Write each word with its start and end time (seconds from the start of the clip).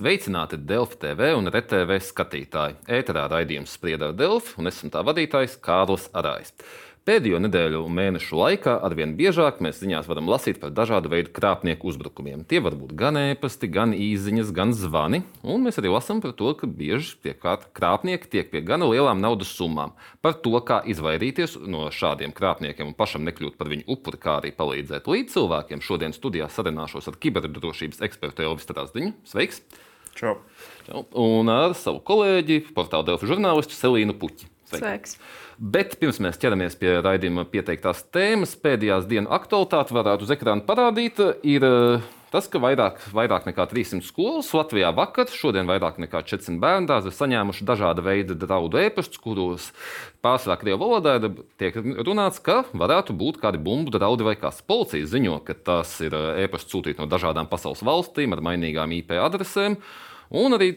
Sveicināti 0.00 0.56
Delfi 0.56 0.96
TV 0.96 1.34
un 1.36 1.50
RTV 1.52 1.98
skatītāji. 2.00 2.78
Ēterā 2.88 3.26
raidījums 3.28 3.74
sprieda 3.76 4.06
Delfi, 4.16 4.54
un 4.56 4.70
esmu 4.70 4.88
tā 4.94 5.02
vadītājs 5.04 5.58
Kārlis 5.60 6.06
Arājs. 6.16 6.54
Pēdējo 7.04 7.36
nedēļu 7.44 7.82
un 7.84 7.92
mēnešu 7.98 8.38
laikā 8.38 8.78
arvien 8.86 9.12
biežāk 9.18 9.58
mēs 9.60 9.82
ziņās 9.82 10.08
varam 10.08 10.30
lasīt 10.32 10.56
par 10.62 10.72
dažādu 10.72 11.12
veidu 11.12 11.34
krāpnieku 11.36 11.90
uzbrukumiem. 11.92 12.46
Tie 12.48 12.62
var 12.64 12.78
būt 12.80 12.94
gan 12.96 13.18
ēpasti, 13.20 13.68
gan 13.68 13.92
īsiņas, 13.92 14.54
gan 14.56 14.72
zvani. 14.72 15.20
Un 15.44 15.66
mēs 15.66 15.82
arī 15.82 15.92
lasām 15.92 16.24
par 16.24 16.32
to, 16.38 16.54
ka 16.56 16.70
bieži 16.80 17.18
tie 17.20 17.36
krāpnieki 17.36 18.32
tiek 18.32 18.48
pie 18.54 18.64
gana 18.64 18.88
lielām 18.88 19.20
naudas 19.20 19.52
summām. 19.52 19.92
Par 20.24 20.40
to, 20.40 20.54
kā 20.64 20.80
izvairīties 20.94 21.58
no 21.68 21.90
šādiem 21.92 22.32
krāpniekiem 22.32 22.88
un 22.88 22.96
pašam 22.96 23.28
nekļūt 23.28 23.60
par 23.60 23.68
viņu 23.74 23.84
upuri, 23.98 24.22
kā 24.24 24.38
arī 24.40 24.56
palīdzēt 24.56 25.12
līdz 25.12 25.36
cilvēkiem. 25.36 25.84
Šodien 25.84 26.16
studijā 26.16 26.48
sarunāšos 26.48 27.12
ar 27.12 27.20
kiberdrošības 27.20 28.00
ekspertu 28.08 28.48
Elvis 28.48 28.68
Strasdiņu. 28.70 29.12
Sveiks! 29.28 29.60
Čau. 30.18 30.38
Čau. 30.86 31.04
Un 31.22 31.52
ar 31.52 31.76
savu 31.78 32.02
kolēģi, 32.06 32.62
portāla 32.76 33.06
Delfu 33.12 33.28
žurnālistu 33.30 33.76
Selīnu 33.76 34.16
Puķi. 34.20 34.48
Sveiks. 34.70 34.80
Sveiks. 34.82 35.16
Bet 35.60 35.98
pirms 36.00 36.20
mēs 36.24 36.38
ķeramies 36.40 36.78
pie 36.80 36.94
raidījuma 37.04 37.44
pieteiktās 37.52 38.06
tēmas, 38.14 38.54
pēdējās 38.62 39.04
dienas 39.10 39.34
aktualitāte 39.36 39.92
varētu 39.92 40.24
uz 40.24 40.32
ekrāna 40.32 40.64
parādīt. 40.64 41.20
Ir 41.44 41.66
eh, 41.66 42.06
tas, 42.32 42.46
ka 42.50 42.60
vairāk, 42.62 43.00
vairāk 43.14 43.46
nekā 43.48 43.66
300 43.70 44.06
skolas 44.06 44.50
Latvijā 44.56 44.90
vakar, 44.96 45.30
šodien 45.30 45.68
vairāk 45.70 46.00
nekā 46.02 46.22
400 46.26 46.60
bērnu 46.62 46.90
dārzi 46.90 47.10
ir 47.10 47.16
saņēmuši 47.16 47.66
dažāda 47.68 48.04
veida 48.06 48.36
draudu 48.38 48.80
ēpastus, 48.80 49.20
kuros 49.22 49.70
pārsvarā 50.24 50.58
krievu 50.60 50.84
valodā 50.84 51.16
tiek 51.60 51.76
runāts, 52.06 52.42
ka 52.42 52.62
varētu 52.72 53.16
būt 53.16 53.40
kādi 53.42 53.62
bumbu 53.62 53.94
draudi 53.94 54.26
vai 54.26 54.36
kas. 54.40 54.62
Policija 54.66 55.08
ziņo, 55.10 55.40
ka 55.46 55.56
tas 55.56 55.96
ir 56.04 56.14
ēpasts 56.14 56.72
sūtīti 56.72 57.02
no 57.02 57.08
dažādām 57.10 57.50
pasaules 57.50 57.84
valstīm 57.86 58.36
ar 58.36 58.44
mainīgām 58.50 58.94
IP 59.00 59.16
adresēm. 59.20 59.80
Un 60.30 60.54
arī 60.54 60.76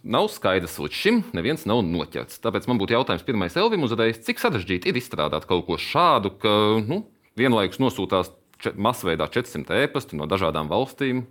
nav 0.00 0.30
skaidrs 0.32 0.78
līdz 0.80 0.96
šim, 0.96 1.18
neviens 1.36 1.66
nav 1.68 1.82
noķerts. 1.84 2.38
Tāpēc 2.40 2.64
man 2.70 2.78
būtu 2.80 2.96
jautājums 2.96 3.26
pirmais 3.26 3.56
Elvim 3.60 3.84
uzreiz, 3.84 4.22
cik 4.24 4.40
sarežģīti 4.40 4.88
ir 4.88 4.96
izstrādāt 4.96 5.44
kaut 5.50 5.66
ko 5.66 5.76
šādu, 5.76 6.32
ka 6.40 6.54
nu, 6.80 7.02
vienlaikus 7.36 7.82
nosūtās 7.82 8.32
masveidā 8.72 9.28
400 9.30 9.84
e-pasti 9.84 10.18
no 10.18 10.28
dažādām 10.30 10.70
valstīm. 10.70 11.24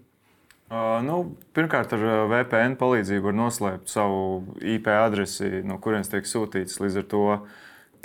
Uh, 0.73 1.01
nu, 1.05 1.17
pirmkārt, 1.53 1.91
ar 1.93 2.27
VPN 2.31 2.77
palīdzību 2.79 3.29
var 3.29 3.37
noslēpt 3.37 3.91
savu 3.91 4.55
IP 4.61 4.87
adresi, 4.93 5.61
no 5.67 5.77
kurienes 5.81 6.09
tiek 6.09 6.25
sūtīts. 6.29 6.79
Līdz 6.81 7.01
ar 7.01 7.07
to 7.11 7.27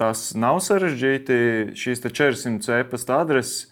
tas 0.00 0.28
nav 0.36 0.60
sarežģīti. 0.64 1.38
Šīs 1.78 2.04
400 2.04 2.82
e-pasta 2.82 3.22
adreses, 3.22 3.70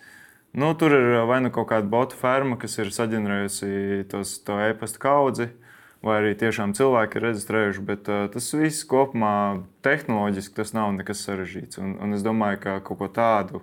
nu, 0.56 0.72
tur 0.78 0.96
ir 0.96 1.20
vai 1.28 1.42
nu 1.44 1.52
kaut 1.52 1.68
kāda 1.74 1.90
botu 1.92 2.16
ferma, 2.16 2.56
kas 2.60 2.78
ir 2.80 2.94
saģenerējusi 2.94 4.06
tos, 4.12 4.38
to 4.46 4.60
e-pasta 4.70 5.02
kaudzi. 5.02 5.50
Uh, 5.50 5.62
vai 6.06 6.20
arī 6.20 6.34
tiešām 6.38 6.74
cilvēki 6.76 7.18
ir 7.18 7.26
reģistrējuši. 7.28 7.84
Bet 7.86 8.10
uh, 8.10 8.26
tas 8.32 8.48
viss 8.54 8.86
kopumā 8.88 9.62
tehnoloģiski 9.86 10.56
tas 10.58 10.72
nav 10.76 10.92
nekas 10.96 11.24
sarežģīts. 11.26 11.80
Un, 11.82 11.96
un 12.02 12.16
es 12.16 12.24
domāju, 12.26 12.62
ka 12.62 12.78
kaut 12.86 13.00
ko 13.02 13.10
tādu 13.12 13.62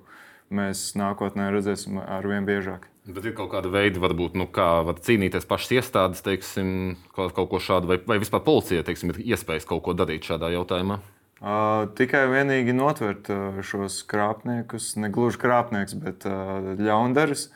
mēs 0.55 0.91
nākotnē 0.99 1.49
redzēsim 1.53 1.99
ar 2.03 2.27
vien 2.29 2.47
biežāk. 2.47 2.89
Bet 3.03 3.25
ir 3.27 3.33
kaut 3.35 3.49
kāda 3.51 3.67
veida, 3.67 3.99
varbūt, 3.99 4.37
nu, 4.39 4.45
kā 4.47 4.67
var 4.87 5.01
cīnīties 5.03 5.47
pašas 5.49 5.73
iestādes, 5.75 6.21
teiksim, 6.23 6.95
kaut, 7.15 7.33
kaut 7.35 7.49
ko 7.51 7.59
šādu, 7.59 7.89
vai, 7.89 7.97
vai 8.07 8.19
vispār 8.21 8.45
policija 8.45 8.85
teiksim, 8.87 9.11
ir 9.11 9.33
iespējas 9.33 9.67
kaut 9.67 9.83
ko 9.83 9.95
darīt 9.97 10.23
šādā 10.29 10.53
jautājumā. 10.53 11.01
Uh, 11.43 11.89
tikai 11.99 12.21
vienīgi 12.31 12.71
notvert 12.71 13.27
uh, 13.33 13.57
šos 13.67 13.97
krāpniekus, 14.07 14.93
ne 14.95 15.09
gluži 15.11 15.41
krāpnieks, 15.41 15.97
bet 15.99 16.23
uh, 16.30 16.69
ļaundaris 16.80 17.49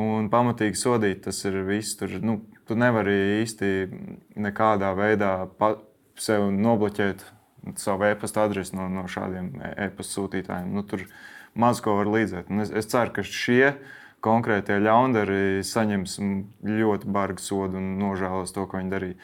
un 0.00 0.30
pamatīgi 0.32 0.80
sodīt. 0.80 1.26
Tas 1.26 1.42
ir 1.44 1.58
viss. 1.68 1.98
Tur, 2.00 2.14
nu, 2.24 2.38
tu 2.64 2.78
nevari 2.78 3.42
īsti 3.42 3.74
nekādā 4.40 4.94
veidā 4.96 5.32
sev 6.16 6.48
nobloķēt 6.54 7.26
savu 7.80 8.08
e-pasta 8.08 8.44
adresi 8.46 8.76
no, 8.76 8.88
no 8.92 9.06
šādiem 9.10 9.52
e-pasta 9.74 10.20
sūtītājiem. 10.20 10.70
Nu, 10.74 10.84
tur 10.86 11.04
maz 11.58 11.82
ko 11.84 11.96
var 11.98 12.10
līdzēt. 12.12 12.52
Un 12.52 12.64
es, 12.64 12.72
es 12.74 12.88
ceru, 12.90 13.12
ka 13.16 13.24
šie 13.26 13.74
konkrētie 14.24 14.78
ļaundari 14.82 15.64
saņems 15.66 16.18
ļoti 16.66 17.10
bargu 17.14 17.42
sodu 17.42 17.78
un 17.78 17.92
nožēlos 18.00 18.54
to, 18.54 18.66
ko 18.66 18.80
viņi 18.80 18.94
darīja. 18.94 19.20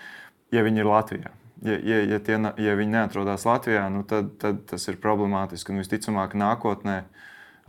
Ja 0.55 0.63
viņi 0.67 0.85
ir 0.85 0.91
Latvijā. 0.91 1.33
Ja, 1.65 1.79
ja, 1.81 2.01
ja, 2.05 2.19
tie, 2.21 2.37
ja 2.61 2.75
viņi 2.77 2.93
neatrodas 2.93 3.47
Latvijā, 3.49 3.87
nu 3.91 4.05
tad, 4.07 4.35
tad 4.43 4.65
tas 4.71 4.85
ir 4.91 5.01
problemātiski. 5.03 5.73
Un 5.73 5.81
visticamāk, 5.83 6.37
nākotnē 6.39 7.01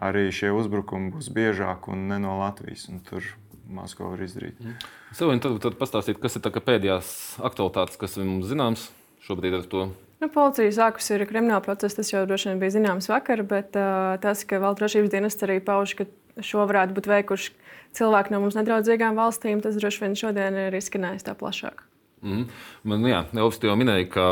arī 0.05 0.27
šie 0.35 0.51
uzbrukumi 0.53 1.13
būs 1.15 1.31
biežāki 1.33 1.93
un 1.93 2.09
ne 2.11 2.19
no 2.21 2.35
Latvijas. 2.41 2.89
Un 2.91 3.01
tur 3.05 3.25
maz 3.71 3.95
ko 3.97 4.11
var 4.11 4.21
izdarīt. 4.21 4.59
Mm. 4.61 4.75
Savien, 5.15 5.41
tad, 5.41 5.57
tad 5.63 5.77
pastāstīt, 5.79 6.19
kas 6.21 6.37
ir 6.37 6.43
pēdējās 6.45 7.09
aktualitātes, 7.45 7.97
kas 8.01 8.17
mums 8.21 8.49
zināms 8.51 8.89
šobrīd 9.25 9.61
ar 9.61 9.69
to. 9.71 9.87
Nu, 10.23 10.29
policija 10.31 10.71
sākusi 10.71 11.17
ir 11.17 11.25
krimināla 11.27 11.63
procesa, 11.65 11.99
tas 11.99 12.11
jau 12.13 12.23
droši 12.27 12.51
vien 12.51 12.61
bija 12.61 12.75
zināms 12.77 13.09
vakar, 13.11 13.43
bet 13.47 13.75
uh, 13.79 14.15
tas, 14.23 14.45
ka 14.47 14.61
valsts 14.63 14.79
drošības 14.79 15.11
dienests 15.11 15.47
arī 15.47 15.59
pauž, 15.63 15.97
ka 15.99 16.07
šo 16.43 16.63
varētu 16.69 16.95
būt 16.95 17.09
veikuši 17.11 17.51
cilvēki 17.95 18.31
no 18.31 18.41
mums 18.43 18.55
nedraudzīgām 18.55 19.19
valstīm, 19.19 19.63
tas 19.63 19.75
droši 19.79 20.05
vien 20.05 20.15
šodien 20.19 20.59
ir 20.67 20.79
izskanējis 20.79 21.27
tā 21.27 21.35
plašāk. 21.39 21.83
Mm. 22.25 22.47
Man, 22.87 23.03
jā, 23.05 23.25
jau 23.35 23.75
minēja, 23.77 24.07
ka, 24.15 24.27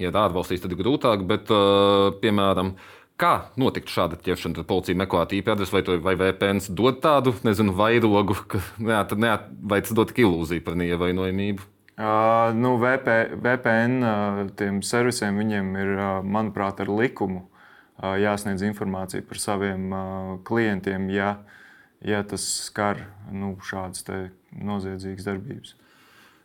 ja 0.00 0.14
ārvalstīs, 0.22 0.62
tad 0.62 0.72
ir 0.72 0.80
grūtāk, 0.80 1.26
bet, 1.28 1.50
uh, 1.52 2.14
piemēram, 2.22 2.76
Kā 3.14 3.52
notiktu 3.54 3.92
šāda 3.94 4.16
ķeršana? 4.18 4.56
Tad 4.58 4.66
policija 4.66 4.98
meklētu 4.98 5.36
IP 5.38 5.52
adresi, 5.52 5.70
vai, 5.70 5.84
to, 5.86 5.94
vai 6.02 6.16
VPN 6.18 6.58
dod 6.74 6.98
tādu 7.02 7.30
nezinu, 7.46 7.70
vairogu, 7.78 8.34
ka 8.50 8.58
neat, 8.82 9.14
neat, 9.14 9.46
vai 9.62 9.78
tas 9.86 9.94
dod 9.94 10.10
ilūziju 10.18 10.64
par 10.66 10.74
neievainojamību? 10.80 11.68
Uh, 11.94 12.50
nu, 12.58 12.74
VP, 12.82 13.06
VPN 13.38 14.00
uh, 14.02 14.80
servisiem 14.82 15.36
viņiem 15.38 15.68
ir, 15.78 15.90
uh, 15.94 16.24
manuprāt, 16.26 16.80
ar 16.82 16.90
likumu 16.90 17.44
uh, 17.44 18.16
jāsniedz 18.18 18.64
informācija 18.66 19.22
par 19.22 19.38
saviem 19.38 19.84
uh, 19.94 20.32
klientiem, 20.42 21.06
ja, 21.14 21.36
ja 22.02 22.24
tas 22.26 22.42
skar 22.66 22.98
nu, 23.30 23.52
šādas 23.62 24.02
noziedzīgas 24.58 25.28
darbības. 25.28 25.76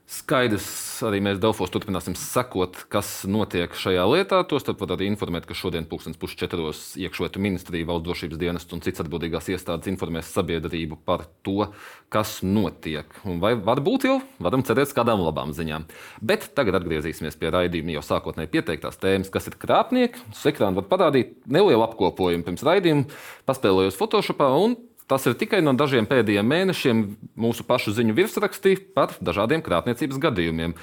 Skaidrs, 0.09 0.65
arī 1.05 1.19
mēs 1.21 1.37
Delfos 1.37 1.69
turpināsim 1.69 2.15
sekot, 2.17 2.79
kas 2.89 3.27
notiek 3.29 3.75
šajā 3.77 4.07
lietā. 4.09 4.39
Tostarp 4.49 4.79
var 4.81 4.95
arī 4.95 5.05
informēt, 5.05 5.45
ka 5.45 5.53
šodien, 5.53 5.85
pulkstenis 5.85 6.33
četros, 6.39 6.79
iekšlietu 6.97 7.37
ministrija, 7.37 7.85
valsts 7.85 8.07
drošības 8.07 8.39
dienests 8.41 8.73
un 8.73 8.81
citas 8.81 9.03
atbildīgās 9.05 9.51
iestādes 9.53 9.91
informēs 9.91 10.31
sabiedrību 10.33 10.97
par 11.05 11.27
to, 11.45 11.67
kas 12.09 12.39
notiek. 12.41 13.05
Un 13.21 13.37
vai 13.43 13.53
varbūt 13.53 14.09
jau 14.09 14.17
varam 14.41 14.65
cerēt 14.65 14.97
kādām 14.97 15.21
labām 15.21 15.53
ziņām. 15.53 15.85
Bet 16.25 16.49
tagad 16.57 16.81
atgriezīsimies 16.81 17.37
pie 17.37 17.53
raidījuma 17.53 17.99
jau 17.99 18.05
sākotnēji 18.09 18.53
pieteiktās 18.57 18.97
tēmas, 18.97 19.29
kas 19.29 19.53
ir 19.53 19.61
krāpnieki. 19.61 20.25
Uz 20.33 20.41
ekrāna 20.49 20.81
var 20.81 20.89
parādīt 20.89 21.37
nelielu 21.45 21.85
apkopojumu 21.85 22.49
pirms 22.49 22.65
raidījuma, 22.65 23.05
paspēlējos 23.45 24.01
Photoshopā 24.01 24.55
un 24.57 24.79
Tas 25.09 25.25
ir 25.25 25.33
tikai 25.33 25.63
no 25.65 25.73
dažiem 25.73 26.05
pēdējiem 26.05 26.45
mēnešiem 26.45 26.99
mūsu 27.41 27.63
pašu 27.65 27.95
ziņu 27.97 28.13
virsrakstī 28.13 28.75
par 28.93 29.15
dažādiem 29.25 29.63
krāpniecības 29.65 30.19
gadījumiem. 30.21 30.75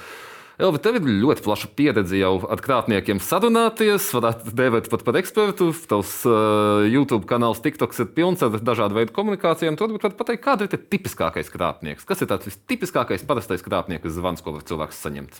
Elvi, 0.57 0.81
tev 0.81 0.97
ir 0.97 1.07
ļoti 1.21 1.43
plaša 1.45 1.69
pieredze 1.77 2.17
jau 2.17 2.33
ar 2.49 2.59
krāpniekiem 2.65 3.21
sarunāties, 3.23 4.09
varētu 4.17 4.51
dēvēt 4.57 4.89
pat 4.91 5.05
par 5.07 5.19
ekspertu. 5.21 5.69
Tavs 5.87 6.15
uh, 6.27 6.83
YouTube 6.89 7.29
kanāls 7.29 7.61
TikToks 7.63 8.01
ir 8.03 8.09
pilns 8.17 8.43
ar 8.43 8.57
dažādu 8.57 8.97
veidu 8.97 9.15
komunikācijām. 9.15 9.77
Tur 9.79 9.93
varbūt 9.93 10.17
pateikt, 10.19 10.43
kāda 10.43 10.67
ir 10.67 10.75
tipiskākais 10.75 11.53
krāpnieks? 11.53 12.09
Kas 12.09 12.25
ir 12.25 12.31
tāds 12.33 12.49
vistipiskākais 12.49 13.23
parastais 13.29 13.63
krāpnieku 13.63 14.11
zvans, 14.11 14.43
ko 14.43 14.57
var 14.57 14.67
cilvēks 14.67 15.03
saņemt? 15.05 15.39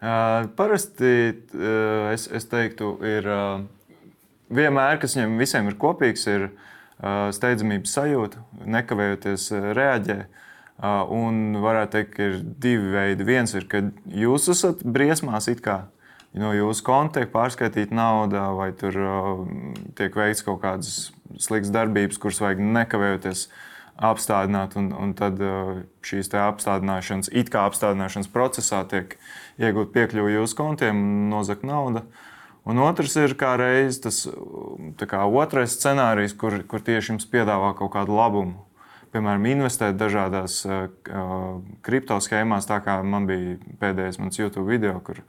Uh, 0.00 0.48
parasti 0.58 1.14
uh, 1.36 2.10
es, 2.16 2.26
es 2.32 2.48
teiktu, 2.50 2.96
ir 3.04 3.28
uh, 3.30 3.60
vienmēr, 4.48 4.98
kas 5.04 5.14
viņiem 5.14 5.38
visiem 5.44 5.68
ir 5.68 5.78
kopīgs, 5.78 6.24
ir 6.32 6.48
uh, 6.48 6.72
steidzamības 7.34 7.94
sajūta, 7.98 8.42
nekavējoties 8.76 9.50
reaģē. 9.76 10.18
Un 11.14 11.60
varētu 11.62 11.92
teikt, 11.94 12.14
ka 12.16 12.28
ir 12.28 12.38
divi 12.62 12.94
veidi. 12.94 13.26
Viens 13.26 13.52
ir, 13.54 13.68
kad 13.70 13.92
jūs 14.10 14.48
esat 14.50 14.82
briesmās, 14.82 15.46
it 15.52 15.62
kā 15.64 15.84
no 16.34 16.50
jūsu 16.50 16.82
konta 16.86 17.20
tiek 17.20 17.30
pārskaitīta 17.30 17.94
nauda, 17.94 18.48
vai 18.58 18.72
tur 18.74 18.96
tiek 19.94 20.16
veikts 20.18 20.42
kaut 20.42 20.58
kādas 20.64 20.96
sliktas 21.38 21.70
darbības, 21.74 22.18
kuras 22.18 22.42
vajag 22.42 22.64
nekavējoties 22.74 23.46
apstādināt. 24.02 24.74
Un, 24.80 24.90
un 24.98 25.14
tad 25.14 25.38
šīs 26.02 26.32
apstādināšanas, 26.42 27.30
it 27.30 27.54
kā 27.54 27.68
apstādināšanas 27.68 28.32
procesā 28.34 28.82
tiek 28.90 29.14
iegūt 29.62 29.94
piekļuvi 29.94 30.40
jūsu 30.40 30.58
kontiem 30.58 30.98
un 30.98 31.28
nozagt 31.30 31.62
naudu. 31.68 32.02
Uh, 32.02 32.30
Un 32.64 32.80
otrs 32.80 33.12
ir 33.20 33.34
kā 33.36 33.54
reizes 33.60 34.00
tas 34.00 34.20
kā 35.08 35.24
otrais 35.28 35.74
scenārijs, 35.76 36.32
kur, 36.40 36.62
kur 36.68 36.80
tieši 36.84 37.12
jums 37.12 37.28
piedāvā 37.28 37.74
kaut 37.76 37.92
kādu 37.92 38.16
labumu. 38.16 38.62
Piemēram, 39.14 39.44
investēt 39.46 39.98
dažādās 40.00 40.62
uh, 40.66 40.88
kripto 41.86 42.16
schēmās, 42.24 42.66
tā 42.66 42.80
kā 42.82 42.96
man 43.06 43.28
bija 43.28 43.58
pēdējais 43.78 44.18
mans 44.18 44.40
YouTube 44.40 44.66
video, 44.72 44.96
kur 45.06 45.20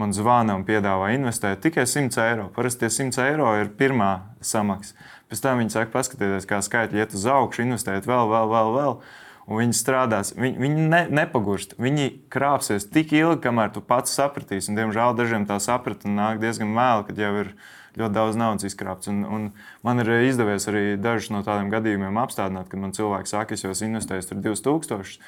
man 0.00 0.14
zvana 0.16 0.56
un 0.58 0.64
piedāvā 0.66 1.12
investēt 1.14 1.62
tikai 1.62 1.84
100 1.86 2.24
eiro. 2.24 2.48
Parasti 2.56 2.86
tie 2.86 2.90
100 2.96 3.22
eiro 3.28 3.52
ir 3.60 3.70
pirmā 3.78 4.10
samaksa. 4.42 4.96
Pēc 5.30 5.44
tam 5.44 5.60
viņi 5.62 5.76
saka, 5.76 5.92
paskatieties, 5.94 6.48
kā 6.50 6.58
skaitļi 6.64 7.04
iet 7.04 7.14
uz 7.14 7.28
augšu, 7.30 7.62
investēt 7.68 8.08
vēl, 8.08 8.32
vēl, 8.32 8.50
vēl. 8.50 8.72
vēl. 8.80 8.96
Un 9.46 9.60
viņi 9.60 9.76
strādās. 9.76 10.32
Viņi, 10.36 10.56
viņi 10.60 10.86
ne, 10.92 11.02
nepagurst. 11.20 11.76
Viņi 11.80 12.08
krāpsies 12.32 12.88
tik 12.92 13.14
ilgi, 13.16 13.42
kamēr 13.46 13.72
tu 13.74 13.82
pats 13.84 14.14
sapratīsi. 14.16 14.70
Un, 14.72 14.78
diemžēl 14.80 15.16
dažiem 15.18 15.46
tā 15.48 15.58
sapratne 15.62 16.12
nāk 16.16 16.40
diezgan 16.42 16.74
vēlu, 16.76 17.06
kad 17.08 17.20
jau 17.20 17.32
ir 17.44 17.52
ļoti 17.98 18.14
daudz 18.14 18.38
naudas 18.38 18.68
izkrāpts. 18.68 19.10
Un, 19.10 19.22
un 19.26 19.46
man 19.86 20.02
ir 20.02 20.12
izdevies 20.28 20.68
arī 20.70 20.84
dažus 21.00 21.32
no 21.34 21.44
tādiem 21.46 21.72
gadījumiem 21.72 22.20
apstādināt, 22.22 22.70
kad 22.70 22.82
man 22.82 22.94
cilvēks 22.96 23.34
saka, 23.36 23.56
es 23.56 23.66
jau 23.66 23.74
investēju 23.74 24.28
tur 24.30 24.42
2000 24.50 25.20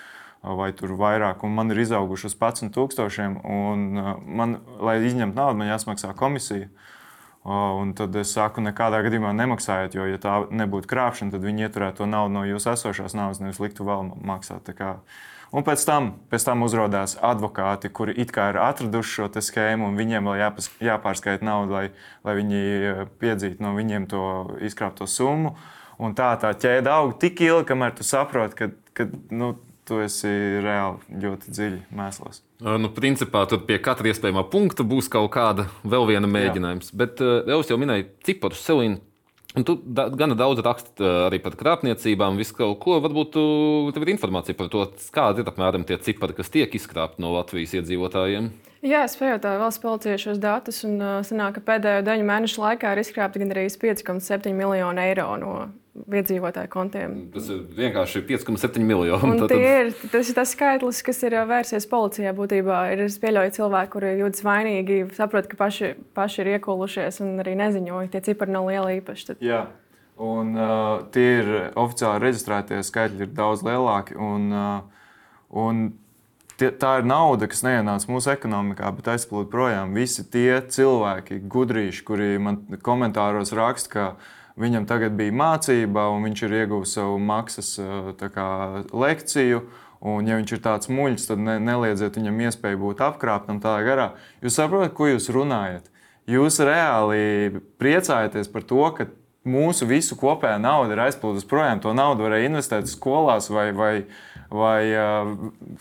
vai 0.43 0.73
tur 0.75 0.97
vairāk, 0.99 1.45
un 1.47 1.55
man 1.55 1.71
ir 1.71 1.79
izauguši 1.85 2.27
uz 2.27 2.35
11,000. 2.35 3.43
Man, 4.27 4.57
lai 4.83 4.97
izņemtu 5.07 5.39
naudu, 5.39 5.61
man 5.61 5.71
jāsmaksā 5.71 6.11
komisija. 6.19 6.67
Un 7.43 7.91
tad 7.99 8.15
es 8.21 8.31
saku, 8.37 8.63
nekādā 8.63 9.01
gadījumā 9.03 9.33
nemaksājiet, 9.35 9.97
jo, 9.99 10.05
ja 10.07 10.19
tā 10.23 10.37
nebūtu 10.55 10.87
krāpšana, 10.87 11.35
tad 11.35 11.43
viņi 11.43 11.67
ieturētu 11.67 12.05
to 12.05 12.07
naudu 12.07 12.37
no 12.37 12.45
jūsu 12.47 12.71
esošās 12.77 13.17
naudas, 13.19 13.41
nevis 13.43 13.59
liktu 13.59 13.87
vēl 13.89 14.13
maksāt. 14.23 14.71
Un 15.53 15.67
pēc 15.67 15.83
tam, 15.85 16.13
pēc 16.31 16.47
tam 16.47 16.63
uzrādās 16.65 17.17
advokāti, 17.19 17.91
kuri 17.93 18.15
it 18.23 18.31
kā 18.33 18.47
ir 18.53 18.61
atraduši 18.63 19.17
šo 19.19 19.27
schēmu, 19.43 19.91
un 19.91 19.99
viņiem 19.99 20.31
vēl 20.31 20.39
jāpas, 20.39 20.71
jāpārskaita 20.81 21.45
nauda, 21.45 21.75
lai, 21.75 21.85
lai 22.25 22.37
viņi 22.39 22.63
eh, 22.63 23.03
piedzītu 23.21 23.61
no 23.61 23.75
viņiem 23.75 24.07
to 24.09 24.23
izkrāpto 24.63 25.11
summu. 25.11 25.57
Un 25.99 26.15
tā 26.17 26.31
tā 26.41 26.55
ķēde 26.55 26.95
aug 26.95 27.19
tik 27.21 27.43
ilgi, 27.43 27.67
kamēr 27.69 27.99
tu 27.99 28.07
saproti, 28.07 28.57
ka, 28.57 28.71
ka 28.97 29.11
nu, 29.35 29.53
tu 29.89 29.99
esi 30.03 30.31
reāli 30.63 31.23
ļoti 31.23 31.53
dziļi 31.53 31.81
mēslos. 31.99 32.43
Nu, 32.63 32.91
principā 32.95 33.45
tur 33.51 33.65
pie 33.67 33.81
katra 33.83 34.13
iespējamā 34.13 34.45
punkta 34.53 34.87
būs 34.87 35.11
kaut 35.13 35.33
kāda 35.35 35.67
vēl 35.83 36.07
viena 36.13 36.31
mēģinājums. 36.31 36.93
Jā. 36.93 36.99
Bet 37.03 37.23
uh, 37.25 37.43
es 37.59 37.73
jau 37.73 37.81
minēju 37.81 38.11
ciparus, 38.27 38.63
Selīnu. 38.67 39.01
Un 39.53 39.67
tu 39.69 39.75
da, 39.85 40.07
gana 40.09 40.33
daudz 40.39 40.63
raksti 40.65 41.05
arī 41.27 41.37
par 41.45 41.59
krāpniecībām, 41.61 42.39
visu 42.41 42.57
kaut 42.57 42.79
ko. 42.81 42.97
Varbūt 43.05 43.35
tu, 43.35 43.43
tev 43.93 44.07
ir 44.07 44.15
informācija 44.15 44.57
par 44.57 44.71
to, 44.73 44.87
kādi 45.13 45.43
ir 45.43 45.51
apmēram 45.51 45.85
tie 45.89 45.99
cipari, 46.01 46.37
kas 46.39 46.53
tiek 46.55 46.73
izkrāpti 46.79 47.21
no 47.21 47.35
Latvijas 47.35 47.75
iedzīvotājiem. 47.77 48.49
Jā, 48.83 49.05
es 49.07 49.15
pajautāju 49.15 49.61
valsts 49.63 49.79
policijai 49.83 50.19
šos 50.19 50.41
datus, 50.43 50.81
un 50.89 50.97
uh, 50.99 51.21
sanāk, 51.23 51.61
ka 51.61 51.63
pēdējo 51.69 52.03
deviņu 52.03 52.27
mēnešu 52.27 52.65
laikā 52.65 52.97
ir 52.97 53.01
izkrāpti 53.05 53.39
gandrīz 53.39 53.77
5,7 53.79 54.51
miljoni 54.59 55.05
eiro 55.05 55.29
no 55.39 55.53
iedzīvotāju 55.93 56.71
kontiem. 56.73 57.15
Tas 57.31 57.47
ir 57.53 57.61
vienkārši 57.77 58.25
5,7 58.27 58.83
miljoni. 58.83 59.37
Tad... 59.45 59.55
Ir, 59.55 59.93
tas 60.11 60.33
ir 60.33 60.39
tas 60.39 60.55
skaitlis, 60.57 61.03
kas 61.07 61.23
ir 61.29 61.37
vērsies 61.47 61.87
policijā. 61.87 62.33
Būtībā 62.35 62.81
ir 62.97 63.05
pieļauts 63.23 63.61
cilvēki, 63.61 63.93
kuri 63.93 64.13
jūtas 64.19 64.43
vainīgi, 64.49 64.99
saprot, 65.15 65.47
ka 65.47 65.61
paši, 65.61 65.95
paši 66.19 66.43
ir 66.43 66.53
iekolušies 66.57 67.23
un 67.23 67.39
arī 67.45 67.55
neziņoja. 67.63 68.11
Tie 68.17 68.25
cipari 68.33 68.57
nav 68.57 68.67
lieli 68.73 68.99
īpaši. 68.99 69.29
Tad... 69.31 69.47
Jā. 69.47 69.63
Un, 70.23 70.57
uh, 70.59 71.07
tie 71.15 71.29
ir 71.39 71.55
oficiāli 71.79 72.27
reģistrētie 72.27 72.83
skaitļi, 72.83 73.29
ir 73.29 73.37
daudz 73.37 73.63
lielāki. 73.67 74.19
Un, 74.19 74.51
uh, 74.51 75.07
un 75.63 75.87
tā 76.83 76.93
ir 77.01 77.09
nauda, 77.09 77.49
kas 77.51 77.65
neienāca 77.67 78.11
mūsu 78.11 78.31
ekonomikā, 78.35 78.91
bet 78.95 79.11
aizplūda 79.15 79.51
projām. 79.51 79.97
Visi 79.97 80.23
tie 80.29 80.61
cilvēki, 80.63 81.41
gudrīši, 81.51 82.05
kuri 82.07 82.37
man 82.43 82.63
komentāros 82.85 83.55
raksta, 83.57 83.93
ka 83.93 84.07
Viņam 84.61 84.85
tagad 84.85 85.15
bija 85.17 85.33
mācība, 85.33 86.11
un 86.13 86.27
viņš 86.27 86.43
ir 86.45 86.59
ieguvis 86.61 86.93
savu 86.99 87.17
maksas 87.23 87.73
kā, 88.35 88.49
lekciju. 88.93 89.63
Un, 90.03 90.27
ja 90.27 90.35
viņš 90.35 90.57
ir 90.57 90.61
tāds 90.65 90.91
muļķis, 90.91 91.29
tad 91.31 91.41
ne, 91.47 91.57
neliedziet 91.63 92.17
viņam 92.19 92.41
iespēju 92.49 92.81
būt 92.81 93.03
apkrāptam 93.07 93.61
tādā 93.63 93.85
garā. 93.87 94.07
Jūs 94.43 94.57
saprotat, 94.59 94.97
ko 94.99 95.07
jūs 95.07 95.31
runājat? 95.33 95.87
Jūs 96.27 96.59
reāli 96.67 97.61
priecājaties 97.79 98.51
par 98.51 98.67
to, 98.67 98.83
ka 98.97 99.07
mūsu 99.47 99.87
visu 99.87 100.19
kopējā 100.19 100.59
nauda 100.63 100.97
ir 100.97 101.05
aizplūdusi 101.07 101.47
projām. 101.51 101.81
To 101.87 101.95
naudu 101.95 102.27
varēja 102.27 102.51
investēt 102.51 102.91
skolās 102.91 103.47
vai, 103.55 103.69
vai, 103.79 103.93
vai 104.53 104.93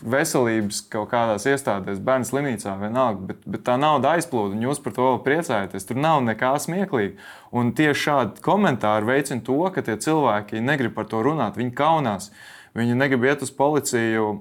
veselības 0.08 0.80
kaut 0.92 1.10
kādās 1.10 1.44
iestādēs, 1.48 2.00
bērnu 2.04 2.28
slimnīcā, 2.28 2.72
vienalga. 2.80 3.26
Bet, 3.28 3.42
bet 3.44 3.64
tā 3.66 3.76
nauda 3.80 4.14
aizplūda, 4.16 4.56
un 4.56 4.64
jūs 4.64 4.80
par 4.82 4.96
to 4.96 5.04
vēl 5.10 5.20
priecājaties. 5.26 5.86
Tur 5.88 6.00
nav 6.00 6.22
nekā 6.24 6.54
smieklīga. 6.64 7.18
Un 7.52 7.74
tieši 7.76 8.06
šādi 8.06 8.44
komentāri 8.44 9.10
veicina 9.10 9.44
to, 9.44 9.58
ka 9.74 9.84
tie 9.84 9.98
cilvēki 10.00 10.64
negrib 10.64 10.96
par 10.96 11.10
to 11.10 11.20
runāt. 11.24 11.60
Viņi 11.60 11.76
kaunās, 11.76 12.30
viņi 12.78 12.96
negrib 12.96 13.28
iet 13.28 13.44
uz 13.44 13.52
policiju. 13.54 14.32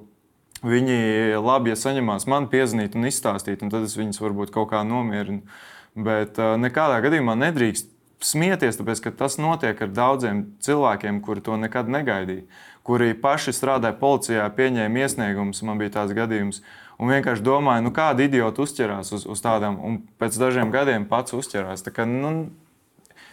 Viņi 0.61 1.39
labi, 1.41 1.73
ja 1.73 1.79
saņemās 1.79 2.27
man 2.29 2.45
piezvanīt 2.51 2.95
un 2.95 3.09
izstāstīt, 3.09 3.63
un 3.65 3.71
tad 3.73 3.87
es 3.87 3.97
viņus 3.97 4.21
varbūt 4.21 4.53
kaut 4.53 4.69
kā 4.71 4.83
nomierinu. 4.85 5.41
Bet 5.97 6.37
nekādā 6.37 7.01
gadījumā 7.03 7.33
nedrīkst 7.39 7.89
smieties, 8.21 8.77
tāpēc 8.79 9.01
ka 9.03 9.13
tas 9.23 9.39
notiek 9.41 9.79
ar 9.81 9.89
daudziem 9.91 10.43
cilvēkiem, 10.63 11.19
kuri 11.25 11.43
to 11.45 11.57
nekad 11.57 11.89
negaidīja. 11.91 12.45
Kuri 12.87 13.13
paši 13.13 13.53
strādāja 13.53 13.93
policijā, 13.99 14.47
pieņēma 14.57 15.03
iesniegumus, 15.03 15.61
man 15.67 15.81
bija 15.81 15.99
tāds 15.99 16.15
gadījums. 16.17 16.63
Un 17.01 17.09
vienkārši 17.13 17.45
domāju, 17.45 17.85
nu, 17.85 17.91
kāda 17.93 18.25
idiota 18.25 18.61
uzķerās 18.63 19.13
uz, 19.13 19.25
uz 19.29 19.41
tādām, 19.41 19.77
un 19.85 20.01
pēc 20.21 20.37
dažiem 20.41 20.73
gadiem 20.73 21.05
pats 21.09 21.33
uzķerās. 21.37 21.85
Kā, 21.93 22.05
nu, 22.09 22.49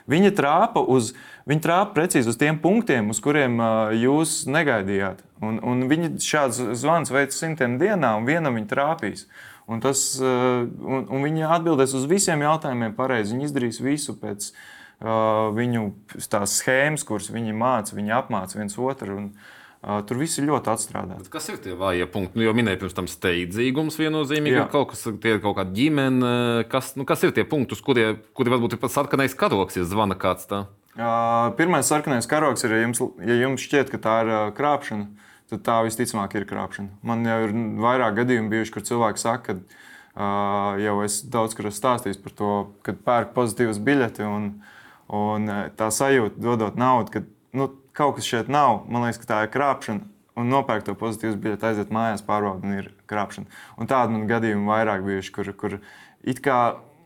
Viņa 0.08 0.30
trāpa, 0.32 0.80
uz, 0.80 1.10
viņa 1.44 1.62
trāpa 1.66 1.92
precīzi 1.98 2.30
uz 2.32 2.38
tiem 2.40 2.56
punktiem, 2.62 3.10
uz 3.12 3.18
kuriem 3.20 3.58
uh, 3.60 3.90
jūs 3.92 4.46
negaidījāt. 4.48 5.20
Un, 5.44 5.58
un 5.60 5.84
viņi 5.90 6.14
šāds 6.24 6.62
zvans 6.80 7.12
veids 7.12 7.36
simtiem 7.36 7.76
dienā, 7.80 8.14
un 8.16 8.24
vienam 8.24 8.56
viņa 8.56 8.70
trāpīs. 8.70 9.26
Un, 9.68 9.82
tas, 9.84 10.00
uh, 10.22 10.64
un, 10.64 11.04
un 11.12 11.26
viņi 11.28 11.44
atbildēs 11.44 11.92
uz 11.98 12.08
visiem 12.08 12.40
jautājumiem 12.46 12.96
pareizi. 12.96 13.36
Viņi 13.36 13.50
izdarīs 13.50 13.82
visu 13.84 14.16
pēc 14.16 14.48
uh, 14.48 14.64
viņu 14.98 15.84
schēmas, 16.18 17.04
kuras 17.06 17.30
viņi 17.30 17.54
māca, 17.54 17.94
viņi 17.94 18.16
apmāca 18.18 18.58
viens 18.58 18.78
otru. 18.78 19.20
Un, 19.20 19.30
Uh, 19.78 20.00
tur 20.02 20.18
viss 20.18 20.34
ir 20.40 20.48
ļoti 20.48 20.72
atstrādāts. 20.72 21.28
Kas 21.30 21.44
ir 21.52 21.60
tie 21.62 21.70
vājie 21.78 22.02
punkti? 22.10 22.34
Nu, 22.34 22.42
jau 22.42 22.52
minēju, 22.58 22.80
pirms 22.80 22.96
tam 22.96 23.06
steidzīgums 23.06 23.94
viennozīmīgi. 24.00 24.64
Kaut 24.72 24.88
kas 24.90 25.04
tie 25.06 25.36
ir 25.36 25.42
kaut 25.44 25.54
kāda 25.54 25.70
ģimene. 25.70 26.30
Kas, 26.72 26.96
nu, 26.98 27.04
kas 27.06 27.22
ir 27.22 27.30
tie 27.36 27.44
punkti, 27.46 27.76
uz 27.78 27.82
kuriem 27.86 28.16
kuri 28.34 28.50
varbūt 28.50 28.74
ir 28.74 28.80
pat 28.82 28.90
sarkanais 28.90 29.36
karoks, 29.38 29.78
ja 29.78 29.86
zvana 29.86 30.16
kāds 30.18 30.48
tā? 30.50 30.64
Uh, 30.96 31.52
pirmais 31.54 31.86
sarkanais 31.86 32.26
karoks 32.26 32.66
ir, 32.66 32.74
ja 32.74 32.88
jums, 32.88 33.00
ja 33.22 33.36
jums 33.38 33.62
šķiet, 33.68 33.92
ka 33.92 34.00
tā 34.02 34.16
ir 34.24 34.32
uh, 34.32 34.40
krāpšana, 34.56 35.28
tad 35.52 35.62
tā 35.68 35.76
visticamāk 35.86 36.34
ir 36.34 36.48
krāpšana. 36.50 36.98
Man 37.06 37.22
jau 37.28 37.36
ir 37.44 37.54
vairāk 37.84 38.18
gadījumu 38.18 38.50
bijuši, 38.56 38.74
kur 38.74 38.86
cilvēki 38.88 39.22
saka, 39.22 39.54
ka 39.60 39.78
uh, 40.18 40.82
jau 40.82 40.96
es 41.06 41.20
daudz 41.22 41.54
kur 41.54 41.70
esmu 41.70 41.78
stāstījis 41.78 42.18
par 42.26 42.34
to, 42.42 42.50
kad 42.82 42.98
pērk 43.06 43.30
pozitīvas 43.38 43.78
biļeti. 43.78 44.26
Un, 44.26 44.50
uh, 44.58 44.74
Un 45.08 45.48
eh, 45.48 45.64
tā 45.78 45.88
sajūta, 45.94 46.40
dodot 46.42 46.78
naudu, 46.80 47.12
ka 47.14 47.24
nu, 47.56 47.70
kaut 47.96 48.18
kas 48.18 48.28
šeit 48.28 48.50
nav, 48.52 48.84
man 48.88 49.06
liekas, 49.06 49.22
ka 49.22 49.30
tā 49.32 49.40
ir 49.46 49.52
krāpšana. 49.54 50.04
Un 50.38 50.52
nopērkt 50.52 50.86
to 50.86 50.94
pozitīvu 50.94 51.38
biļeti, 51.42 51.66
aiziet 51.66 51.88
mājās, 51.90 52.22
pārbaudīt, 52.22 52.66
un 52.66 52.76
ir 52.76 52.90
krāpšana. 53.10 53.48
Un 53.80 53.88
tādu 53.90 54.14
man 54.14 54.28
gadījumu 54.30 54.70
vairāk 54.70 55.02
bijuši, 55.02 55.32
kur, 55.34 55.50
kur 55.58 55.78
it 56.22 56.38
kā 56.44 56.58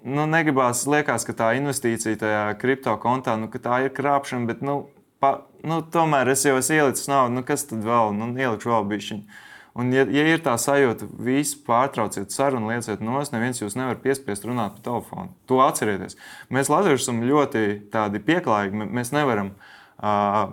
nu, 0.05 0.27
negribās, 0.29 0.83
liekas, 0.91 1.25
ka 1.25 1.35
tā 1.39 1.53
investīcija 1.57 2.19
tajā 2.21 2.43
kripto 2.61 2.93
kontā, 3.01 3.39
nu, 3.41 3.49
tā 3.49 3.85
ir 3.87 3.95
krāpšana, 3.97 4.49
bet 4.51 4.61
nu, 4.67 4.83
pa, 5.23 5.47
nu, 5.65 5.81
tomēr 5.95 6.35
es 6.35 6.45
jau 6.45 6.59
esmu 6.59 6.77
ielicis 6.81 7.09
naudu, 7.09 7.39
nu, 7.39 7.47
kas 7.47 7.65
tad 7.71 7.87
vēl, 7.87 8.13
nu, 8.19 8.33
ielikšu 8.37 8.75
vēl 8.75 8.89
bišķiņu. 8.93 9.41
Un, 9.79 9.93
ja, 9.95 10.05
ja 10.05 10.25
ir 10.29 10.43
tā 10.45 10.53
sajūta, 10.61 11.07
visi 11.25 11.57
pārtrauciet 11.65 12.35
sarunu, 12.35 12.69
lieciet 12.69 13.01
nos, 13.05 13.31
neviens 13.33 13.63
jūs 13.63 13.77
nevar 13.79 13.97
piespiest 14.03 14.45
runāt 14.45 14.77
pa 14.77 14.85
telefonu. 14.91 15.33
To 15.49 15.63
atcerieties. 15.65 16.19
Mēs 16.53 16.69
Latvieši 16.73 17.07
esam 17.07 17.23
ļoti 17.25 17.63
pieklājīgi. 18.27 18.89
Mēs 18.99 19.15
nevaram 19.17 19.55
uh, 19.55 20.53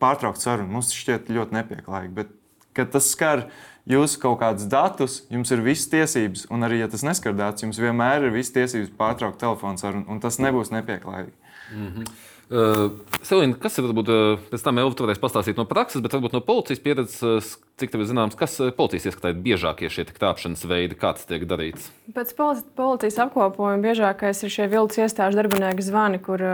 pārtraukt 0.00 0.40
sarunu. 0.40 0.72
Mums 0.72 0.88
tas 0.88 1.02
šķiet 1.02 1.28
ļoti 1.36 1.58
nepieklājīgi. 1.58 2.14
Bet, 2.16 2.32
kad 2.76 2.94
tas 2.94 3.10
skar 3.12 3.44
jūsu 3.88 4.22
kaut 4.24 4.40
kādus 4.40 4.70
datus, 4.72 5.18
jums 5.32 5.52
ir 5.52 5.64
visas 5.64 5.90
tiesības, 5.92 6.46
un 6.52 6.64
arī, 6.66 6.80
ja 6.80 6.88
tas 6.92 7.04
neskar 7.06 7.36
datus, 7.36 7.66
jums 7.66 7.80
vienmēr 7.80 8.24
ir 8.24 8.34
visas 8.34 8.56
tiesības 8.56 8.94
pārtraukt 8.96 9.40
telefonu 9.42 9.80
sarunu, 9.80 10.08
un 10.12 10.22
tas 10.24 10.40
nebūs 10.42 10.72
nepieklājīgi. 10.72 11.36
Mm 11.74 11.92
-hmm. 11.92 12.16
Selīna, 12.46 13.56
kas 13.58 13.74
ir 13.74 13.88
varbūt 13.88 14.10
uh, 14.12 14.42
pēc 14.52 14.62
tam 14.62 14.78
jau 14.78 14.90
varēs 15.00 15.18
pastāstīt 15.18 15.58
no 15.58 15.64
prakses, 15.66 15.98
bet 16.04 16.12
varbūt 16.14 16.36
no 16.36 16.40
policijas 16.46 16.82
pieredzes, 16.84 17.56
cik 17.80 17.90
tev 17.90 18.04
ir 18.04 18.10
zināms, 18.12 18.38
kas 18.38 18.54
policijas 18.76 19.08
ieskatā 19.10 19.32
ir 19.32 19.40
biežākie 19.42 19.90
šie 19.90 20.04
krāpšanas 20.14 20.62
veidi, 20.70 20.94
kā 21.00 21.10
tas 21.16 21.26
tiek 21.26 21.42
darīts? 21.50 21.90
Pēc 22.14 22.36
policijas 22.38 23.18
apkopojuma 23.26 23.82
biežākais 23.82 24.44
ir 24.46 24.54
šie 24.54 24.70
viltus 24.70 25.02
iestāžu 25.02 25.40
darbinieku 25.40 25.82
zvani, 25.82 26.22
kur 26.22 26.44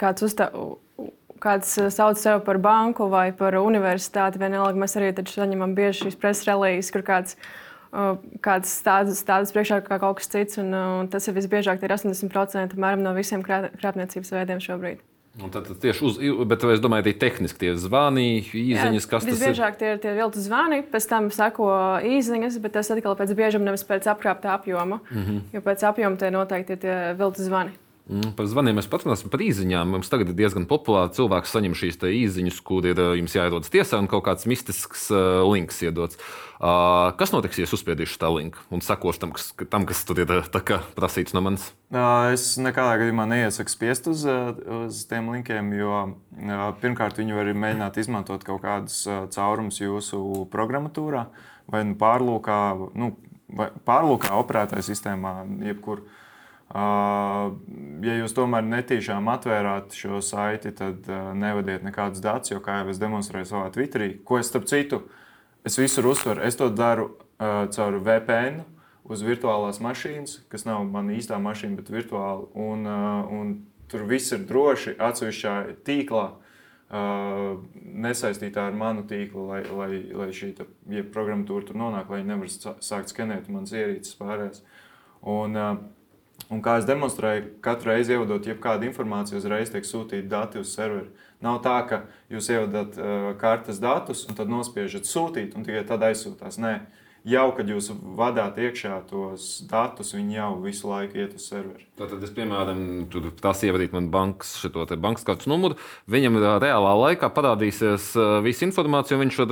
kāds 0.00 0.28
uzstāv 0.28 0.76
kāds 1.40 1.72
sauc 1.94 2.20
sevi 2.20 2.42
par 2.44 2.60
banku 2.60 3.08
vai 3.08 3.30
par 3.36 3.56
universitāti. 3.60 4.40
Vienalga, 4.40 4.76
mēs 4.76 4.96
arī 5.00 5.12
saņemam 5.16 5.74
bieži 5.76 6.06
šīs 6.06 6.20
preses 6.20 6.48
relīzes, 6.48 6.92
kur 6.94 7.04
kāds, 7.06 7.36
kāds 8.44 8.74
stāsts, 8.82 9.22
stāsts 9.24 9.56
priekšā 9.56 9.80
kā 9.86 10.00
kaut 10.02 10.20
kas 10.20 10.28
cits. 10.32 10.60
Un, 10.62 10.74
un 10.74 11.08
tas 11.12 11.28
ir 11.28 11.36
visbiežāk, 11.38 11.80
ir 11.80 11.96
80% 11.96 12.76
no 12.76 13.14
visiem 13.16 13.44
krāpniecības 13.46 14.36
veidiem 14.36 14.60
šobrīd. 14.60 15.00
Un 15.38 15.50
tad, 15.54 15.68
tad 15.68 15.78
tieši 15.78 16.02
uz, 16.04 16.16
bet 16.50 16.64
es 16.66 16.80
domāju, 16.82 17.04
arī 17.04 17.12
tehniski 17.22 17.60
tie 17.62 17.74
zvani, 17.78 18.40
īsiņas, 18.42 19.04
kas 19.06 19.22
tas 19.22 19.28
ir. 19.30 19.36
Visbiežāk 19.36 19.76
tie 19.78 19.92
ir 19.94 20.00
tie 20.02 20.14
viltus 20.16 20.48
zvani, 20.48 20.80
pēc 20.90 21.06
tam 21.06 21.28
sako 21.30 21.68
īsiņas, 22.02 22.58
bet 22.64 22.74
tas 22.74 22.90
atkal 22.90 23.14
pēc 23.18 23.30
biežuma 23.38 23.68
nevis 23.70 23.86
pēc 23.86 24.08
apkrāpta 24.10 24.56
apjoma. 24.56 24.98
Mm 25.06 25.22
-hmm. 25.22 25.40
Jo 25.54 25.62
pēc 25.62 25.86
apjoma 25.86 26.18
tie 26.18 26.32
noteikti 26.34 26.74
ir 26.74 26.82
tie 26.82 26.96
viltus 27.14 27.46
zvani. 27.46 27.70
Mm, 28.10 28.32
par 28.34 28.46
zvaniem 28.50 28.78
mēs 28.78 28.88
paturpināsim 28.90 29.30
par 29.30 29.42
īsiņām. 29.44 29.90
Mums 29.94 30.08
tagad 30.10 30.32
ir 30.32 30.38
diezgan 30.38 30.64
populāri 30.70 31.12
cilvēki 31.14 31.50
saņem 31.50 31.74
šīs 31.78 31.98
īsiņas, 32.08 32.60
kur 32.66 32.88
ir 32.88 32.98
jums 33.20 33.36
jāierodas 33.36 33.70
tiesā 33.70 34.00
un 34.02 34.08
kaut 34.10 34.24
kāds 34.26 34.48
mistisks 34.50 35.08
uh, 35.12 35.42
links 35.46 35.82
iedots. 35.84 36.18
Uh, 36.60 37.12
kas 37.20 37.30
notiks, 37.32 37.60
ja 37.60 37.68
es 37.68 37.74
uzspiedīšu 37.76 38.18
tā 38.20 38.32
linku 38.34 38.64
un 38.74 38.82
sakošu 38.84 39.22
tam, 39.22 39.34
kas, 39.36 39.52
tam, 39.72 39.86
kas 39.88 40.02
tur 40.08 40.24
ir 40.24 40.32
kā, 40.66 40.80
prasīts 40.96 41.36
no 41.36 41.44
manis? 41.44 41.70
Uh, 41.92 42.32
es 42.34 42.56
nekādā 42.60 42.98
gadījumā 43.00 43.28
neiesaku 43.30 43.72
spiest 43.72 44.10
uz, 44.10 44.26
uz 44.26 45.04
tiem 45.10 45.30
linkiem, 45.36 45.70
jo 45.78 46.02
pirmkārt 46.82 47.20
viņi 47.20 47.38
var 47.38 47.52
mēģināt 47.52 48.00
izmantot 48.02 48.44
kaut 48.48 48.64
kādus 48.66 49.04
caurumus 49.36 49.80
jūsu 49.80 50.48
programmatūrā 50.52 51.28
vai 51.70 51.84
nu 51.86 51.94
pārlūkā, 51.98 52.60
nu, 52.98 53.12
vai 53.54 53.70
pārlūkā 53.86 54.34
operētāja 54.42 54.90
sistēmā, 54.90 55.34
jebkurā. 55.70 56.18
Ja 56.70 58.12
jūs 58.14 58.34
tomēr 58.36 58.62
netīšām 58.62 59.26
atvērāt 59.32 59.96
šo 59.98 60.20
saiti, 60.22 60.70
tad 60.76 61.08
nevadiet 61.34 61.82
nekādus 61.82 62.22
datus, 62.22 62.52
jo, 62.52 62.60
kā 62.62 62.80
jau 62.80 62.92
es 62.92 63.00
demonstrēju 63.02 63.48
savā 63.48 63.72
Twitterī, 63.74 64.12
ko 64.24 64.38
es 64.38 64.52
starp 64.52 64.68
citu, 64.70 65.00
es 65.66 65.78
visur 65.80 66.06
uztveru, 66.12 66.44
es 66.46 66.58
to 66.60 66.70
daru 66.70 67.08
caur 67.40 67.98
VPN 67.98 68.62
uz 69.10 69.24
virtuālās 69.26 69.80
mašīnas, 69.82 70.44
kas 70.52 70.66
nav 70.68 70.84
mana 70.86 71.16
īstā 71.18 71.40
mašīna, 71.42 71.80
bet 71.80 71.90
virtuāli. 71.90 72.46
Un, 72.54 72.86
un 72.86 73.52
tur 73.90 74.06
viss 74.06 74.30
ir 74.36 74.46
droši 74.46 74.94
atsevišķā 75.00 75.56
tīklā. 75.86 76.28
Uh, 76.90 77.60
nesaistītā 78.02 78.64
ar 78.66 78.74
manu 78.74 79.04
tīklu, 79.06 79.44
lai, 79.46 79.60
lai, 79.62 80.00
lai 80.10 80.32
šī 80.34 80.48
ja 80.90 81.04
programmatūra 81.14 81.68
tur 81.68 81.76
nonāk, 81.78 82.08
lai 82.10 82.18
viņi 82.18 82.30
nevar 82.32 82.80
sākt 82.82 83.12
skenēt 83.12 83.46
manas 83.46 83.70
ierīces 83.70 84.16
pārējās. 84.18 84.64
Un, 85.22 85.54
uh, 85.54 85.76
Un 86.50 86.62
kā 86.64 86.80
es 86.80 86.86
demonstrēju, 86.88 87.44
katru 87.62 87.92
reizi 87.92 88.16
ievadot 88.16 88.46
jebkādu 88.50 88.88
informāciju, 88.88 89.38
uzreiz 89.38 89.70
tiek 89.70 89.86
sūtīti 89.86 90.26
dati 90.30 90.58
uz 90.58 90.72
serveri. 90.74 91.06
Nav 91.44 91.60
tā, 91.64 91.76
ka 91.86 92.00
jūs 92.32 92.50
ievadat 92.50 92.98
uh, 92.98 93.28
kartes 93.40 93.78
datus 93.80 94.24
un 94.26 94.38
tad 94.38 94.50
nospiežat 94.50 95.06
sūtīt 95.06 95.54
un 95.54 95.64
tikai 95.64 95.84
tad 95.86 96.02
aizsūtās. 96.08 96.58
Nē, 96.60 96.72
jau 97.30 97.46
kad 97.54 97.70
jūs 97.70 97.92
vadāt 98.18 98.58
iekšā 98.60 98.98
tos 99.08 99.46
datus, 99.70 100.10
viņi 100.16 100.38
jau 100.40 100.50
visu 100.64 100.90
laiku 100.90 101.22
iet 101.22 101.38
uz 101.38 101.46
serveri. 101.52 101.86
Tātad, 102.00 102.26
es, 102.26 102.34
piemēram, 102.34 102.82
tur 103.12 103.30
tās 103.40 103.62
ievadīt 103.66 103.94
man 103.94 104.10
bankas, 104.12 104.56
šo 104.58 104.86
bankas 104.90 105.26
kartes 105.28 105.50
numuru, 105.50 105.78
viņam 106.10 106.40
reālā 106.62 106.96
laikā 107.06 107.30
parādīsies 107.36 108.10
visa 108.44 108.66
informācija, 108.66 109.18
un 109.18 109.28
viņš 109.28 109.42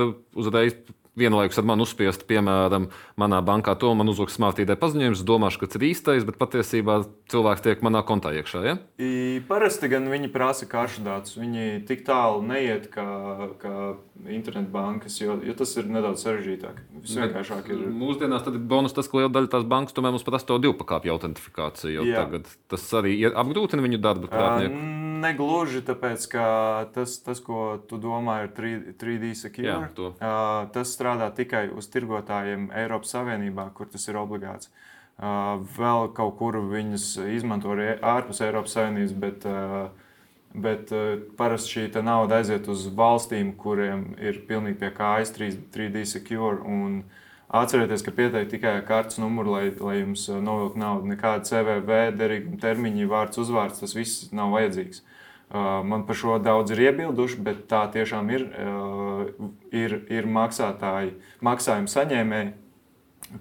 uzreiz 0.43 0.75
vienlaikus 1.17 1.59
ar 1.59 1.67
mani 1.67 1.83
uzspiest, 1.85 2.25
piemēram, 2.29 2.89
manā 3.19 3.39
bankā 3.45 3.75
to 3.79 3.91
man 3.97 4.11
uzliks 4.11 4.37
smartīdē 4.37 4.77
paziņojums, 4.79 5.23
domāšu, 5.27 5.61
ka 5.61 5.69
tas 5.69 5.79
ir 5.79 5.87
īstais, 5.89 6.25
bet 6.27 6.39
patiesībā 6.41 6.99
cilvēks 7.31 7.65
tiek 7.65 7.83
manā 7.85 8.03
kontā 8.07 8.31
iekšā. 8.37 8.61
Ja? 8.65 8.75
I, 9.01 9.41
parasti 9.49 9.89
gan 9.91 10.09
viņi 10.11 10.31
prasa 10.33 10.67
karšu 10.69 11.03
datus. 11.07 11.37
Viņi 11.39 11.83
tik 11.89 12.05
tālu 12.07 12.43
neiet 12.45 12.89
kā, 12.93 13.07
kā 13.61 13.75
internetbankas, 14.29 15.19
jo, 15.21 15.39
jo 15.45 15.57
tas 15.57 15.75
ir 15.79 15.89
nedaudz 15.91 16.23
sarežģītāk. 16.25 16.81
Vienkāršāk 17.09 17.73
ir. 17.73 17.83
Mūsdienās 17.99 18.45
tad 18.47 18.59
ir 18.59 18.63
bonus 18.71 18.95
tas, 18.97 19.09
ka 19.09 19.21
liela 19.21 19.33
daļa 19.35 19.53
tās 19.55 19.67
bankas 19.69 19.97
tomēr 19.97 20.15
mums 20.15 20.27
prasa 20.27 20.49
to 20.49 20.59
divpakāpju 20.63 21.15
autentifikāciju. 21.15 22.07
Tas 22.71 22.89
arī 22.99 23.19
apgrūtina 23.29 23.85
viņu 23.85 24.01
darbu. 24.03 24.31
Krāpnieku. 24.31 24.79
Uh, 24.79 25.08
negluži 25.19 25.81
tāpēc, 25.85 26.25
ka 26.31 26.45
tas, 26.95 27.17
tas 27.23 27.41
ko 27.43 27.77
tu 27.89 27.99
domā, 28.01 28.39
ir 28.45 28.53
3, 28.55 28.93
3D 28.99 29.33
secure. 29.37 29.69
Jā, 29.69 29.89
to. 29.95 30.13
uh, 30.15 30.67
tas 30.75 30.93
strādā 30.95 31.29
tikai 31.35 31.67
uz 31.69 31.89
tirgotājiem 31.93 32.69
Eiropas 32.81 33.13
Savienībā, 33.15 33.69
kur 33.77 33.91
tas 33.91 34.07
ir 34.09 34.19
obligāts. 34.21 34.71
Uh, 35.19 35.59
vēl 35.75 36.13
kaut 36.15 36.37
kur 36.39 36.55
viņas 36.71 37.09
izmanto 37.35 37.73
arī 37.75 37.91
ārpus 37.99 38.39
Eiropas 38.45 38.77
Savienības, 38.77 39.15
bet, 39.19 39.47
uh, 39.49 39.89
bet 40.55 40.93
uh, 40.95 41.17
parasti 41.39 41.75
šī 41.75 42.03
nauda 42.05 42.39
aiziet 42.39 42.69
uz 42.71 42.87
valstīm, 42.95 43.51
kuriem 43.59 44.13
ir 44.23 44.39
pilnīgi 44.47 44.79
pie 44.79 44.93
kājas 44.95 45.35
3D 45.35 46.05
secure. 46.07 46.63
Un, 46.63 47.01
Atcerieties, 47.49 48.03
ka 48.05 48.11
pieteikt 48.13 48.51
tikai 48.53 48.75
kartes 48.85 49.17
numuru, 49.17 49.55
lai, 49.55 49.69
lai 49.81 49.95
jums 50.03 50.27
novilktu 50.29 50.77
naudu. 50.77 51.09
Nekāda 51.09 51.47
CVV, 51.49 52.01
derīguma 52.19 52.59
termiņa, 52.61 53.07
vārds, 53.09 53.39
uzvārds, 53.41 53.81
tas 53.81 53.95
viss 53.97 54.27
nav 54.35 54.53
vajadzīgs. 54.53 55.01
Man 55.89 56.03
par 56.05 56.19
šo 56.19 56.35
daudz 56.45 56.75
ir 56.75 56.83
iebilduši, 56.83 57.39
bet 57.41 57.63
tā 57.71 57.87
tiešām 57.89 58.29
ir. 58.35 58.45
Ir, 59.73 59.95
ir 60.13 60.29
maksātāji, 60.29 61.15
maksājuma 61.45 61.89
saņēmēji, 61.89 62.53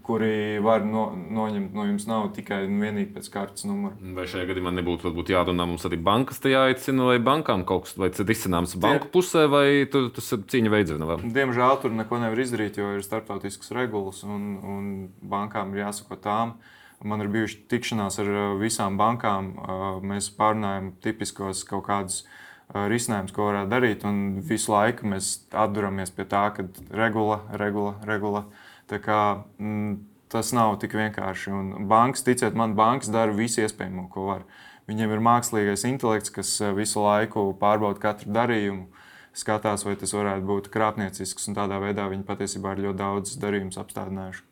kuri 0.04 0.58
var 0.64 0.84
no, 0.84 1.06
noņemt 1.16 1.74
no 1.76 1.84
jums 1.88 2.04
naudu 2.08 2.34
tikai 2.38 2.60
un 2.66 2.80
vienīgi 2.82 3.12
pēc 3.14 3.28
kartes 3.32 3.64
numura. 3.68 3.96
Vai 4.16 4.26
šajā 4.28 4.48
gadījumā 4.50 4.72
nebūtu 4.76 5.24
jārunā 5.32 5.66
mums 5.68 5.86
arī 5.88 5.98
bankas, 6.04 6.40
te 6.44 6.52
jāicina, 6.52 7.06
vai 7.08 7.18
bankām 7.24 7.64
kaut 7.68 7.86
kas 7.86 7.96
tāds 7.96 8.22
ir 8.24 8.32
izcināms 8.34 8.76
banku 8.80 9.08
pusē, 9.14 9.46
vai 9.50 9.68
tu, 9.90 10.06
tas 10.14 10.28
ir 10.36 10.44
cīņa 10.52 10.72
veidzina? 10.74 11.18
Diemžēl 11.38 11.80
tur 11.82 11.94
neko 11.96 12.20
nevar 12.20 12.42
izdarīt, 12.44 12.80
jo 12.80 12.96
ir 12.98 13.06
starptautiskas 13.06 13.72
regulas 13.76 14.24
un, 14.28 14.50
un 14.60 14.90
bankām 15.24 15.72
ir 15.72 15.86
jāsako 15.86 16.20
tām. 16.20 16.58
Man 17.06 17.22
ir 17.22 17.30
bijuši 17.30 17.62
tikšanās 17.70 18.18
ar 18.20 18.30
visām 18.58 18.96
bankām. 18.98 19.52
Mēs 20.02 20.32
pārunājam 20.34 20.92
tipiskos 21.04 21.62
kaut 21.68 21.86
kādus 21.86 22.24
risinājumus, 22.74 23.32
ko 23.32 23.46
varētu 23.48 23.70
darīt. 23.70 24.06
Un 24.08 24.40
visu 24.44 24.74
laiku 24.74 25.06
mēs 25.08 25.36
atduramies 25.54 26.10
pie 26.14 26.26
tā, 26.28 26.48
ka 26.56 26.66
regula, 26.90 27.44
regula, 27.60 27.94
regula. 28.08 28.48
Tā 28.88 29.00
kā, 29.04 29.20
mm, 29.60 29.98
tas 30.32 30.52
nav 30.56 30.78
tik 30.82 30.96
vienkārši. 30.96 31.52
Un 31.52 31.88
bankas, 31.90 32.24
ticiet 32.26 32.56
man, 32.56 32.76
bankas 32.78 33.12
dara 33.12 33.34
visu 33.36 33.62
iespējamo, 33.64 34.08
ko 34.12 34.28
var. 34.30 34.46
Viņiem 34.88 35.12
ir 35.12 35.24
mākslīgais 35.24 35.84
intelekts, 35.84 36.32
kas 36.32 36.54
visu 36.76 37.02
laiku 37.04 37.50
pārbauda 37.60 38.00
katru 38.00 38.32
darījumu, 38.32 38.86
skatās, 39.36 39.84
vai 39.84 39.98
tas 40.00 40.14
varētu 40.16 40.48
būt 40.48 40.70
krāpniecisks. 40.72 41.50
Tādā 41.56 41.80
veidā 41.82 42.08
viņi 42.08 42.24
patiesībā 42.28 42.72
ir 42.72 42.86
ļoti 42.86 43.00
daudz 43.02 43.34
darījumus 43.42 43.80
apstādinājuši. 43.82 44.46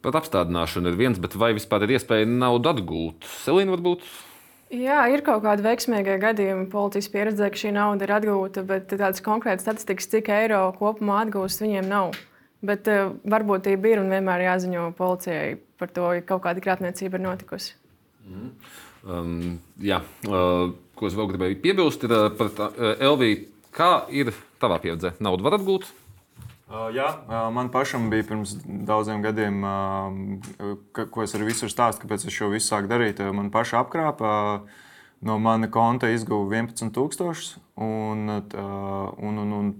Pat 0.00 0.16
apstādināšana 0.16 0.90
ir 0.90 0.98
viens, 0.98 1.20
bet 1.20 1.36
vai 1.36 1.52
vispār 1.52 1.84
ir 1.84 1.98
iespēja 1.98 2.26
naudu 2.26 2.72
atgūt? 2.72 3.26
Selīna 3.44 3.76
varbūt. 3.76 4.06
Jā, 4.70 5.02
ir 5.10 5.22
kaut 5.26 5.42
kādi 5.42 5.64
veiksmīgi 5.66 6.16
gadījumi. 6.22 6.68
Policijas 6.70 7.10
pieredzē, 7.10 7.50
ka 7.50 7.58
šī 7.58 7.72
nauda 7.74 8.06
ir 8.06 8.14
atgūta, 8.14 8.62
bet 8.66 8.88
tādas 8.92 9.22
konkrētas 9.22 9.66
statistikas, 9.66 10.06
cik 10.12 10.30
eiro 10.30 10.62
kopumā 10.78 11.24
atgūst, 11.24 11.62
viņiem 11.64 11.90
nav. 11.90 12.14
Bet 12.66 12.88
uh, 12.92 13.14
varbūtība 13.24 13.94
ir 13.94 14.02
un 14.02 14.12
vienmēr 14.12 14.44
jāziņo 14.44 14.90
policijai 14.98 15.54
par 15.80 15.92
to, 15.96 16.10
ja 16.18 16.24
kaut 16.26 16.42
kāda 16.44 16.60
krāpniecība 16.64 17.16
ir 17.16 17.24
notikusi. 17.24 17.72
Mm. 18.28 18.50
Um, 19.00 19.38
jā, 19.80 20.02
uh, 20.28 20.74
ko 20.98 21.08
es 21.08 21.16
vēl 21.16 21.30
gribēju 21.30 21.60
piebilst, 21.62 22.04
ir 22.04 22.12
uh, 22.12 22.28
par 22.36 22.52
uh, 22.52 22.92
Elviju. 23.00 23.46
Kā 23.70 23.90
ir 24.10 24.32
tavā 24.60 24.80
pieredzē? 24.82 25.14
Naudu 25.22 25.46
var 25.46 25.54
atgūt? 25.56 25.86
Uh, 26.70 26.88
jā, 26.94 27.06
uh, 27.26 27.48
man 27.54 27.70
pašam 27.72 28.08
bija 28.12 28.26
pirms 28.28 28.56
daudziem 28.66 29.22
gadiem, 29.24 29.62
uh, 29.64 30.76
ka, 30.94 31.06
ko 31.10 31.24
es 31.24 31.32
arī 31.34 31.48
visur 31.48 31.70
stāstu, 31.72 32.04
kāpēc 32.04 32.26
es 32.26 32.34
šo 32.34 32.50
visu 32.52 32.68
sāku 32.68 32.90
darīt. 32.90 33.22
Man 33.34 33.48
paša 33.54 33.80
apkrāpa 33.80 34.32
no 35.26 35.38
mana 35.42 35.70
konta 35.72 36.10
izguva 36.12 36.60
11,000 36.60 37.56
un, 37.80 38.28
un, 38.30 39.40
un, 39.42 39.56
un 39.56 39.72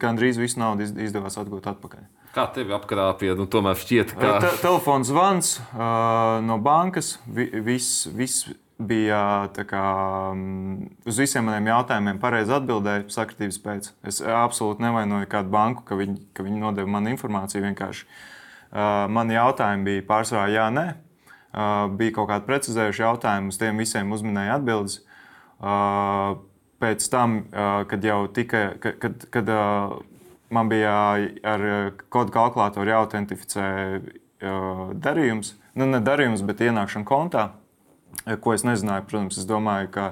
gandrīz 0.00 0.38
visu 0.40 0.60
naudu 0.60 0.86
izdevās 0.86 1.38
atgūt 1.40 1.68
atpakaļ. 1.72 2.06
Kā 2.34 2.44
tevi 2.54 2.74
apkrāpja? 2.76 3.34
Nu, 3.38 3.48
tomēr 3.50 3.78
šķiet, 3.80 4.14
ka. 4.18 4.38
Te, 4.44 4.54
telefons 4.62 5.08
zvans 5.08 5.54
uh, 5.58 6.38
no 6.44 6.58
bankas. 6.62 7.16
Vi, 7.24 7.48
viss, 7.64 8.04
viss 8.14 8.50
bija 8.78 9.48
kā, 9.66 9.84
uz 11.08 11.18
visiem 11.18 11.48
maniem 11.48 11.70
jautājumiem 11.72 12.20
pareizi 12.22 12.54
atbildēja 12.54 13.08
sakritības 13.10 13.58
pēc. 13.64 13.90
Es 14.06 14.20
absolūti 14.22 14.84
nevainoju 14.84 15.30
kādu 15.30 15.50
banku, 15.54 15.82
ka 15.88 15.98
viņi, 15.98 16.20
ka 16.36 16.46
viņi 16.46 16.62
nodeva 16.62 16.92
man 16.98 17.10
informāciju. 17.10 17.64
Vienkārši. 17.66 18.06
Uh, 18.68 19.08
mani 19.10 19.34
jautājumi 19.38 19.88
bija 19.88 20.06
pārsvarā 20.10 20.46
jā, 20.52 20.68
nē. 20.74 20.86
Uh, 21.48 21.88
bija 21.96 22.18
kaut 22.20 22.28
kādi 22.30 22.46
precizējuši 22.50 23.02
jautājumi, 23.02 23.50
uz 23.50 23.58
tiem 23.58 23.80
visiem 23.80 24.12
uzminēja 24.14 24.58
atbildes. 24.60 25.00
Uh, 25.58 26.36
pēc 26.82 27.04
tam, 27.10 27.40
kad 27.90 28.04
jau 28.04 28.20
tika, 28.34 28.62
kad, 28.82 29.26
kad, 29.34 29.52
man 30.54 30.70
bija 30.70 30.94
ar 31.44 31.66
kodu 32.08 32.34
kalkulātoru 32.34 32.94
jāautentificē 32.94 33.68
darījums, 35.02 35.54
nu 35.78 35.88
ne 35.90 36.00
darījums, 36.04 36.44
bet 36.46 36.62
ienākšana 36.64 37.08
kontā, 37.08 37.48
ko 38.42 38.54
es 38.54 38.64
nezināju. 38.66 39.06
Protams, 39.10 39.38
es 39.40 39.48
domāju, 39.48 39.90
ka 39.94 40.10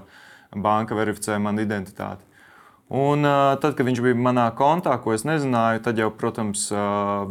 banka 0.54 0.99
verificē 0.99 1.38
manu 1.42 1.64
identitāti. 1.64 2.23
Un, 2.87 3.26
tad, 3.58 3.73
kad 3.75 3.82
viņš 3.88 3.99
bija 4.02 4.14
manā 4.14 4.44
kontā, 4.54 4.92
ko 5.02 5.11
es 5.11 5.25
nezināju, 5.26 5.80
tad 5.82 5.99
jau, 5.99 6.06
protams, 6.14 6.68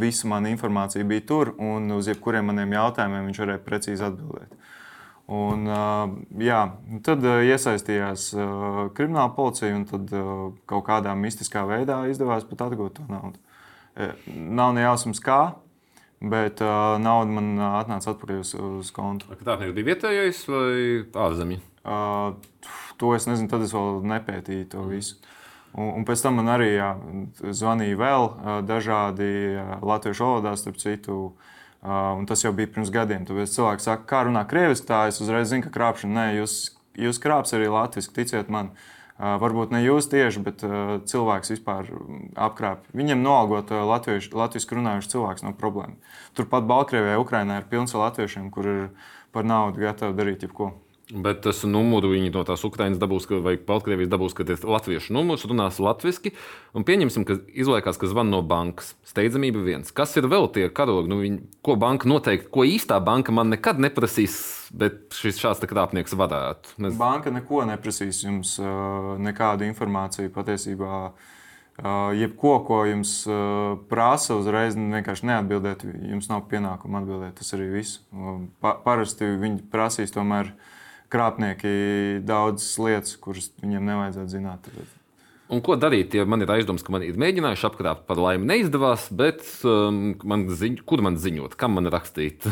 visa 0.01 0.27
mana 0.27 0.51
informācija 0.51 1.05
bija 1.07 1.23
tur, 1.29 1.53
un 1.63 1.87
uz 1.95 2.09
jebkuriem 2.11 2.51
maniem 2.51 2.75
jautājumiem 2.75 3.29
viņš 3.29 3.39
varēja 3.39 3.63
precīzi 3.63 4.03
atbildēt. 4.03 4.51
Un, 5.25 5.63
uh, 5.65 6.11
jā, 6.37 6.59
tad 7.05 7.23
uh, 7.25 7.39
iesaistījās 7.49 8.27
uh, 8.37 8.81
krimināla 8.93 9.31
policija, 9.33 9.73
un 9.73 9.87
tad 9.89 10.11
uh, 10.13 10.51
kaut 10.69 10.85
kādā 10.85 11.15
mistiskā 11.17 11.63
veidā 11.65 12.03
izdevās 12.11 12.45
pat 12.45 12.67
atgūt 12.67 12.99
to 12.99 13.05
naudu. 13.09 13.41
Nav 14.27 14.73
ne 14.75 14.83
jausmas, 14.83 15.21
kā, 15.23 15.55
bet 16.19 16.61
uh, 16.61 16.97
nauda 17.01 17.31
man 17.31 17.47
atnāca 17.57 18.11
atpakaļ 18.11 18.41
uz, 18.43 18.51
uz 18.53 18.91
kontu. 18.93 19.31
Tā 19.39 19.55
bija 19.61 19.87
vietējais 19.87 20.43
vai 20.51 20.75
ārzemju? 21.25 21.63
To 23.01 23.15
es 23.15 23.25
nezinu, 23.29 23.49
tad 23.49 23.65
es 23.65 23.73
vēl 23.73 24.03
nepētīju 24.05 24.69
to 24.75 24.85
visu. 24.91 25.17
Un, 25.75 25.89
un 25.89 26.05
pēc 26.07 26.21
tam 26.23 26.37
man 26.39 26.53
arī 26.53 26.69
jā, 26.75 26.91
zvanīja 27.49 27.97
vēl 27.99 28.29
dažādi 28.67 29.31
latviešu 29.81 30.27
valodā, 30.27 30.53
starp 30.59 30.77
citu. 30.81 31.17
Un 31.85 32.25
tas 32.25 32.41
jau 32.41 32.49
bija 32.55 32.71
pirms 32.73 32.89
gadiem. 32.89 33.27
Tāpēc 33.27 33.51
cilvēki 33.53 33.85
saka, 33.85 34.07
kā 34.09 34.23
runā 34.25 34.41
krieviski, 34.49 34.87
tā 34.89 35.03
es 35.11 35.19
uzreiz 35.21 35.51
zinu, 35.51 35.67
ka 35.67 35.73
krāpšana, 35.75 36.15
nē, 36.17 36.25
jūs, 36.39 36.55
jūs 36.97 37.21
krāps 37.21 37.53
arī 37.53 37.69
latviešu, 37.69 38.13
ticiet 38.15 38.49
man. 38.53 38.71
Varbūt 39.15 39.71
ne 39.71 39.79
jūs 39.79 40.09
tieši, 40.11 40.41
bet 40.43 40.63
cilvēks 41.07 41.53
vispār 41.53 41.87
apkrāpj. 42.47 42.89
Viņam 42.99 43.21
noalgot 43.23 43.69
latviešu 43.71 44.75
runājušu 44.75 45.13
cilvēks 45.13 45.45
nav 45.45 45.55
problēma. 45.61 45.95
Turpat 46.35 46.67
Baltkrievijā, 46.67 47.21
Ukrainā 47.21 47.61
ir 47.61 47.69
pilns 47.69 47.95
ar 47.95 48.09
latviešiem, 48.09 48.49
kur 48.51 48.67
ir 48.67 48.81
par 49.31 49.47
naudu 49.47 49.85
gatavi 49.85 50.17
darīt 50.17 50.43
jebko. 50.43 50.73
Bet 51.13 51.43
tas 51.45 51.59
numurs 51.69 52.09
viņi 52.09 52.31
no 52.33 52.41
tās 52.47 52.63
Ukraiņas 52.65 52.97
dabūs, 52.97 53.27
vai 53.45 53.59
Baltkrievijas 53.61 54.09
dabūs, 54.09 54.33
ka 54.33 54.45
tas 54.47 54.63
ir 54.63 54.71
latviešu 54.73 55.13
numurs, 55.13 55.43
runās 55.45 55.77
latviešu. 55.77 56.31
Pieņemsim, 56.73 57.27
ka 57.29 57.37
izliekās, 57.53 57.99
ka 58.01 58.09
zvan 58.09 58.31
no 58.33 58.39
bankas. 58.41 58.95
Steidzamība 59.05 59.61
viens. 59.61 59.93
Kas 59.93 60.17
ir 60.17 60.25
vēl 60.31 60.49
tie 60.55 60.65
karogi? 60.73 61.11
Nu, 61.11 61.19
viņi, 61.21 61.39
ko 61.61 61.77
banka 61.77 62.09
noteikti, 62.09 62.49
ko 62.49 62.65
īstā 62.65 62.97
banka 63.05 63.35
man 63.35 63.53
nekad 63.53 63.77
neprasīs, 63.85 64.39
bet 64.73 65.13
šis 65.13 65.37
šāds 65.43 65.61
krāpnieks 65.69 66.17
varētu. 66.17 66.73
Mēs... 66.81 66.97
Banka 66.97 67.33
neko 67.35 67.67
neprasīs 67.69 68.25
jums, 68.25 68.57
nekādu 69.21 69.69
informāciju 69.69 70.33
patiesībā. 70.33 71.07
Jebko, 72.17 72.59
ko 72.65 72.81
jums 72.89 73.19
prasa, 73.91 74.39
uzreiz 74.39 74.73
vienkārši 74.79 75.29
neatbildēt. 75.29 75.85
Jums 75.85 76.31
nav 76.31 76.47
pienākuma 76.49 77.03
atbildēt. 77.03 77.35
Tas 77.43 77.53
arī 77.53 77.75
viss. 77.75 77.99
Pa, 78.63 78.79
parasti 78.81 79.27
viņi 79.43 79.67
prasīs 79.69 80.15
tomēr 80.15 80.49
uh, 80.49 80.71
krāpnieki 81.15 81.73
daudzas 82.27 82.75
lietas, 82.81 83.15
kuras 83.21 83.49
viņiem 83.63 83.89
nevajadzētu 83.89 84.35
zināt. 84.35 84.69
Un 85.53 85.61
ko 85.61 85.75
darīt, 85.77 86.15
ja 86.17 86.25
man 86.25 86.41
ir 86.41 86.51
aizdoms, 86.55 86.83
ka 86.83 86.93
man 86.93 87.03
ir 87.05 87.19
mēģinājuši 87.21 87.67
apkrāpt, 87.69 88.07
par 88.09 88.19
laimi 88.21 88.47
neizdevās, 88.49 89.07
bet 89.13 89.43
um, 89.67 90.15
man 90.25 90.47
ziņ, 90.49 90.79
kur 90.89 91.03
man 91.05 91.19
ziņot, 91.21 91.53
kam 91.59 91.77
man 91.77 91.91
rakstīt? 91.93 92.47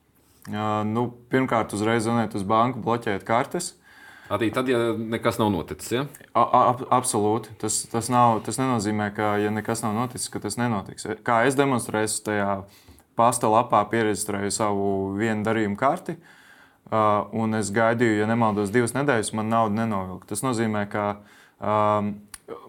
uh, 0.52 0.84
nu, 0.86 1.08
pirmkārt, 1.32 1.74
uzreiz 1.76 2.06
zvanīt 2.06 2.38
uz 2.38 2.46
banku, 2.46 2.82
bloķēt 2.84 3.26
kartes. 3.26 3.74
Arī 4.30 4.48
tad, 4.54 4.70
ja 4.70 4.90
nekas 4.98 5.36
nav 5.38 5.52
noticis. 5.54 5.90
Ja? 5.94 6.06
A, 6.34 6.42
a, 6.42 6.62
absolūti. 6.96 7.52
Tas, 7.62 7.84
tas, 7.90 8.08
nav, 8.10 8.40
tas 8.46 8.58
nenozīmē, 8.58 9.12
ka, 9.14 9.36
ja 9.38 9.52
nekas 9.54 9.84
nav 9.84 9.94
noticis, 9.94 10.30
ka 10.34 10.42
tas 10.42 10.58
nenotiks. 10.58 11.06
Kā 11.26 11.44
es 11.46 11.58
demonstrēju, 11.58 12.10
tajā 12.26 12.48
pasta 13.18 13.50
lapā 13.50 13.84
pierakstēju 13.90 14.54
savu 14.54 14.88
vienu 15.18 15.46
darījumu 15.46 15.78
karti. 15.78 16.16
Uh, 16.18 16.32
Uh, 16.86 17.24
un 17.34 17.58
es 17.58 17.72
gaidīju, 17.74 18.20
ja 18.20 18.28
nemaldos, 18.30 18.70
divas 18.70 18.92
nedēļas, 18.94 19.32
man 19.34 19.48
nauda 19.50 19.74
nenovilka. 19.80 20.28
Tas 20.30 20.44
nozīmē, 20.46 20.84
ka 20.86 21.06
um, 21.58 22.12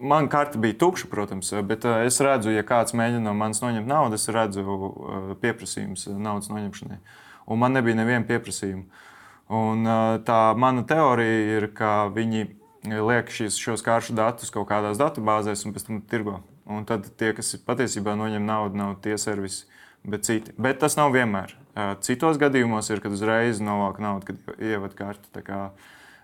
man 0.02 0.26
karte 0.32 0.58
bija 0.58 0.74
tukša, 0.80 1.06
protams, 1.12 1.52
bet 1.68 1.86
uh, 1.86 2.00
es 2.02 2.18
redzu, 2.24 2.50
ja 2.50 2.64
kāds 2.66 2.96
mēģina 2.98 3.28
no 3.28 3.36
manis 3.38 3.62
noņemt 3.62 3.86
naudu, 3.86 4.18
es 4.18 4.26
redzu 4.34 4.64
uh, 4.66 5.28
pieprasījumus 5.38 6.08
naudas 6.18 6.50
noņemšanai. 6.50 6.98
Un 7.46 7.62
man 7.62 7.78
nebija 7.78 8.00
neviena 8.00 8.26
pieprasījuma. 8.26 9.06
Un, 9.54 9.86
uh, 9.86 10.16
tā 10.26 10.40
mana 10.58 10.82
teorija 10.88 11.60
ir, 11.60 11.68
ka 11.78 12.08
viņi 12.10 12.48
liek 12.90 13.30
šīs, 13.30 13.54
šos 13.62 13.86
karšu 13.86 14.18
datus 14.18 14.50
kaut 14.54 14.66
kādās 14.70 14.98
datubāzēs 14.98 15.62
un 15.66 15.74
pēc 15.76 15.86
tam 15.86 16.02
tirgo. 16.10 16.40
Un 16.68 16.82
tad 16.88 17.06
tie, 17.16 17.30
kas 17.36 17.54
patiesībā 17.64 18.18
noņem 18.18 18.44
naudu, 18.44 18.82
nav 18.82 18.98
tie 19.04 19.14
servisi, 19.14 19.64
bet 20.02 20.26
citi. 20.26 20.52
Bet 20.58 20.82
tas 20.82 20.98
nav 20.98 21.14
vienmēr. 21.14 21.54
Citos 22.02 22.40
gadījumos 22.40 22.90
ir, 22.90 23.02
kad 23.04 23.14
uzreiz 23.14 23.60
novāk 23.62 24.00
naudu, 24.02 24.32
kad 24.32 24.58
ievad 24.58 24.96
karti. 24.98 25.44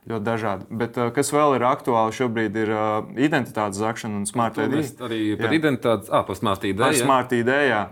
Ļoti 0.05 0.25
dažādi. 0.27 0.67
Bet 0.69 0.99
kas 1.17 1.31
vēl 1.33 1.55
ir 1.57 1.63
aktuāli 1.65 2.13
šobrīd, 2.13 2.57
ir 2.61 2.73
identitātes 3.25 3.79
zakšana 3.81 4.19
un 4.21 4.27
smart 4.29 4.59
ID. 4.61 4.75
Arī 5.01 5.21
par 5.41 5.55
identitātes, 5.57 6.11
ah, 6.13 6.27
par 6.29 6.37
smart 6.37 6.67
ID. 6.69 6.83
Par 6.83 6.99
smart 6.99 7.33
ID, 7.33 7.53
jā. 7.71 7.87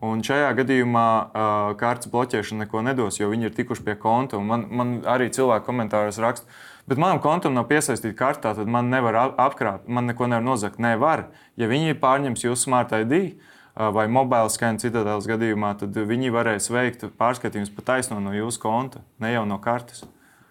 Un 0.00 0.22
šajā 0.24 0.48
gadījumā 0.56 1.06
uh, 1.12 1.48
kārtas 1.76 2.08
bloķēšana 2.08 2.64
neko 2.64 2.80
nedos, 2.86 3.18
jo 3.20 3.28
viņi 3.28 3.50
ir 3.50 3.56
tikuši 3.58 3.84
pie 3.84 3.98
konta. 4.00 4.40
Man, 4.40 4.64
man 4.72 4.94
arī 5.04 5.26
cilvēki 5.36 5.66
komentāros 5.66 6.16
raksta, 6.24 6.48
bet 6.88 6.96
manam 6.96 7.20
kontam 7.20 7.52
nav 7.52 7.66
piesaistīta 7.68 8.16
kartā, 8.16 8.54
tad 8.56 8.70
man 8.70 8.88
nevar 8.88 9.18
apkrāpt, 9.28 9.90
man 9.92 10.08
neko 10.08 10.30
nevar 10.32 10.46
nozagt. 10.46 10.80
Nē, 10.80 10.94
var. 11.02 11.26
Ja 11.60 11.68
viņi 11.68 11.98
pārņems 12.00 12.46
jūsu 12.46 12.70
smart 12.70 12.96
ID, 12.96 13.36
vai 13.74 14.06
mobila 14.10 14.50
skana 14.52 14.80
citādās 14.82 15.28
gadījumā, 15.30 15.74
tad 15.80 15.94
viņi 15.94 16.32
varēs 16.34 16.70
veikt 16.72 17.06
pārskatījumus 17.20 17.72
pa 17.76 17.86
taisno 17.92 18.20
no 18.22 18.34
jūsu 18.34 18.60
konta, 18.62 19.04
ne 19.22 19.32
jau 19.34 19.46
no 19.48 19.60
kartes. 19.62 20.04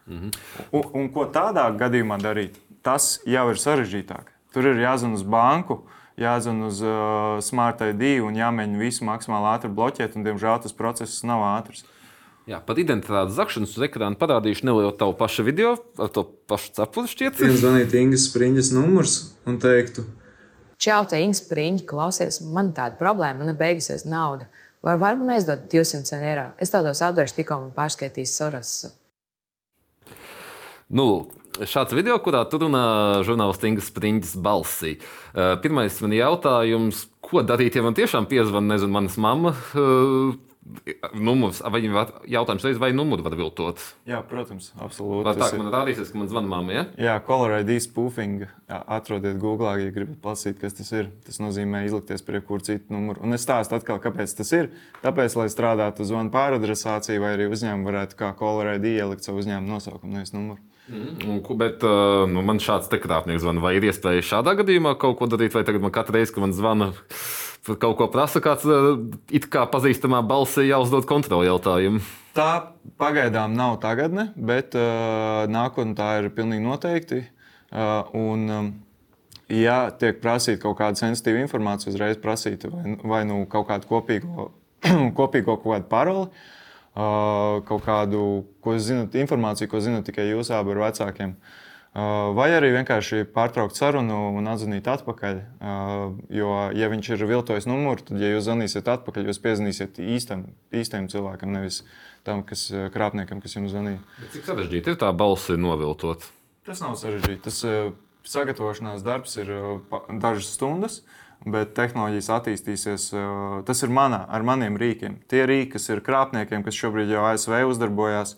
Mhm. 0.09 0.33
Un, 0.73 0.89
un 0.97 1.13
ko 1.13 1.27
tādā 1.29 1.67
gadījumā 1.77 2.17
darīt? 2.21 2.57
Tas 2.85 3.19
jau 3.27 3.45
ir 3.51 3.59
sarežģītāk. 3.61 4.33
Tur 4.55 4.65
ir 4.71 4.81
jāzvan 4.81 5.13
uz 5.13 5.21
banku, 5.21 5.83
jāzvan 6.17 6.63
uz 6.65 6.81
uh, 6.81 7.37
Smart 7.45 7.83
ID 7.85 8.17
un 8.25 8.37
jāmēģina 8.39 8.81
visu 8.81 9.05
maksimāli 9.05 9.51
ātri 9.51 9.69
bloķēt. 9.69 10.17
Un, 10.17 10.25
diemžēl 10.25 10.63
tas 10.63 10.75
process 10.75 11.21
nav 11.27 11.43
ātrs. 11.51 11.83
Jā, 12.49 12.57
par 12.65 12.79
identitātes 12.81 13.35
zakšanas 13.37 13.75
uz 13.77 13.83
ekrāna 13.85 14.17
parādīšu 14.17 14.65
nelielu 14.65 14.95
tavu 14.97 15.13
pašu 15.19 15.45
video 15.45 15.75
ar 16.01 16.09
to 16.09 16.23
pašu 16.49 16.71
cepuri 16.79 17.11
šķiet. 17.11 17.43
Ja 17.45 17.57
zvanītu 17.61 17.99
Ingas 17.99 18.25
Spriņas 18.31 18.71
numurs 18.73 19.17
un 19.45 19.59
teiktu, 19.61 20.07
Čau, 20.79 21.01
te 21.11 21.19
Spriņķa, 21.19 21.83
klausies, 21.83 22.37
man 22.55 22.69
tāda 22.71 22.95
problēma, 22.95 23.41
man 23.41 23.51
ir 23.51 23.57
beigusies 23.59 24.05
nauda. 24.07 24.47
Vai 24.79 24.93
var 24.95 25.17
man 25.19 25.33
aizdot 25.35 25.65
200 25.67 26.21
eiro? 26.23 26.45
Es 26.55 26.71
tādos 26.71 27.01
atdošu 27.03 27.35
tikko 27.35 27.57
man 27.65 27.73
pārskaitīs 27.75 28.31
Soros. 28.39 28.71
Nu, 30.87 31.27
šāds 31.59 31.91
video, 31.97 32.15
kurā 32.23 32.45
tur 32.47 32.63
runā 32.63 32.85
žurnālists 33.27 33.67
Inga 33.67 33.83
Spriņķis 33.83 34.37
balsī. 34.39 34.93
Pirmais 35.35 35.99
man 35.99 36.15
jautājums, 36.15 37.09
ko 37.19 37.43
darīt, 37.43 37.75
ja 37.75 37.83
man 37.83 37.99
tiešām 37.99 38.31
piezvan, 38.31 38.71
nezinu, 38.71 38.95
manas 38.95 39.19
mamma 39.19 39.51
numurs, 41.17 41.61
vai 41.65 41.81
jautājums 42.29 42.65
reiz, 42.65 42.77
vai 42.81 42.91
numuru 42.95 43.25
var 43.25 43.35
viltot? 43.39 43.81
Jā, 44.09 44.21
protams, 44.27 44.71
absolūti. 44.77 45.25
Vai 45.27 45.33
tā, 45.39 45.49
ka 45.51 45.59
man 45.61 45.71
rādīsies, 45.73 46.11
ka 46.13 46.21
man 46.21 46.29
zvana 46.31 46.51
mamma, 46.51 46.75
ja? 46.75 46.83
Jā, 47.01 47.15
Color 47.25 47.57
ID 47.61 47.75
spoofing. 47.83 48.45
Jā, 48.69 48.79
atrodiet 48.97 49.39
Google, 49.41 49.73
ja 49.81 49.93
gribat 49.95 50.21
pasīt, 50.23 50.59
kas 50.61 50.77
tas 50.77 50.91
ir. 50.93 51.11
Tas 51.25 51.41
nozīmē 51.41 51.83
izlikties 51.87 52.25
pie 52.25 52.37
jebkura 52.37 52.65
cita 52.69 52.93
numura. 52.93 53.23
Un 53.25 53.37
es 53.37 53.45
stāstu 53.45 53.79
atkal, 53.79 54.01
kāpēc 54.03 54.35
tas 54.37 54.53
ir. 54.55 54.71
Tāpēc, 55.03 55.37
lai 55.39 55.49
strādātu 55.51 56.07
zvanu 56.07 56.33
pāradresāciju, 56.35 57.23
vai 57.25 57.35
arī 57.37 57.49
uzņēmumu 57.49 57.89
varētu 57.89 58.19
kā 58.19 58.33
Color 58.39 58.75
ID 58.77 58.91
ielikt 58.93 59.25
savu 59.25 59.41
uzņēmumu 59.41 59.77
nosaukumu, 59.77 60.19
nevis 60.19 60.35
numuru. 60.37 60.61
Mm, 60.89 61.43
bet 61.57 61.83
uh, 61.85 62.25
nu, 62.29 62.41
man 62.45 62.57
šāds 62.61 62.89
te 62.89 62.97
krāpnieks 63.01 63.43
zvana. 63.43 63.61
Vai 63.61 63.75
ir 63.77 63.85
iespēja 63.89 64.25
šādā 64.25 64.55
gadījumā 64.57 64.95
kaut 65.01 65.19
ko 65.19 65.27
darīt, 65.29 65.53
vai 65.53 65.61
tagad 65.67 65.85
man 65.85 65.93
katru 65.93 66.17
reizi, 66.17 66.33
kad 66.33 66.45
man 66.47 66.55
zvana, 66.57 66.89
kaut 67.77 67.97
ko 67.99 68.07
prasa, 68.11 68.41
kāds 68.43 68.65
uh, 68.65 68.97
it 69.29 69.45
kā 69.51 69.65
pazīstamā 69.69 70.23
balsī 70.25 70.69
jāuzdod 70.69 71.05
kontroli 71.09 71.49
jautājumu? 71.49 72.01
Tā 72.37 72.73
pagaidām 73.01 73.53
nav 73.57 73.77
tagadne, 73.83 74.29
bet 74.35 74.77
uh, 74.77 75.45
nākotnē 75.51 75.97
tā 75.97 76.11
ir 76.21 76.29
pilnīgi 76.33 76.65
noteikti. 76.65 77.23
Uh, 77.69 78.07
un, 78.17 78.45
um, 78.49 78.69
ja 79.53 79.81
tiek 79.93 80.21
prasīta 80.23 80.63
kaut 80.63 80.79
kāda 80.79 80.97
sensitīva 80.97 81.43
informācija, 81.43 81.93
uzreiz 81.93 82.17
prasīt 82.21 82.65
vai, 82.71 82.95
vai 83.03 83.25
nu 83.29 83.43
kaut 83.51 83.69
kādu 83.69 83.89
kopīgo, 83.91 84.49
kopīgo 85.19 85.59
kaut 85.59 85.75
kādu 85.75 85.91
paroli 85.91 86.31
kaut 86.95 87.83
kādu 87.85 88.45
ko 88.63 88.75
zinat, 88.77 89.15
informāciju, 89.15 89.69
ko 89.71 89.79
zinat 89.79 90.07
tikai 90.09 90.29
jūs 90.29 90.51
abi 90.51 90.73
ar 90.73 90.81
vecākiem. 90.87 91.35
Vai 92.37 92.47
arī 92.53 92.71
vienkārši 92.73 93.23
pārtraukt 93.33 93.77
sarunu 93.79 94.17
un 94.37 94.49
atzvanīt 94.51 94.87
atpakaļ. 94.91 95.39
Jo, 96.33 96.49
ja 96.77 96.89
viņš 96.91 97.11
ir 97.15 97.25
viltojis 97.29 97.69
numuru, 97.69 98.05
tad, 98.05 98.19
ja 98.21 98.33
jūs 98.33 98.45
zvanīsiet 98.47 98.91
atpakaļ, 98.93 99.31
jūs 99.31 99.41
piezīmēsiet 99.43 100.01
īstam, 100.03 100.45
īstam 100.75 101.07
cilvēkam, 101.11 101.53
nevis 101.55 101.81
tam, 102.27 102.43
kas 102.47 102.67
krāpniekam, 102.93 103.41
kas 103.43 103.57
jums 103.57 103.73
zvanīja. 103.73 104.03
Cik 104.35 104.51
sarežģīti 104.51 104.93
ir 104.93 104.99
tā 105.01 105.13
balss 105.17 105.49
noviltot? 105.55 106.27
Tas 106.67 106.83
nav 106.85 106.99
sarežģīti. 106.99 107.41
Tas 107.47 107.63
sagatavošanās 108.29 109.01
darbs 109.05 109.39
ir 109.41 109.55
dažas 110.21 110.53
stundas. 110.53 110.99
Uh, 110.99 111.17
bet 111.47 111.73
tehnoloģijas 111.77 112.29
attīstīsies. 112.35 113.09
Tas 113.67 113.83
ir 113.85 113.93
manā, 113.93 114.23
ar 114.27 114.43
maniem 114.47 114.77
rīkiem. 114.79 115.19
Tie 115.31 115.45
rīki, 115.47 115.73
kas 115.77 115.89
ir 115.91 116.03
krāpniekiem, 116.05 116.65
kas 116.65 116.77
šobrīd 116.77 117.11
jau 117.13 117.23
ASV 117.29 117.61
uzdarbojas, 117.69 118.35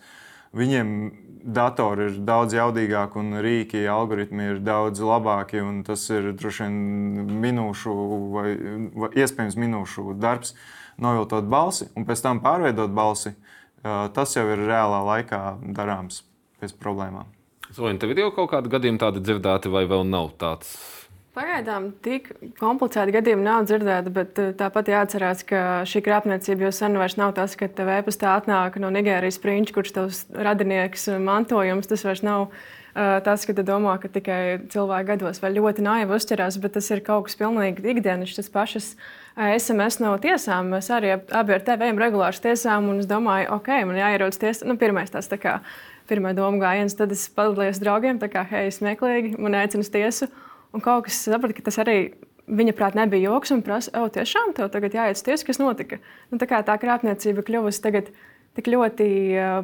viņiem 0.57 0.93
datori 1.41 2.07
ir 2.09 2.19
daudz 2.25 2.53
jaudīgāki 2.55 3.19
un 3.21 3.39
rīki, 3.43 3.81
algoritmi 3.89 4.51
ir 4.53 4.61
daudz 4.65 5.01
labāki. 5.05 5.63
Tas 5.87 6.03
ir 6.13 6.31
droši 6.37 6.67
vien 6.67 7.33
minūšu 7.41 7.95
vai, 8.35 8.47
vai 9.03 9.11
iespējams 9.23 9.57
minūšu 9.59 10.15
darbs, 10.21 10.55
noviltot 11.01 11.49
balsi 11.49 11.89
un 11.95 12.05
pēc 12.09 12.23
tam 12.25 12.43
pārveidot 12.45 12.93
balsi. 12.93 13.33
Tas 13.81 14.35
jau 14.37 14.45
ir 14.53 14.61
reālā 14.69 15.01
laikā 15.07 15.41
darāms 15.73 16.21
bez 16.61 16.75
problēmām. 16.77 17.29
Vai 17.77 17.95
tev 17.97 18.11
ir 18.13 18.25
jau 18.25 18.33
kaut 18.35 18.51
kādi 18.51 18.69
gadījumi 18.69 18.99
tādi 19.01 19.23
dzirdēti, 19.23 19.71
vai 19.71 19.85
vēl 19.89 20.03
nav 20.05 20.33
tāds? 20.41 20.75
Pagaidām 21.31 21.85
tik 22.03 22.25
komplicēti 22.59 23.13
gadījumi 23.15 23.45
nav 23.45 23.63
dzirdēti, 23.63 24.11
bet 24.11 24.39
eh, 24.43 24.49
tāpat 24.59 24.89
jāatcerās, 24.91 25.45
ka 25.47 25.61
šī 25.87 26.01
krāpniecība 26.03 26.65
jau 26.67 26.71
sen 26.75 26.97
vairs 26.99 27.15
nav 27.15 27.31
tas, 27.37 27.55
ka 27.55 27.69
tev 27.71 27.87
e-pastā 27.93 28.33
atnāk 28.35 28.75
no 28.83 28.89
Nigērijas 28.91 29.39
prinča, 29.39 29.71
kurš 29.77 29.93
tavs 29.95 30.19
radinieks 30.35 31.07
mantojums. 31.23 31.87
Tas 31.87 32.03
vairs 32.03 32.23
nav 32.27 32.49
uh, 32.49 33.21
tas, 33.23 33.47
ka 33.47 33.55
tu 33.55 33.63
domā, 33.63 33.95
ka 34.03 34.11
tikai 34.11 34.41
cilvēki 34.75 35.09
gados 35.13 35.39
vēl 35.39 35.55
ļoti 35.61 35.87
naivi 35.87 36.17
uzķerās, 36.17 36.59
bet 36.59 36.75
tas 36.75 36.91
ir 36.91 37.05
kaut 37.07 37.29
kas 37.29 37.39
pilnīgi 37.39 37.95
ikdienas. 37.95 38.35
Tas 38.35 38.51
pašas 38.51 38.91
SMS 39.39 40.01
no 40.03 40.11
tiesām. 40.19 40.75
Mēs 40.75 40.91
arī 40.91 41.15
abi 41.15 41.55
ar 41.55 41.63
tevi 41.63 41.87
ejam 41.87 42.03
regulāri 42.03 42.35
uz 42.35 42.43
tiesām, 42.43 42.91
un 42.91 42.99
es 43.05 43.07
domāju, 43.07 43.53
ok, 43.55 43.71
man 43.87 44.03
jāierodas 44.03 44.43
tiesā. 44.43 44.67
Nu, 44.67 44.75
pirmais 44.75 45.15
tas 45.15 45.31
tā 45.31 45.39
kā 45.39 45.61
pirmā 46.11 46.35
doma 46.35 46.59
gājiens, 46.59 46.99
tad 46.99 47.15
es 47.15 47.29
padalījos 47.31 47.79
draugiem, 47.79 48.19
tā 48.19 48.27
kā, 48.27 48.43
hei, 48.51 48.67
smieklīgi, 48.75 49.37
man 49.39 49.61
aicina 49.63 49.87
tiesu. 49.87 50.27
Un 50.71 50.83
kaut 50.83 51.07
kas 51.07 51.19
saprata, 51.27 51.55
ka 51.57 51.65
tas 51.67 51.79
arī 51.83 51.97
viņa 52.51 52.75
prāt 52.77 52.97
nebija 52.97 53.29
joks 53.29 53.53
un 53.55 53.63
prasa, 53.65 53.91
oh, 53.99 54.09
tiešām 54.11 54.53
tev 54.57 54.71
tagad 54.73 54.95
jāiet 54.95 55.19
uz 55.19 55.23
tiesu, 55.25 55.47
kas 55.47 55.59
notika. 55.61 55.99
Nu, 56.31 56.39
tā 56.41 56.47
kā 56.49 56.61
tā 56.67 56.75
krāpniecība 56.81 57.45
kļuvusi 57.47 57.83
tagad 57.83 58.11
tik 58.57 58.67
ļoti 58.71 59.07
uh, 59.39 59.61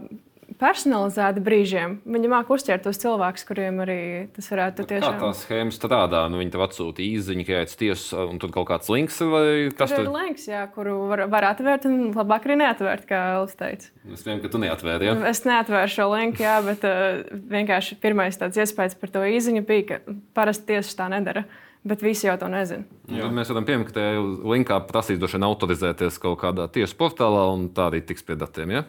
personalizēta 0.55 1.41
brīžiem. 1.43 1.97
Viņi 2.07 2.29
māca 2.31 2.53
uztvert 2.55 2.85
tos 2.85 2.99
cilvēkus, 3.01 3.43
kuriem 3.47 3.81
arī 3.83 3.99
tas 4.35 4.47
varētu 4.51 4.83
būt. 4.83 4.91
Tiešām... 4.93 5.17
Kā 5.19 5.27
tā 5.27 5.39
schēma 5.41 5.75
strādā? 5.75 6.23
Nu, 6.31 6.39
viņi 6.41 6.53
tev 6.55 6.63
atsūta 6.65 7.03
īziņu, 7.03 7.45
ka 7.47 7.61
uz 7.67 7.75
tiesu, 7.79 8.21
un 8.31 8.39
tur 8.41 8.53
kaut 8.55 8.69
kāds 8.71 8.89
links 8.93 9.19
vai 9.27 9.43
kas 9.75 9.93
tur 9.93 10.05
ir. 10.05 10.11
Links, 10.15 10.47
jā, 10.49 10.63
kuru 10.73 10.97
var, 11.11 11.25
var 11.33 11.49
atvērt, 11.51 11.89
un 11.89 12.09
labāk 12.15 12.47
arī 12.47 12.59
neatvērt, 12.63 13.05
kā 13.09 13.21
Elvis 13.35 13.59
teica. 13.59 13.91
Es 14.07 14.25
domāju, 14.25 14.45
ka 14.45 14.53
tu 14.55 14.63
neatvēri. 14.63 15.11
Ja? 15.11 15.15
Es 15.29 15.43
neatvēru 15.47 15.93
šo 15.93 16.09
linku, 16.15 16.43
jā, 16.47 16.57
bet 16.65 16.87
uh, 16.87 17.21
vienkārši 17.53 17.99
pirmais 18.03 18.39
tāds 18.39 18.59
iespējas 18.63 18.97
par 18.99 19.13
to 19.13 19.27
īziņu 19.27 19.65
bija, 19.67 19.87
ka 19.91 20.19
parasti 20.37 20.71
tiesas 20.73 20.95
tā 20.97 21.11
nedara. 21.11 21.47
Bet 21.87 22.01
visi 22.03 22.25
jau 22.25 22.33
to 22.41 22.49
nezina. 22.51 22.83
Jā. 23.07 23.29
Mēs 23.31 23.47
varam 23.53 23.63
pieminēt, 23.67 23.87
ka 23.87 23.95
tajā 23.95 24.23
linkā 24.51 24.79
prasīs 24.89 25.19
droši 25.21 25.37
vien 25.37 25.45
autorizēties 25.47 26.17
kaut 26.19 26.41
kādā 26.41 26.65
tiesu 26.73 26.97
portālā, 26.99 27.45
un 27.53 27.69
tā 27.71 27.85
arī 27.91 28.01
tiks 28.03 28.25
pie 28.27 28.35
datiem. 28.39 28.73
Ja? 28.73 28.81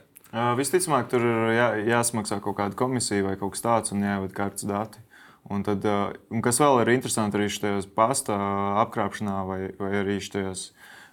Visticamāk, 0.59 1.09
tur 1.11 1.25
ir 1.25 1.45
jā, 1.57 1.69
jāsamaksā 1.89 2.39
kaut 2.45 2.59
kāda 2.59 2.77
komisija 2.79 3.25
vai 3.25 3.37
kaut 3.41 3.55
kas 3.55 3.65
tāds, 3.65 3.93
un 3.95 4.05
jāievada 4.05 4.37
kartes 4.37 4.67
dati. 4.69 5.01
Un 5.49 5.63
tad, 5.65 5.85
un 6.29 6.43
kas 6.45 6.59
vēl 6.61 6.83
ir 6.83 6.91
interesanti, 6.93 7.39
arī 7.39 7.49
šajās 7.49 7.87
pasta 7.97 8.37
apkrāpšanā, 8.83 9.37
vai, 9.49 9.61
vai 9.81 9.93
arī 10.03 10.19
šajās 10.21 10.67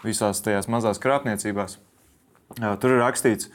visās 0.03 0.41
tajās 0.43 0.67
mazās 0.71 0.99
krāpniecībās, 1.01 1.77
tur 2.81 2.91
ir 2.91 2.99
rakstīts, 2.99 3.47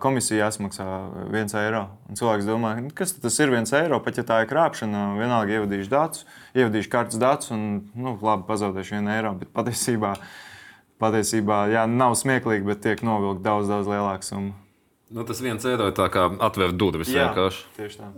komisija 0.00 0.46
jāsamaksā 0.46 0.86
viens 1.32 1.52
eiro. 1.60 1.82
Un 2.08 2.16
cilvēks 2.16 2.48
domā, 2.48 2.70
nu, 2.80 2.92
kas 2.96 3.12
tas 3.20 3.36
ir 3.44 3.52
viens 3.52 3.72
eiro, 3.76 3.98
pat 4.04 4.16
ja 4.16 4.24
tā 4.26 4.40
ir 4.42 4.48
krāpšana, 4.48 5.02
vienalga 5.18 5.58
ievadīšu 5.58 5.92
datus, 5.92 6.24
ievadīšu 6.56 6.92
kartes 6.94 7.20
datus 7.20 7.52
un 7.52 7.66
nu, 7.92 8.16
labi 8.24 8.48
pazaudēšu 8.48 8.96
vienu 8.96 9.12
eiro. 9.12 9.34
Bet 9.42 9.52
patiesībā, 9.56 10.14
patiesībā 11.02 11.66
jā, 11.74 11.84
nav 11.90 12.16
smieklīgi, 12.16 12.64
bet 12.70 12.80
tiek 12.86 13.04
novilkt 13.04 13.44
daudz, 13.44 13.68
daudz 13.68 13.92
lielāka 13.92 14.30
summa. 14.30 14.56
Nu, 15.08 15.24
tas 15.24 15.38
viens 15.40 15.64
eiro 15.64 15.86
ir 15.88 15.96
kā 16.12 16.24
atvērt 16.44 16.76
durvis 16.76 17.08
vienkārši. 17.08 17.62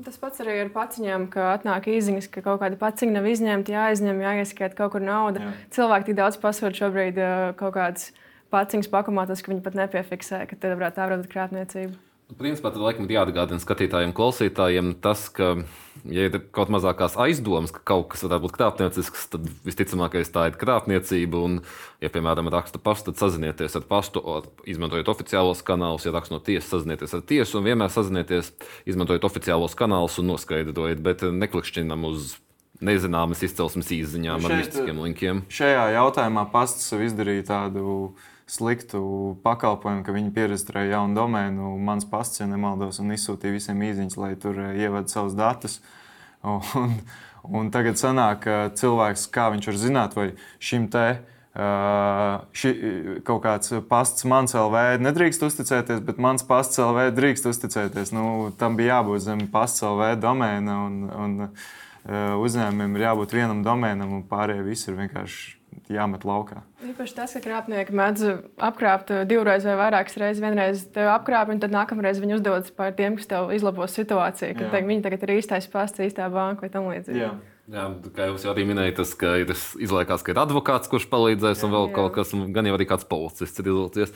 Tas 0.02 0.16
pats 0.18 0.42
arī 0.42 0.56
ar 0.64 0.72
paciņām, 0.74 1.28
ka 1.30 1.52
atnāk 1.52 1.86
īsiņas, 1.92 2.26
ka 2.34 2.42
kaut 2.42 2.58
kāda 2.64 2.80
paciņa 2.80 3.14
nav 3.14 3.28
izņemta, 3.30 3.76
jāizņem, 3.76 4.24
jāieskaita 4.26 4.78
kaut 4.80 4.96
kur 4.96 5.04
nauda. 5.06 5.44
Jā. 5.44 5.52
Cilvēki 5.78 6.10
tik 6.10 6.18
daudz 6.18 6.40
pasūta 6.42 6.74
šobrīd 6.80 7.22
kaut 7.60 7.76
kādas 7.78 8.10
paciņas 8.50 8.90
pakomātos, 8.90 9.44
ka 9.44 9.54
viņi 9.54 9.62
pat 9.62 9.78
nepiefiksē, 9.78 10.42
ka 10.50 10.58
te 10.58 10.74
varētu 10.74 10.98
tā 10.98 11.10
būt 11.14 11.30
krāpniecība. 11.30 12.09
Principā 12.38 12.70
tad 12.70 12.82
laikam 12.82 13.08
jāatgādina 13.10 13.62
skatītājiem, 13.62 14.12
klausītājiem 14.14 14.92
tas, 15.02 15.24
ka, 15.34 15.52
ja 16.06 16.26
ir 16.28 16.36
kaut 16.54 16.70
mazākās 16.72 17.16
aizdomas, 17.20 17.72
ka 17.74 17.82
kaut 17.92 18.10
kas 18.12 18.22
varētu 18.26 18.44
būt 18.44 18.54
krāpniecisks, 18.56 19.24
tad 19.32 19.48
visticamākais 19.66 20.30
tā 20.34 20.46
ir 20.50 20.58
krāpniecība. 20.60 21.40
Un, 21.46 21.56
ja, 22.04 22.12
piemēram, 22.12 22.50
raksta 22.54 22.78
pastu, 22.82 23.10
tad 23.10 23.22
sazinieties 23.24 23.74
ar 23.80 23.86
pastu, 23.88 24.22
izmantojot 24.70 25.10
oficiālos 25.14 25.64
kanālus, 25.66 26.06
ja 26.06 26.14
raksta 26.14 26.36
no 26.36 26.42
tiesas, 26.44 26.70
sazinieties 26.74 27.16
ar 27.18 27.24
tiesu 27.26 27.58
un 27.58 27.66
vienmēr 27.66 27.90
sazinieties, 27.94 28.52
izmantojot 28.90 29.26
oficiālos 29.30 29.74
kanālus 29.78 30.20
un 30.22 30.30
noskaidrojiet, 30.34 31.02
bet 31.02 31.26
neklikšķinam 31.26 32.06
uz 32.12 32.36
nezināmas 32.84 33.42
izcelsmes 33.44 33.90
izziņām 33.92 34.46
ar 34.46 34.58
mistiskiem 34.62 35.00
linkiem. 35.04 35.42
Šajā 35.52 35.90
jautājumā 35.98 36.46
pasts 36.52 36.88
sev 36.88 37.04
izdarīja 37.04 37.50
tādu 37.52 38.14
sliktu 38.50 39.00
pakalpojumu, 39.44 40.02
ka 40.04 40.14
viņi 40.14 40.32
pierakstīja 40.34 40.90
jaunu 40.90 41.16
domēnu, 41.18 41.72
mans 41.86 42.06
pasts, 42.10 42.42
ja 42.42 42.48
nemaldos, 42.50 42.98
un 43.02 43.14
izsūtīja 43.14 43.54
visiem 43.56 43.82
īsiņus, 43.86 44.18
lai 44.20 44.34
tur 44.40 44.58
eh, 44.58 44.78
ievada 44.86 45.10
savus 45.12 45.36
datus. 45.38 45.80
Un, 46.40 46.94
un 47.60 47.68
tagad 47.72 48.00
sanāk, 48.00 48.46
ka 48.46 48.56
cilvēks, 48.78 49.28
kā 49.32 49.50
viņš 49.54 49.68
var 49.70 49.78
zināt, 49.80 50.16
vai 50.16 50.30
šim 50.62 50.88
te 50.92 51.04
uh, 51.20 52.40
ši, 52.56 52.72
kaut 53.28 53.42
kāds 53.44 53.74
pasts 53.90 54.26
mans 54.28 54.56
LV 54.56 55.02
nedrīkst 55.04 55.44
uzticēties, 55.46 56.02
bet 56.06 56.20
mans 56.22 56.46
pasts 56.48 56.80
LV 56.80 57.10
drīkst 57.16 57.48
uzticēties. 57.52 58.14
Nu, 58.16 58.50
tam 58.60 58.80
bija 58.80 58.98
jābūt 58.98 59.26
zem 59.28 59.46
pasts 59.52 59.84
LV 59.84 60.14
domēna, 60.24 60.80
un, 60.88 60.98
un 61.12 61.38
uh, 61.46 62.34
uzņēmumiem 62.40 62.98
ir 62.98 63.08
jābūt 63.10 63.36
vienam 63.36 63.64
domēnam, 63.66 64.16
un 64.16 64.28
pārējie 64.28 64.66
visi 64.72 64.90
ir 64.90 65.00
vienkārši 65.04 65.59
jāmet 65.90 66.24
laukā. 66.26 66.62
Īpaši 66.86 67.16
tas, 67.16 67.34
ka 67.36 67.42
krāpnieki 67.44 67.94
mēdz 67.96 68.26
apkrāpt 68.70 69.12
divreiz 69.30 69.66
vai 69.68 69.76
vairākas 69.78 70.18
reizes. 70.20 70.42
Vienreiz 70.42 70.84
tev 70.94 71.10
apkrāp, 71.12 71.52
un 71.52 71.60
tad 71.62 71.74
nākamreiz 71.74 72.20
viņi 72.22 72.38
uzdodas 72.38 72.72
par 72.74 72.94
tiem, 72.98 73.18
kas 73.18 73.30
tev 73.30 73.52
izlabos 73.54 73.94
situāciju. 73.98 74.56
Kad 74.58 74.74
teik, 74.74 74.88
viņi 74.90 75.04
tagad 75.06 75.26
ir 75.26 75.36
īstais 75.38 75.68
pasts, 75.70 76.02
īstā 76.02 76.30
banka 76.32 76.66
vai 76.66 76.72
tam 76.72 76.90
līdzīgi. 76.90 77.30
Jā, 77.70 77.84
kā 78.16 78.24
jūs 78.26 78.42
jau 78.42 78.50
arī 78.50 78.64
minējāt, 78.66 78.96
tas 78.98 79.10
ka 79.14 79.28
ir, 79.38 79.50
izliekās, 79.54 80.24
ka 80.26 80.32
ir 80.32 80.38
advokāts, 80.42 80.88
kurš 80.90 81.04
palīdzēs, 81.12 81.60
un 81.62 81.70
vēl 81.70 81.84
jā. 81.86 81.92
kaut 81.94 82.12
kas, 82.16 82.32
gan 82.50 82.66
jau 82.66 82.72
arī 82.74 82.86
kāds 82.90 83.06
policists 83.06 83.62
ir 83.62 83.68
izlaicies. 83.70 84.14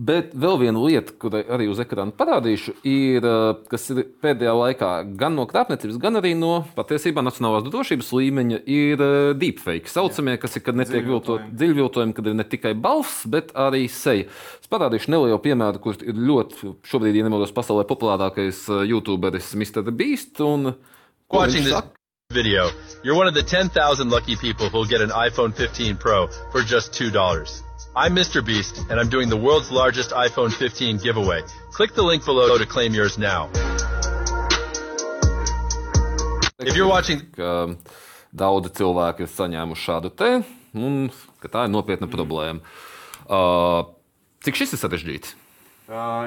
Bet 0.00 0.30
vēl 0.32 0.56
viena 0.62 0.80
lieta, 0.80 1.12
kurai 1.20 1.42
arī 1.52 1.66
uz 1.68 1.82
ekrāna 1.84 2.14
parādīšu, 2.16 2.72
ir, 2.88 3.26
kas 3.68 3.84
ir 3.92 4.06
pēdējā 4.24 4.54
laikā 4.56 4.88
gan 5.20 5.36
no 5.36 5.44
krāpniecības, 5.50 5.98
gan 6.00 6.16
arī 6.16 6.30
no 6.38 6.52
patiesībā 6.78 7.20
nacionālās 7.26 7.66
drošības 7.66 8.12
līmeņa, 8.16 8.60
ir 8.72 9.04
deepfake. 9.42 9.92
Saucamie, 9.92 10.38
kas 10.40 10.56
ir, 10.56 10.64
kad 10.64 10.78
netiek 10.80 11.04
dziļviltojumi, 11.04 12.16
kad 12.16 12.30
ir 12.30 12.38
ne 12.38 12.46
tikai 12.48 12.72
balss, 12.72 13.26
bet 13.28 13.52
arī 13.66 13.82
seja. 13.92 14.30
Es 14.62 14.70
parādīšu 14.72 15.12
nelielu 15.12 15.42
piemēru, 15.44 15.82
kurš 15.84 16.06
ir 16.08 16.24
ļoti, 16.30 16.72
šobrīd, 16.88 17.20
ja 17.20 17.28
nemaldos, 17.28 17.52
pasaulē 17.52 17.84
populārākais 17.90 18.64
YouTuberis 18.88 19.52
Mr. 19.60 19.92
Beast. 19.92 20.40
Un, 20.40 20.72
Watching 21.28 21.68
this 21.68 21.84
video, 22.34 22.70
you're 23.04 23.14
one 23.14 23.28
of 23.28 23.34
the 23.34 23.42
10,000 23.42 24.10
lucky 24.10 24.34
people 24.34 24.68
who'll 24.68 24.84
get 24.84 25.00
an 25.00 25.10
iPhone 25.10 25.54
15 25.54 25.96
Pro 25.96 26.26
for 26.50 26.62
just 26.62 26.92
$2. 26.92 27.62
I'm 27.94 28.14
Mr. 28.14 28.44
Beast, 28.44 28.76
and 28.90 28.98
I'm 28.98 29.08
doing 29.08 29.28
the 29.28 29.36
world's 29.36 29.70
largest 29.70 30.10
iPhone 30.10 30.52
15 30.52 30.98
giveaway. 30.98 31.42
Click 31.70 31.94
the 31.94 32.02
link 32.02 32.24
below 32.24 32.58
to 32.58 32.66
claim 32.66 32.92
yours 32.92 33.16
now. 33.18 33.50
If 36.58 36.74
you're 36.74 36.88
watching... 36.88 37.22
Daudzi 38.34 38.72
cilvēki 38.74 39.22
ir 39.22 39.28
saņēmuši 39.30 39.84
šādu 39.86 40.10
te, 40.18 40.28
un 40.74 41.04
tā 41.46 41.68
ir 41.68 41.70
nopietna 41.70 42.08
problēma. 42.10 42.64
Uh, 43.30 43.94
cik 44.42 44.58
šis 44.58 44.74
ir 44.74 44.80
sarežģīts? 44.80 45.36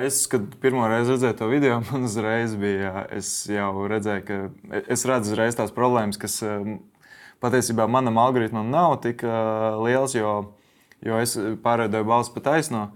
Es, 0.05 0.19
kad 0.29 0.43
pirmo 0.61 0.85
reizi 0.85 1.15
redzēju 1.15 1.37
to 1.39 1.47
video, 1.49 1.79
man 1.89 2.05
uzreiz 2.05 2.53
bija, 2.59 3.07
es 3.13 3.31
jau 3.49 3.87
redzēju, 3.89 4.25
ka 4.27 4.83
es 4.85 5.05
redzu 5.09 5.33
uzreiz 5.33 5.57
tās 5.57 5.73
problēmas, 5.73 6.19
kas 6.21 6.39
patiesībā 7.41 7.87
manam 7.89 8.19
algoritmam 8.21 8.69
nav 8.69 8.99
tik 9.01 9.25
liels, 9.85 10.13
jo, 10.17 10.37
jo 11.05 11.19
es 11.23 11.33
pārēdoju 11.65 12.09
balsi 12.09 12.33
pa 12.35 12.45
taisno. 12.51 12.87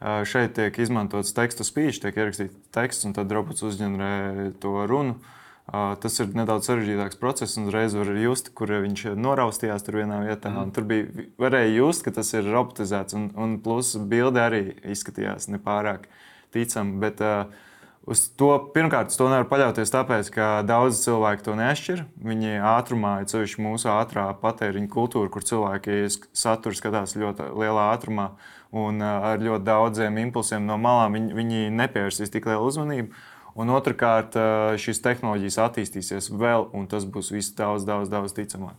Šeit 0.00 0.54
tiek 0.56 0.78
izmantots 0.80 1.34
tekstu 1.36 1.64
speech, 1.64 1.98
tiek 2.00 2.16
ierakstīts 2.16 2.56
teksts, 2.72 3.04
un 3.04 3.12
tad 3.16 3.32
robots 3.36 3.64
uzģenerē 3.68 4.54
to 4.60 4.86
runu. 4.88 5.18
Uh, 5.18 5.39
Tas 5.70 6.16
ir 6.18 6.32
nedaudz 6.34 6.66
sarežģītāks 6.66 7.18
process, 7.20 7.54
un 7.60 7.68
uzreiz 7.70 7.94
var 7.94 8.10
just, 8.18 8.50
kur 8.58 8.72
viņš 8.72 9.04
noraustījās 9.14 9.86
tur 9.86 10.00
vienā 10.00 10.18
vietā. 10.24 10.50
Mm. 10.50 10.72
Tur 10.74 10.86
bija 10.90 11.26
varēja 11.38 11.72
just, 11.76 12.02
ka 12.06 12.14
tas 12.16 12.32
ir 12.34 12.48
robotizēts, 12.50 13.14
un, 13.14 13.28
un 13.38 13.58
plus 13.62 13.92
bilde 14.10 14.42
arī 14.42 14.64
izskatījās 14.82 15.46
nepārāk 15.52 16.08
ticami. 16.54 16.98
Bet, 17.04 17.22
uh, 17.22 17.68
Uz 18.08 18.22
to 18.32 18.48
pirmkārt, 18.72 19.12
to 19.12 19.26
nevar 19.28 19.44
paļauties, 19.50 19.90
tāpēc, 19.92 20.30
ka 20.32 20.44
daudz 20.64 21.02
cilvēku 21.04 21.44
to 21.44 21.52
neatšķir. 21.58 22.00
Viņi 22.24 22.54
ātrumā, 22.64 23.18
ir 23.20 23.28
sevišķi 23.28 23.60
mūsu 23.60 23.90
ātrā 23.92 24.24
patēriņa 24.40 24.88
kultūra, 24.90 25.28
kur 25.30 25.44
cilvēki 25.44 26.06
saturu 26.08 26.78
skatās 26.78 27.12
ļoti 27.20 27.50
lielā 27.60 27.90
ātrumā 27.92 28.30
un 28.72 29.04
ar 29.04 29.42
ļoti 29.44 29.66
daudziem 29.68 30.16
impulsiem 30.24 30.64
no 30.64 30.78
malām. 30.80 31.18
Viņi, 31.18 31.36
viņi 31.36 31.60
nepievērsīs 31.76 32.32
tik 32.32 32.48
lielu 32.48 32.72
uzmanību. 32.72 33.20
Un 33.60 33.72
otrkārt, 33.76 34.36
šīs 34.80 35.02
tehnoloģijas 35.04 35.58
attīstīsies 35.66 36.30
vēl, 36.32 36.70
un 36.76 36.86
tas 36.88 37.04
būs 37.04 37.28
viss 37.34 37.52
daudz, 37.58 37.84
daudz, 37.88 38.08
daudz 38.12 38.32
ticamāk. 38.36 38.78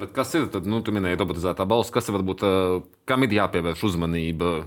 Bet 0.00 0.12
kas 0.16 0.32
ir 0.38 0.46
tad, 0.54 0.68
nu, 0.70 0.80
tu 0.80 0.94
minēji 0.94 1.18
robotizētā 1.20 1.66
balss, 1.68 1.92
kas 1.92 2.08
varbūt 2.14 2.44
kam 3.08 3.26
ir 3.26 3.34
jāpievērš 3.40 3.82
uzmanība? 3.90 4.60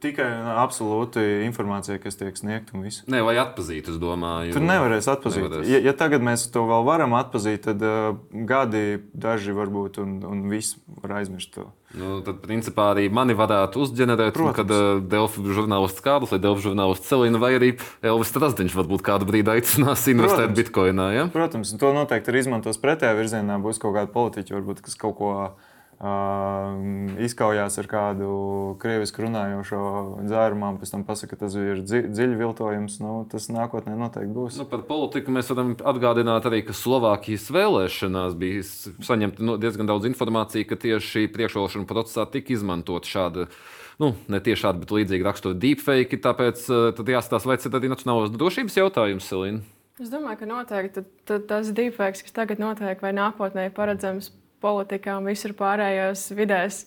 Tikai 0.00 0.26
absolūti 0.64 1.22
informācija, 1.44 1.98
kas 2.02 2.18
tiek 2.20 2.36
sniegta 2.38 2.76
un 2.76 2.84
viss. 2.86 3.04
Ne, 3.10 3.20
vai 3.26 3.36
atpazīt, 3.42 3.88
es 3.92 4.00
domāju. 4.02 4.54
Tur 4.56 4.64
nevarēs 4.64 5.08
atpazīt. 5.12 5.46
Nevarēs. 5.46 5.70
Ja, 5.70 5.80
ja 5.90 5.94
tagad 5.98 6.24
mēs 6.24 6.46
to 6.54 6.64
vēl 6.68 6.86
varam 6.86 7.16
atpazīt, 7.18 7.66
tad 7.68 7.82
uh, 7.84 8.14
gadi 8.48 9.00
daži 9.12 9.54
varbūt 9.56 10.00
un, 10.02 10.18
un 10.28 10.44
viss 10.50 10.78
var 11.02 11.18
aizmirst 11.20 11.54
to. 11.56 11.68
Nu, 11.94 12.18
tad, 12.26 12.40
principā, 12.42 12.88
arī 12.94 13.06
mani 13.12 13.36
varētu 13.38 13.84
uzģenerēt, 13.84 14.38
un, 14.42 14.50
kad 14.56 14.70
uh, 14.74 14.96
Delfi 14.98 15.44
žurnālists 15.54 16.02
Kārlis 16.02 16.32
vai 16.34 16.40
Delfi 16.42 16.66
žurnālists 16.66 17.06
Celina 17.10 17.38
vai 17.42 17.52
arī 17.58 17.74
Elvis 18.02 18.32
Strasdiņš 18.34 18.74
varbūt 18.80 19.04
kādu 19.06 19.28
brīdi 19.28 19.52
aicinās 19.52 20.02
investēt 20.10 20.48
Protams. 20.48 20.58
bitkoinā. 20.58 21.06
Ja? 21.14 21.28
Protams, 21.34 21.70
un 21.74 21.82
to 21.82 21.92
noteikti 21.94 22.32
arī 22.32 22.42
izmantos 22.42 22.80
pretējā 22.82 23.14
virzienā. 23.20 23.60
Būs 23.62 23.78
kaut 23.82 23.94
kāda 23.98 24.10
politiķa, 24.14 24.56
varbūt, 24.58 24.82
kas 24.88 24.98
kaut 24.98 25.14
ko 25.20 25.30
uh, 26.00 27.20
izkaujās 27.24 27.76
ar 27.80 27.88
kādu 27.90 28.28
krievisku 28.82 29.24
runājošo 29.24 29.80
dzērumā, 30.24 30.72
pēc 30.80 30.92
tam 30.94 31.04
pasakā, 31.06 31.34
ka 31.34 31.44
tas 31.44 31.56
ir 31.58 31.82
dzi 31.84 32.02
dziļi 32.10 32.38
viltojums. 32.40 32.98
Nu, 33.04 33.14
tas 33.30 33.48
nākotnē 33.52 33.96
noteikti 33.98 34.34
būs. 34.34 34.58
Nu, 34.60 34.66
par 34.70 34.84
politiku 34.88 35.34
mēs 35.34 35.50
varam 35.52 35.74
atgādināt 35.78 36.48
arī, 36.50 36.64
ka 36.66 36.76
Slovākijas 36.76 37.46
vēlēšanās 37.54 38.36
bija 38.40 38.64
saņemta 39.06 39.44
no- 39.44 39.56
diezgan 39.60 39.90
daudz 39.90 40.08
informācijas, 40.10 40.68
ka 40.70 40.80
tieši 40.86 41.28
priekšvēlēšanu 41.34 41.88
procesā 41.90 42.26
tika 42.30 42.54
izmantot 42.56 43.08
šāda. 43.08 43.48
Nu, 44.02 44.14
ne 44.26 44.40
tieši 44.42 44.66
šādi, 44.66 44.82
bet 44.82 44.90
līdzīgi 44.90 45.26
rakstot 45.26 45.58
deepfake. 45.62 46.18
Tāpēc 46.18 46.66
tad 46.98 47.06
jāstāsta, 47.14 47.46
vai 47.46 47.56
tas 47.60 47.70
ir 47.70 47.78
arī 47.78 47.92
nacionālās 47.92 48.34
drošības 48.34 48.80
jautājums, 48.82 49.28
Selīna. 49.30 49.62
Es 50.02 50.10
domāju, 50.10 50.40
ka 50.40 50.46
noteikti 50.50 51.04
tas 51.46 51.68
deepfakes, 51.70 52.24
kas 52.26 52.34
tagad 52.34 52.58
notiek, 52.58 52.98
vai 52.98 53.12
nākotnē 53.14 53.68
ir 53.68 53.76
paredzams 53.76 54.32
politikā 54.64 55.18
un 55.20 55.28
visur 55.30 55.54
pārējās 55.60 56.30
vidēs, 56.38 56.84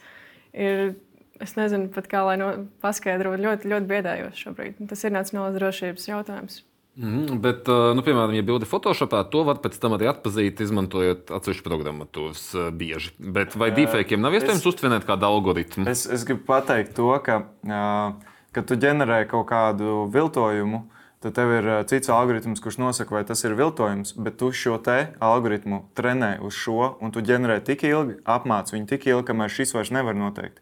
ir. 0.53 0.95
Es 1.37 1.51
nezinu, 1.53 1.91
pat 1.93 2.07
kā 2.09 2.23
lai 2.25 2.33
no, 2.41 2.47
paskaidrotu, 2.81 3.37
ļoti, 3.43 3.69
ļoti 3.69 3.85
biedējoši 3.91 4.39
šobrīd. 4.41 4.79
Tas 4.89 5.03
ir 5.05 5.11
nacionālās 5.13 5.53
drošības 5.53 6.07
jautājums. 6.09 6.55
Mm, 6.97 7.35
bet, 7.43 7.67
uh, 7.69 7.91
nu, 7.93 8.01
piemēram, 8.01 8.33
ja 8.33 8.41
bildi 8.41 8.65
Photoshopā, 8.65 9.19
to 9.29 9.43
var 9.45 9.59
pēc 9.61 9.75
tam 9.77 9.93
arī 9.93 10.07
atpazīt, 10.09 10.63
izmantojot 10.65 11.29
atsevišķu 11.37 11.61
programmatūras 11.67 12.41
uh, 12.57 12.71
bieži. 12.73 13.11
Bet 13.21 13.53
vai 13.53 13.67
deepfakiem 13.75 14.23
nav 14.25 14.33
iespējams 14.33 14.63
es- 14.63 14.69
uztvinēt 14.71 15.05
kādu 15.05 15.29
algoritmu? 15.29 15.85
Es, 15.93 16.07
es 16.09 16.25
gribu 16.25 16.41
pateikt 16.49 16.95
to, 16.97 17.11
ka, 17.21 17.43
uh, 17.69 18.33
kad 18.57 18.65
tu 18.71 18.79
ģenerē 18.81 19.27
kaut 19.29 19.45
kādu 19.53 20.07
viltojumu, 20.17 20.87
tad 21.23 21.33
tev 21.33 21.51
ir 21.55 21.69
cits 21.89 22.11
algoritms, 22.13 22.61
kurš 22.61 22.77
nosaka, 22.81 23.15
vai 23.15 23.23
tas 23.25 23.41
ir 23.45 23.55
viltojums, 23.57 24.13
bet 24.21 24.37
tu 24.37 24.51
šo 24.53 24.77
te 24.83 25.13
algoritmu 25.23 25.83
trenē 25.97 26.37
uz 26.45 26.53
šo, 26.57 26.93
un 27.01 27.13
tu 27.13 27.23
ģenerē 27.25 27.59
tik 27.65 27.87
ilgi, 27.89 28.19
apmāc 28.25 28.73
viņu 28.73 28.89
tik 28.91 29.09
ilgi, 29.09 29.27
kamēr 29.31 29.53
šis 29.53 29.73
vairs 29.77 29.93
nevar 29.95 30.17
noteikt. 30.17 30.61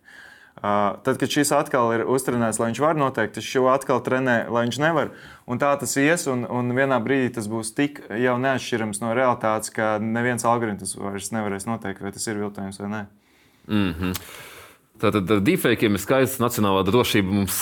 Uh, 0.55 0.95
tad, 1.03 1.17
kad 1.19 1.27
šis 1.27 1.49
atkal 1.51 1.89
ir 1.91 2.05
uztrenēts, 2.07 2.61
lai 2.61 2.69
viņš 2.69 2.79
var 2.79 2.95
noteikt, 2.95 3.33
tad 3.35 3.43
šo 3.43 3.65
atkal 3.73 3.99
trenē, 4.05 4.37
lai 4.47 4.63
viņš 4.63 4.79
nevar. 4.79 5.11
Un 5.51 5.59
tā 5.59 5.73
tas 5.81 5.97
ies, 5.99 6.23
un, 6.31 6.45
un 6.47 6.71
vienā 6.77 7.01
brīdī 7.03 7.33
tas 7.35 7.49
būs 7.51 7.73
tik 7.75 7.99
jau 8.23 8.37
neatšķirams 8.39 9.03
no 9.03 9.11
realitātes, 9.17 9.73
ka 9.75 9.97
neviens 9.99 10.47
algoritms 10.47 10.95
vairs 10.95 11.33
nevarēs 11.35 11.67
noteikt, 11.67 11.99
vai 11.99 12.15
tas 12.15 12.31
ir 12.31 12.39
viltojums 12.39 12.79
vai 12.79 12.91
nē. 12.93 13.05
Mm 13.67 13.93
-hmm. 13.99 14.53
Tātad 15.01 15.27
ar 15.27 15.41
deepfakiem 15.43 15.97
ir 15.97 16.01
skaidrs, 16.01 16.37
ka 16.37 16.45
nacionālā 16.45 16.85
drošība 16.87 17.33
mums 17.41 17.57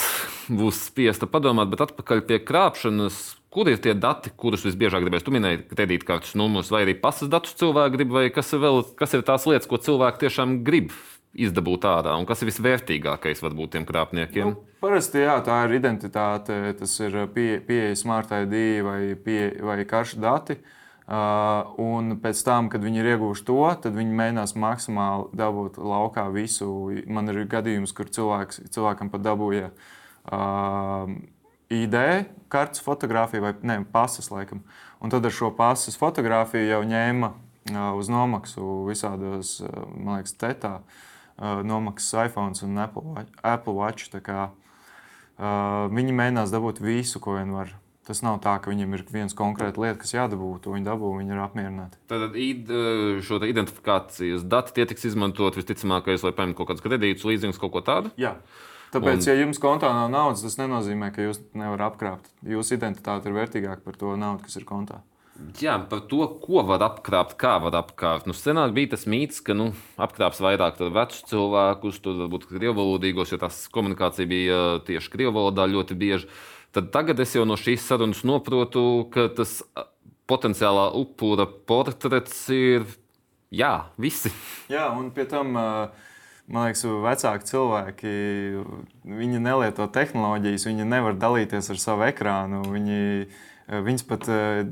būs 0.54 0.84
spiesta 0.90 1.26
padomāt, 1.30 1.72
bet 1.72 1.82
atpakaļ 1.88 2.22
pie 2.28 2.38
krāpšanas. 2.46 3.22
Kur 3.54 3.70
ir 3.70 3.78
tie 3.82 3.94
dati, 3.94 4.32
kurus 4.38 4.66
visbiežāk 4.66 5.04
gribēs? 5.06 5.26
Tu 5.26 5.34
minēji 5.34 5.64
kredītkartes 5.70 6.34
numurus, 6.38 6.72
vai 6.74 6.84
arī 6.86 6.96
pasas 6.98 7.30
datus 7.30 7.54
cilvēki 7.60 7.98
grib, 7.98 8.14
vai 8.14 8.24
kas 8.34 8.50
ir, 8.54 8.64
vēl, 8.64 8.82
kas 8.98 9.14
ir 9.14 9.26
tās 9.26 9.46
lietas, 9.50 9.70
ko 9.70 9.78
cilvēki 9.78 10.24
tiešām 10.26 10.56
grib 10.66 10.94
izdabūt 11.34 11.86
ārā, 11.90 12.16
un 12.18 12.26
kas 12.30 12.42
ir 12.42 12.50
visvērtīgākais 12.50 13.42
varbūt 13.46 13.76
tiem 13.76 13.86
krāpniekiem? 13.90 14.54
Nu, 14.54 14.78
parasti 14.82 15.22
jā, 15.22 15.40
tā 15.46 15.64
ir 15.68 15.78
identitāte, 15.78 16.58
tas 16.78 16.96
ir 17.02 17.20
pie, 17.34 17.58
pieeja 17.66 17.94
smart 17.98 18.34
ID 18.34 18.58
vai, 18.86 19.00
pie, 19.22 19.40
vai 19.62 19.82
karšu 19.90 20.22
dati. 20.22 20.58
Uh, 20.58 20.80
un 21.08 22.16
pēc 22.24 22.44
tam, 22.48 22.70
kad 22.72 22.84
viņi 22.84 23.02
ir 23.02 23.10
ieguvuši 23.14 23.44
to, 23.48 23.60
tad 23.84 23.96
viņi 23.98 24.16
mēģinās 24.16 24.56
maksimāli 24.56 25.28
dabūt 25.36 25.78
laukā 25.78 26.30
visu. 26.32 26.70
Man 27.12 27.28
ir 27.28 27.44
gadījums, 27.52 27.92
kur 27.96 28.08
cilvēks, 28.08 28.62
cilvēkam 28.72 29.12
pat 29.12 29.26
dabūja 29.26 29.72
uh, 29.74 31.12
ID, 31.74 31.98
kartes 32.48 32.84
fotografiju 32.86 33.44
vai 33.44 33.54
ne, 33.68 33.82
pasas 33.92 34.32
laikam. 34.32 34.64
Un 35.04 35.12
tad 35.12 35.26
ar 35.28 35.36
šo 35.36 35.52
pasas 35.58 36.00
fotografiju 36.00 36.70
jau 36.72 36.82
ņēma 36.88 37.34
uh, 37.34 37.92
uz 38.00 38.12
nomaksu 38.12 38.86
visādos, 38.88 39.58
uh, 39.60 39.84
man 39.98 40.22
liekas, 40.22 40.38
tetā 40.40 40.78
uh, 40.80 41.60
nomaksas 41.68 42.30
iPhone 42.30 42.56
un 42.64 42.80
Apple 42.80 43.04
Watch. 43.12 43.40
Apple 43.44 43.76
Watch 43.76 44.08
uh, 44.16 44.48
viņi 45.92 46.16
mēģinās 46.16 46.56
dabūt 46.56 46.80
visu, 46.80 47.20
ko 47.20 47.36
vien 47.36 47.52
var. 47.52 47.76
Tas 48.04 48.20
nav 48.20 48.42
tā, 48.44 48.58
ka 48.60 48.68
viņiem 48.68 48.98
ir 48.98 49.06
viens 49.08 49.36
konkrēta 49.38 49.80
lieta, 49.80 50.02
kas 50.02 50.12
jādabū, 50.12 50.50
to 50.60 50.74
viņi 50.76 50.84
dabū, 50.90 51.14
viņi 51.22 51.32
ir 51.32 51.40
apmierināti. 51.40 52.02
Tad 52.12 52.36
id, 52.36 52.68
šo 53.24 53.40
te 53.40 53.48
identifikācijas 53.48 54.44
dati 54.44 54.76
tie 54.76 54.86
tiks 54.90 55.08
izmantot 55.08 55.56
visticamākais, 55.56 56.26
lai 56.28 56.34
paņemtu 56.36 56.60
kaut 56.60 56.74
kādus 56.74 56.84
kredītus, 56.84 57.24
līdzīgus, 57.30 57.62
kaut 57.62 57.72
ko 57.78 57.84
tādu. 57.86 58.12
Jā. 58.20 58.36
Tāpēc, 58.94 59.24
Un- 59.24 59.30
ja 59.32 59.38
jums 59.40 59.58
kontā 59.58 59.90
nav 59.96 60.12
naudas, 60.14 60.44
tas 60.44 60.60
nenozīmē, 60.60 61.14
ka 61.16 61.24
jūs 61.24 61.40
nevarat 61.58 61.94
apkrāpt. 61.94 62.28
Jūsu 62.46 62.76
identitāte 62.76 63.32
ir 63.32 63.40
vērtīgāka 63.40 63.82
par 63.88 63.96
to 63.98 64.14
naudu, 64.20 64.44
kas 64.44 64.60
ir 64.60 64.68
kontā. 64.68 65.00
Jā, 65.58 65.80
par 65.90 66.04
to, 66.06 66.28
ko 66.44 66.62
var 66.62 66.84
apkrāpt, 66.86 67.34
kā 67.42 67.56
var 67.64 67.74
apkrāpt. 67.80 68.28
Nu, 68.30 68.36
senāk 68.38 68.76
bija 68.76 68.92
tas 68.92 69.08
mīts, 69.10 69.40
ka 69.42 69.56
nu, 69.58 69.72
apkrāps 69.98 70.38
vairāk 70.44 70.78
vecus 70.94 71.24
cilvēkus, 71.32 71.98
tur 72.06 72.20
varbūt 72.22 72.46
krievvalodīgos, 72.52 73.34
jo 73.34 73.40
tās 73.42 73.64
komunikācija 73.74 74.30
bija 74.30 74.54
ā, 74.54 74.68
tieši 74.86 75.10
krievu 75.10 75.34
valodā 75.40 75.66
ļoti 75.72 75.98
bieži. 75.98 76.30
Tad 76.74 76.90
tagad 76.94 77.20
es 77.22 77.36
jau 77.36 77.44
no 77.46 77.58
šīs 77.60 77.86
sarunas 77.86 78.24
saprotu, 78.26 79.06
ka 79.14 79.28
tas 79.38 79.60
potenciālā 80.30 80.88
upura 80.98 81.46
portrets 81.46 82.48
ir 82.54 82.88
jā, 83.54 83.90
visi. 84.02 84.32
Jā, 84.74 84.90
un 84.98 85.12
pie 85.14 85.28
tam, 85.30 85.54
man 85.54 86.68
liekas, 86.68 86.86
vecāki 87.06 87.50
cilvēki, 87.52 88.14
viņi 89.06 89.44
nelieto 89.44 89.86
tehnoloģijas, 89.86 90.68
viņi 90.72 90.90
nevar 90.90 91.18
dalīties 91.20 91.70
ar 91.70 91.82
savu 91.82 92.08
ekrānu. 92.10 92.64
Viņi, 92.74 93.02
Viņas 93.64 94.04
pat 94.04 94.26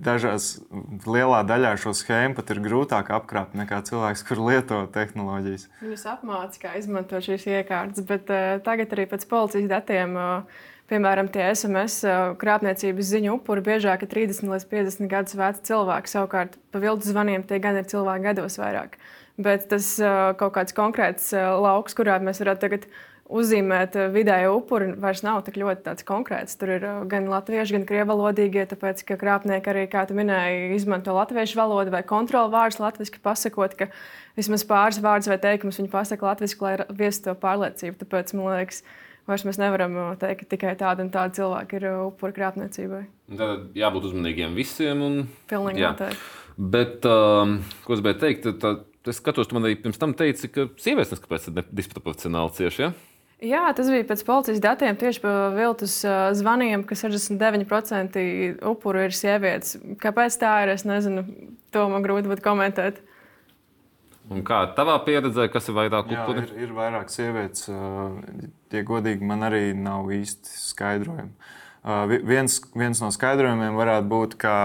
dažās 0.04 0.48
lielā 1.08 1.38
daļā 1.48 1.70
šo 1.80 1.94
schēmu 1.96 2.36
pat 2.36 2.50
ir 2.52 2.60
grūtāk 2.60 3.08
apkrāpt 3.16 3.56
nekā 3.56 3.80
cilvēks, 3.88 4.26
kur 4.28 4.42
lieto 4.44 4.82
tehnoloģijas. 4.92 5.70
Viņus 5.80 6.04
apmāca, 6.12 6.60
kā 6.60 6.74
izmantot 6.76 7.24
šīs 7.24 7.48
iekārtas, 7.48 8.04
bet 8.04 8.28
uh, 8.28 8.58
tagad 8.66 8.92
arī 8.92 9.08
pēc 9.14 9.24
policijas 9.32 9.72
datiem, 9.72 10.20
uh, 10.20 10.68
piemēram, 10.92 11.30
tie 11.32 11.46
SMS 11.54 12.02
uh, 12.06 12.34
krāpniecības 12.42 13.12
ziņu 13.14 13.38
upuri 13.38 13.64
biežāk 13.66 14.04
ir 14.06 14.12
30 14.12 14.52
līdz 14.52 14.68
50 14.72 15.12
gadus 15.12 15.38
veci 15.40 15.64
cilvēki. 15.72 16.12
Savukārt, 16.12 16.58
pa 16.72 16.82
viltus 16.84 17.14
zvaniem 17.14 17.46
tie 17.48 17.62
gan 17.64 17.80
ir 17.80 17.88
cilvēki 17.90 18.28
gados 18.30 18.60
vairāk. 18.62 19.00
Bet 19.42 19.70
tas 19.72 19.94
uh, 20.04 20.34
kaut 20.40 20.54
kāds 20.58 20.76
konkrēts 20.78 21.32
uh, 21.34 21.56
lauks, 21.64 21.96
kurā 21.98 22.20
mēs 22.22 22.44
varētu 22.44 22.68
tagad 22.68 22.92
uzzīmēt 23.32 23.96
vidējo 24.12 24.58
upuri, 24.60 24.90
vairs 25.00 25.22
nav 25.24 25.40
tik 25.46 25.56
ļoti 25.62 26.04
konkrēts. 26.08 26.58
Tur 26.60 26.74
ir 26.76 26.86
gan 27.12 27.30
latviešu, 27.32 27.78
gan 27.78 27.86
krievu 27.88 28.10
valodīgie, 28.12 28.66
tāpēc 28.68 29.06
ka 29.08 29.16
krāpnieki 29.22 29.72
arī, 29.72 29.86
kā 29.92 30.04
tu 30.08 30.18
minēji, 30.18 30.74
izmanto 30.76 31.16
latviešu 31.16 31.60
valodu 31.60 31.94
vai 31.94 32.04
kontrolu 32.08 32.52
vārdus 32.52 32.82
latviešu, 32.84 33.22
pasakot, 33.24 33.78
ka 33.80 33.88
vismaz 34.40 34.66
pāris 34.68 35.00
vārdus 35.04 35.32
vai 35.32 35.40
teikumus 35.40 35.80
viņi 35.80 35.94
pasaka 35.94 36.28
latviešu, 36.28 36.60
lai 36.66 36.76
viestu 36.92 37.30
to 37.30 37.38
pārliecību. 37.40 38.02
Tāpēc 38.04 38.36
man 38.36 38.52
liekas, 38.52 38.84
vairs 39.32 39.46
mēs 39.48 39.60
nevaram 39.62 39.98
teikt, 40.22 40.44
ka 40.44 40.52
tikai 40.56 40.76
tādi 40.80 41.06
un 41.06 41.12
tādi 41.14 41.40
cilvēki 41.40 41.80
ir 41.80 41.88
upuri 42.08 42.36
krāpniecībai. 42.36 43.02
Tad 43.40 43.78
jābūt 43.80 44.10
uzmanīgiem 44.12 44.56
visiem. 44.58 45.04
Un, 45.06 45.20
Pilnīgi 45.52 45.84
jā. 45.84 45.94
noteikti. 45.96 46.24
Bet, 46.62 47.08
um, 47.08 47.62
ko 47.86 47.96
es 47.96 48.02
gribēju 48.02 48.22
teikt, 48.22 48.50
tad, 48.62 48.84
es 49.08 49.22
skatos, 49.22 49.50
tu 49.50 49.58
man 49.58 49.66
arī 49.66 49.80
pirms 49.82 50.00
tam 50.02 50.14
teici, 50.18 50.52
ka 50.52 50.68
sievietes 50.82 51.16
neskapēc 51.16 51.48
disproporcionāli 51.72 52.54
cieši. 52.60 52.84
Ja? 52.84 52.92
Jā, 53.42 53.62
tas 53.74 53.88
bija 53.90 54.06
pēc 54.06 54.22
policijas 54.28 54.60
datiem 54.62 54.98
tieši 55.02 55.24
par 55.24 55.56
viltus 55.56 55.96
zvaniem, 56.38 56.84
ka 56.86 56.94
69% 56.94 58.22
upuru 58.70 59.08
ir 59.08 59.16
sievietes. 59.18 59.80
Kāpēc 60.04 60.38
tā 60.44 60.52
ir? 60.62 60.76
Es 60.76 60.86
nezinu, 60.86 61.24
to 61.74 61.88
man 61.90 62.06
grūti 62.06 62.38
komentēt. 62.46 63.02
Un 64.32 64.46
kā 64.48 64.62
tavā 64.78 64.96
pieredzē, 65.04 65.50
kas 65.52 65.68
ir 65.68 65.76
vairāk 65.76 66.12
Jā, 66.12 66.24
upuri? 66.24 66.46
ir, 66.46 66.52
ir 66.64 66.76
vairāk 66.76 67.12
sievietes. 67.12 67.66
Tie 68.72 68.84
godīgi 68.88 69.28
man 69.28 69.44
arī 69.44 69.74
nav 69.76 70.08
īsti 70.16 70.56
skaidrojumi. 70.70 71.34
Viens, 72.30 72.62
viens 72.78 73.02
no 73.04 73.10
skaidrojumiem 73.12 73.76
varētu 73.76 74.08
būt, 74.08 74.38
ka 74.40 74.56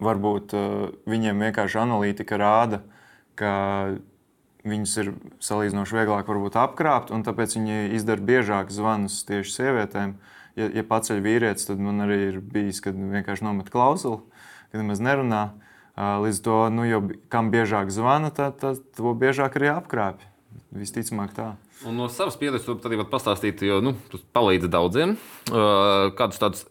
varbūt 0.00 0.56
viņiem 1.10 1.44
vienkārši 1.48 1.82
analītika 1.82 2.40
rāda, 2.40 2.80
ka 3.38 3.52
viņas 4.68 4.96
ir 5.02 5.12
salīdzinoši 5.44 6.00
vieglāk 6.00 6.32
apkrāpt, 6.64 7.12
un 7.12 7.22
tāpēc 7.26 7.58
viņi 7.58 7.78
izdara 8.00 8.24
biežāk 8.24 8.72
zvanus 8.72 9.20
tieši 9.28 9.56
sievietēm. 9.58 10.16
Ja, 10.58 10.66
ja 10.74 10.82
paceļ 10.82 11.20
vīrietis, 11.22 11.68
tad 11.68 11.78
man 11.78 12.02
arī 12.02 12.22
ir 12.32 12.40
bijis, 12.42 12.80
kad 12.82 12.96
vienkārši 12.96 13.44
nomet 13.46 13.68
klausuli, 13.70 14.24
kad 14.72 14.80
nemaz 14.80 15.02
nerunā. 15.04 15.44
Ā, 15.52 15.67
Līdz 15.98 16.40
to, 16.46 16.56
nu, 16.70 16.86
bi- 17.02 17.18
kam 17.32 17.50
biežāk 17.50 17.90
zvana, 17.90 18.30
tad, 18.30 18.60
tad 18.62 18.82
to 18.94 19.14
biežāk 19.18 19.58
arī 19.58 19.72
apkrāpj. 19.74 20.22
Visticamāk, 20.78 21.32
tā. 21.34 21.52
Un 21.88 21.96
no 21.98 22.06
savas 22.12 22.36
pieredzes, 22.38 22.66
tu 22.66 22.76
arī 22.86 22.98
vari 23.00 23.10
pastāstīt, 23.10 23.62
jo 23.66 23.80
nu, 23.82 23.94
tas 24.12 24.22
palīdz 24.36 24.68
daudziem. 24.70 25.16
Kādus 26.18 26.38
tādus 26.42 26.66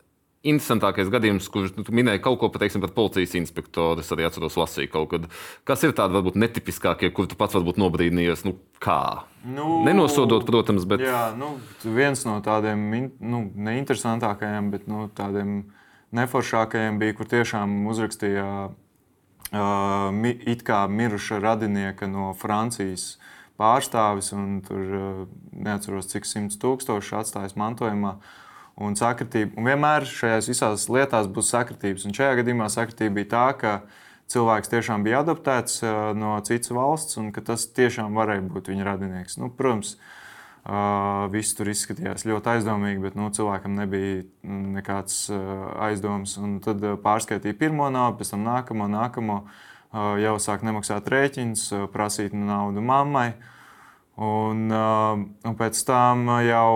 interesantākais 0.48 1.10
gadījums, 1.12 1.48
kurš 1.52 1.74
nu, 1.76 1.86
minēja 1.92 2.22
kaut 2.24 2.40
ko 2.40 2.50
pateiksim, 2.54 2.84
par 2.84 2.94
policijas 2.96 3.36
inspektoru. 3.40 4.04
Es 4.04 4.12
arī 4.14 4.28
atceros, 4.28 4.58
lasīju 4.60 4.92
kaut 4.94 5.10
kad. 5.12 5.28
Kas 5.68 5.84
ir 5.84 5.96
tādi 5.98 6.16
varbūt 6.18 6.38
netipiskākie, 6.40 7.10
kur 7.16 7.28
tu 7.28 7.40
pats 7.40 7.58
varbūt 7.58 7.80
nobrīdījies? 7.82 8.46
Nu, 8.48 8.56
kā? 8.84 9.28
Nu, 9.44 9.82
Nenosodot, 9.88 10.46
protams, 10.48 10.88
bet. 10.88 11.04
Jā, 11.04 11.30
nu, 11.36 11.56
viens 11.84 12.24
no 12.28 12.38
tādiem 12.46 12.88
nu, 13.20 13.44
neinteresantākajiem, 13.56 14.72
bet 14.76 14.88
nu, 14.92 15.08
tādiem 15.18 15.58
neforšākajiem 16.16 17.00
bija, 17.02 17.18
kur 17.18 17.28
tiešām 17.32 17.82
uzrakstīja 17.92 18.48
it 19.52 20.64
kā 20.68 20.88
miruša 20.88 21.40
radinieka 21.40 22.08
no 22.08 22.34
Francijas 22.36 23.18
pārstāvis, 23.58 24.34
un 24.36 24.60
tur 24.62 25.28
neatceros, 25.52 26.10
cik 26.12 26.28
simts 26.28 26.60
tūkstoši 26.62 27.16
atstājis 27.22 27.56
mantojumā. 27.58 28.18
Un, 28.78 28.94
un 28.94 29.66
vienmēr 29.66 30.06
šajās 30.06 30.52
visās 30.52 30.90
lietās 30.90 31.30
būs 31.34 31.50
sakritības. 31.50 32.06
Un 32.06 32.14
šajā 32.14 32.36
gadījumā 32.42 32.68
sakritība 32.70 33.16
bija 33.16 33.32
tā, 33.32 33.48
ka 33.58 33.72
cilvēks 34.30 34.70
tiešām 34.70 35.08
bija 35.08 35.24
adoptēts 35.24 35.82
uh, 35.82 36.12
no 36.14 36.36
citas 36.46 36.70
valsts, 36.76 37.18
un 37.18 37.32
ka 37.34 37.42
tas 37.42 37.66
tiešām 37.74 38.14
varēja 38.14 38.46
būt 38.46 38.70
viņa 38.70 38.86
radinieks. 38.86 39.40
Nu, 39.42 39.50
protams, 39.50 39.96
uh, 39.96 40.17
viss 41.32 41.56
tur 41.56 41.70
izskatījās 41.72 42.26
ļoti 42.28 42.52
aizdomīgi, 42.58 43.00
bet 43.06 43.16
nu, 43.16 43.30
cilvēkam 43.32 43.78
nebija 43.78 44.26
mm, 44.26 44.66
nekāds 44.76 45.22
uh, 45.32 45.40
aizdoms. 45.88 46.36
Un 46.42 46.58
tad 46.64 46.84
uh, 46.84 46.98
pārskaitīja 47.00 47.56
pirmo 47.60 47.88
naudu, 47.94 48.20
pēc 48.20 48.34
tam 48.34 48.44
nākamo, 48.48 48.90
nākamo. 48.92 49.38
Uh, 49.88 50.18
jau 50.20 50.36
sāk 50.44 50.66
nemaksāt 50.68 51.08
rēķinus, 51.14 51.70
uh, 51.72 51.88
prasīt 51.94 52.36
naudu 52.36 52.84
mammai. 52.84 53.32
Un, 54.18 54.68
uh, 54.68 55.24
un 55.48 55.58
pēc 55.58 55.80
tam 55.88 56.28
uh, 56.28 56.42
jau 56.44 56.76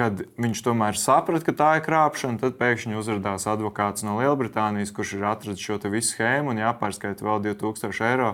kad 0.00 0.22
viņš 0.40 0.62
tomēr 0.64 0.96
saprata, 0.96 1.44
ka 1.44 1.52
tā 1.56 1.70
ir 1.76 1.84
krāpšana, 1.84 2.40
tad 2.40 2.56
pēkšņi 2.60 2.96
uzrādījās 2.96 3.44
advokāts 3.52 4.04
no 4.06 4.16
Lielbritānijas, 4.16 4.94
kurš 4.96 5.18
ir 5.18 5.26
atradzis 5.28 5.66
šo 5.66 5.76
visu 5.92 6.14
schēmu 6.14 6.54
un 6.54 6.62
jāpārskaita 6.62 7.26
vēl 7.26 7.42
2000 7.50 8.06
eiro. 8.08 8.30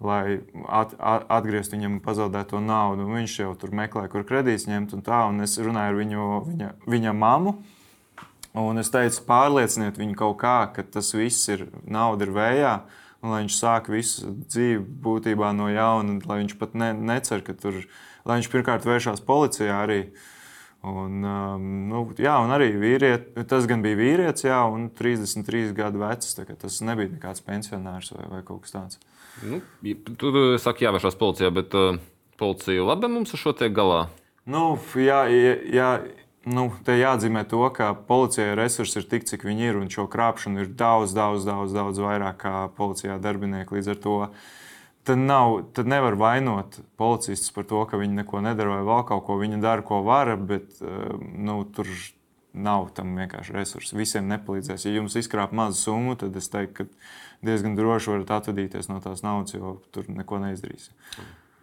Lai 0.00 0.38
at, 0.64 0.94
at, 0.96 1.26
atgrieztu 1.28 1.76
viņam 1.76 1.98
pazaudēto 2.04 2.60
naudu. 2.64 3.04
Un 3.04 3.18
viņš 3.20 3.34
jau 3.42 3.50
tur 3.60 3.74
meklē, 3.76 4.06
kur 4.12 4.24
kredīts 4.28 4.64
ņemt. 4.70 4.94
Un 4.96 5.04
tā, 5.04 5.20
un 5.28 5.44
es 5.44 5.58
runāju 5.60 5.92
ar 5.92 5.98
viņu, 5.98 6.30
viņa, 6.46 6.70
viņa 6.88 7.12
mammu. 7.16 7.58
Un 8.60 8.82
es 8.82 8.90
teicu, 8.90 9.20
pārlieciniet 9.28 10.00
viņu 10.00 10.16
kaut 10.18 10.40
kā, 10.40 10.56
ka 10.74 10.82
tas 10.82 11.12
viss 11.14 11.46
ir 11.52 11.68
nauda 11.84 12.26
ir 12.26 12.34
vējā. 12.34 12.74
Un 13.20 13.34
lai 13.34 13.42
viņš 13.44 13.56
sāk 13.60 13.90
visu 13.92 14.32
dzīvi 14.48 14.80
būtībā 15.04 15.52
no 15.52 15.68
jauna, 15.68 16.16
lai 16.24 16.40
viņš 16.40 16.56
pat 16.58 16.72
ne, 16.80 16.94
necer, 16.96 17.44
ka 17.44 17.52
tur, 17.52 17.82
lai 18.24 18.38
viņš 18.40 18.48
pirmkārt 18.50 18.88
vēršās 18.88 19.20
policijā 19.26 19.76
arī. 19.84 20.00
Un, 20.80 21.20
um, 21.20 21.64
nu, 21.90 22.06
jā, 22.16 22.38
un 22.40 22.54
arī 22.56 22.70
vīriet, 22.80 23.34
tas 23.50 23.68
gan 23.68 23.84
bija 23.84 23.98
vīrietis, 24.00 24.46
jā, 24.48 24.62
un 24.64 24.88
33 24.96 25.74
gadu 25.76 26.00
vecs. 26.00 26.32
Tas 26.40 26.80
nebija 26.88 27.12
nekāds 27.12 27.44
pensionārs 27.44 28.14
vai, 28.16 28.24
vai 28.32 28.40
kaut 28.48 28.64
kas 28.64 28.78
tāds. 28.78 29.02
Nu, 29.46 29.60
tur 30.20 30.40
saka, 30.60 30.84
jāvēršās 30.86 31.18
policijā, 31.20 31.50
bet 31.54 31.76
uh, 31.78 32.00
policija 32.40 32.84
labi 32.84 33.10
mums 33.12 33.34
ar 33.34 33.40
šo 33.42 33.54
tiek 33.56 33.72
galā. 33.76 34.04
Nu, 34.50 34.74
jā, 34.98 35.22
jā, 35.70 35.90
nu, 36.48 36.68
te 36.86 36.96
jāatzīmē 36.98 37.44
to, 37.48 37.62
ka 37.76 37.92
policijai 38.08 38.56
resursi 38.58 39.00
ir 39.00 39.08
tik, 39.10 39.26
cik 39.28 39.44
viņi 39.46 39.68
ir, 39.70 39.80
un 39.80 39.90
šo 39.92 40.06
krāpšanu 40.10 40.64
ir 40.64 40.72
daudz, 40.76 41.14
daudz, 41.16 41.44
daudz, 41.48 41.74
daudz 41.76 42.00
vairāk 42.02 42.40
kā 42.44 42.54
policijā 42.76 43.20
darbinieki. 43.22 43.76
Līdz 43.76 43.92
ar 43.94 44.00
to 44.00 44.16
tad, 45.04 45.18
nav, 45.18 45.58
tad 45.76 45.90
nevar 45.90 46.16
vainot 46.20 46.80
policistus 47.00 47.52
par 47.56 47.68
to, 47.68 47.84
ka 47.88 48.00
viņi 48.00 48.22
neko 48.22 48.42
nedara 48.44 48.78
vai 48.78 48.88
vēl 48.88 49.04
kaut 49.08 49.26
ko. 49.28 49.38
Viņi 49.40 49.60
dara, 49.62 49.84
ko 49.86 50.02
var, 50.06 50.34
bet 50.36 50.80
eh, 50.80 51.14
nu, 51.20 51.62
tur 51.76 51.88
nav 52.50 52.90
tam 52.96 53.14
vienkārši 53.18 53.54
resursi. 53.54 53.96
Visiem 53.98 54.28
nepalīdzēs. 54.30 54.88
Ja 54.88 54.96
jums 54.96 55.16
izkrāp 55.20 55.52
mazu 55.56 55.78
summu, 55.84 56.16
tad 56.18 56.36
es 56.36 56.50
teiktu, 56.50 56.86
ka 56.88 56.88
diezgan 57.44 57.76
droši 57.76 58.14
varat 58.14 58.32
atvadīties 58.38 58.90
no 58.90 59.00
tās 59.04 59.24
naudas, 59.24 59.54
jo 59.56 59.78
tur 59.94 60.08
neko 60.12 60.40
neizdarīs. 60.42 60.90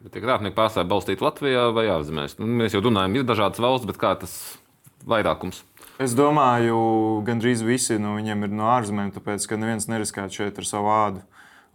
Bet 0.03 0.13
tie 0.13 0.21
krāpnieki 0.21 0.57
pārstāvja 0.57 0.89
balstīt 0.89 1.23
Latvijā 1.25 1.67
vai 1.73 1.87
ārzemēs. 1.89 2.37
Nu, 2.41 2.49
mēs 2.59 2.75
jau 2.75 2.83
runājam, 2.85 3.17
ir 3.17 3.25
dažādas 3.27 3.61
valsts, 3.61 3.87
bet 3.89 3.99
kā 4.01 4.13
tas 4.21 4.35
vairākums? 5.09 5.63
Es 6.01 6.13
domāju, 6.17 6.77
gandrīz 7.25 7.63
visi 7.65 7.97
no 8.01 8.13
viņiem 8.19 8.45
ir 8.45 8.53
no 8.53 8.69
ārzemēm, 8.75 9.09
tāpēc 9.15 9.47
ka 9.49 9.57
neviens 9.57 9.89
neriskētu 9.89 10.43
šeit 10.43 10.61
ar 10.61 10.69
savu 10.69 10.93
ādu. 10.93 11.25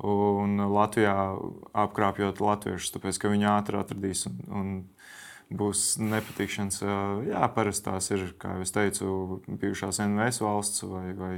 Un 0.02 0.56
Latvijā 0.72 1.14
apkrāpjot 1.78 2.40
latviešus, 2.42 2.94
tāpēc 2.94 3.18
ka 3.22 3.30
viņi 3.30 3.46
ātri 3.50 3.78
atradīs 3.78 4.24
un, 4.30 4.38
un 4.50 4.70
būs 5.58 5.84
nepatikšanas. 6.02 6.80
Jā, 7.28 7.42
parasti 7.54 7.86
tās 7.86 8.08
ir, 8.14 8.24
kā 8.40 8.56
jau 8.56 8.70
teicu, 8.78 9.10
bijušās 9.50 10.00
NVS 10.06 10.42
valsts 10.42 10.86
vai. 10.90 11.04
vai 11.18 11.34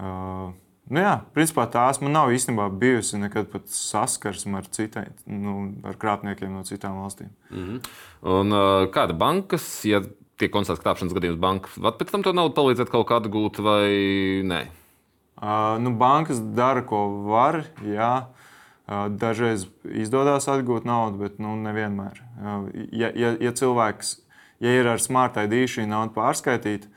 uh, 0.00 0.50
Nu 0.90 1.02
jā, 1.04 1.12
principā 1.36 1.68
tās 1.70 2.00
man 2.02 2.14
nav 2.16 2.32
īstenībā 2.34 2.66
bijusi 2.80 3.20
nekad 3.20 3.46
pat 3.52 3.68
saskarsme 3.70 4.58
ar 4.58 4.66
citiem, 4.74 5.12
nu, 5.30 5.54
ar 5.86 5.98
krāpniekiem 6.00 6.50
no 6.50 6.64
citām 6.66 6.98
valstīm. 6.98 7.30
Mm 7.50 7.66
-hmm. 7.66 7.90
Un 8.22 8.52
uh, 8.52 8.88
kāda 8.90 9.14
bankas, 9.14 9.84
ja 9.84 10.02
tiek 10.36 10.52
konstatēts 10.52 10.84
krāpšanas 10.84 11.14
gadījums, 11.14 11.38
banka 11.38 11.68
var 11.76 11.92
pēc 11.92 12.10
tam 12.10 12.22
to 12.22 12.32
naudu 12.32 12.54
palīdzēt 12.54 12.90
kaut 12.90 13.06
kā 13.08 13.20
atgūt 13.20 13.62
vai 13.62 13.86
nē? 14.42 14.66
Uh, 15.40 15.78
nu, 15.80 15.94
bankas 15.96 16.40
dara, 16.40 16.82
ko 16.82 17.08
var. 17.28 17.64
Jā. 17.84 18.26
Uh, 18.88 19.06
dažreiz 19.08 19.68
izdodas 19.84 20.48
atgūt 20.48 20.84
naudu, 20.84 21.18
bet 21.18 21.38
nu, 21.38 21.54
nevienmēr. 21.56 22.20
Uh, 22.42 22.68
ja, 22.92 23.12
ja, 23.14 23.36
ja 23.40 23.52
cilvēks 23.52 24.18
ja 24.60 24.72
ir 24.80 24.88
ar 24.88 25.00
smart 25.00 25.38
ID 25.40 25.64
šī 25.70 25.86
nauda 25.88 26.12
pārskaitīta, 26.14 26.90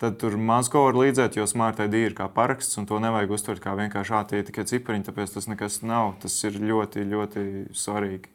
tad 0.00 0.16
tur 0.20 0.36
maz 0.40 0.70
ko 0.72 0.86
var 0.86 0.96
līdzēt, 0.96 1.36
jo 1.36 1.46
smart 1.50 1.80
ID 1.84 1.96
ir 2.00 2.18
kā 2.18 2.26
paraksts, 2.32 2.78
un 2.80 2.88
to 2.88 2.98
nevajag 3.02 3.34
uztvert 3.36 3.64
kā 3.64 3.76
vienkārši 3.78 4.16
ātrie 4.16 4.44
tikai 4.48 4.64
cipariņi, 4.70 5.06
tāpēc 5.10 5.34
tas 5.36 5.48
nekas 5.50 5.82
nav. 5.84 6.14
Tas 6.22 6.38
ir 6.48 6.56
ļoti, 6.60 7.04
ļoti 7.10 7.44
svarīgi. 7.76 8.32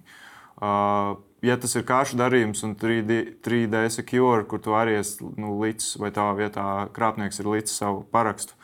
Uh, 0.55 1.17
ja 1.45 1.57
tas 1.61 1.75
ir 1.75 1.85
kāršu 1.87 2.17
darījums 2.19 2.63
un 2.65 2.75
3D, 2.79 3.19
3D 3.45 3.85
secure, 3.93 4.45
kur 4.49 4.61
tu 4.63 4.75
arī 4.77 4.99
esi 5.01 5.25
nu, 5.39 5.55
līdz 5.61 5.95
vai 6.01 6.11
tā 6.15 6.27
vietā 6.37 6.65
krāpnieks 6.95 7.41
ir 7.41 7.49
līdz 7.51 7.73
savu 7.73 8.03
parakstu, 8.11 8.57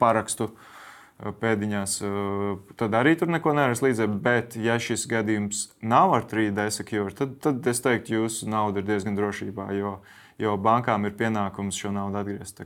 parakstu 0.00 0.50
pēdiņās, 1.20 1.98
tad 2.80 2.94
arī 2.96 3.12
tur 3.20 3.28
neko 3.30 3.52
nevarēs 3.56 3.82
līdzēt. 3.84 4.14
Bet, 4.24 4.56
ja 4.56 4.78
šis 4.80 5.04
gadījums 5.10 5.66
nav 5.84 6.14
ar 6.16 6.24
3D 6.30 6.70
secure, 6.74 7.12
tad, 7.16 7.36
tad 7.44 7.66
es 7.70 7.82
teiktu, 7.84 8.16
jūsu 8.22 8.48
nauda 8.50 8.80
ir 8.80 8.88
diezgan 8.88 9.18
drošībā, 9.18 9.68
jo, 9.76 9.98
jo 10.40 10.56
bankām 10.60 11.04
ir 11.06 11.16
pienākums 11.18 11.78
šo 11.78 11.92
naudu 11.94 12.20
atgriezt. 12.22 12.62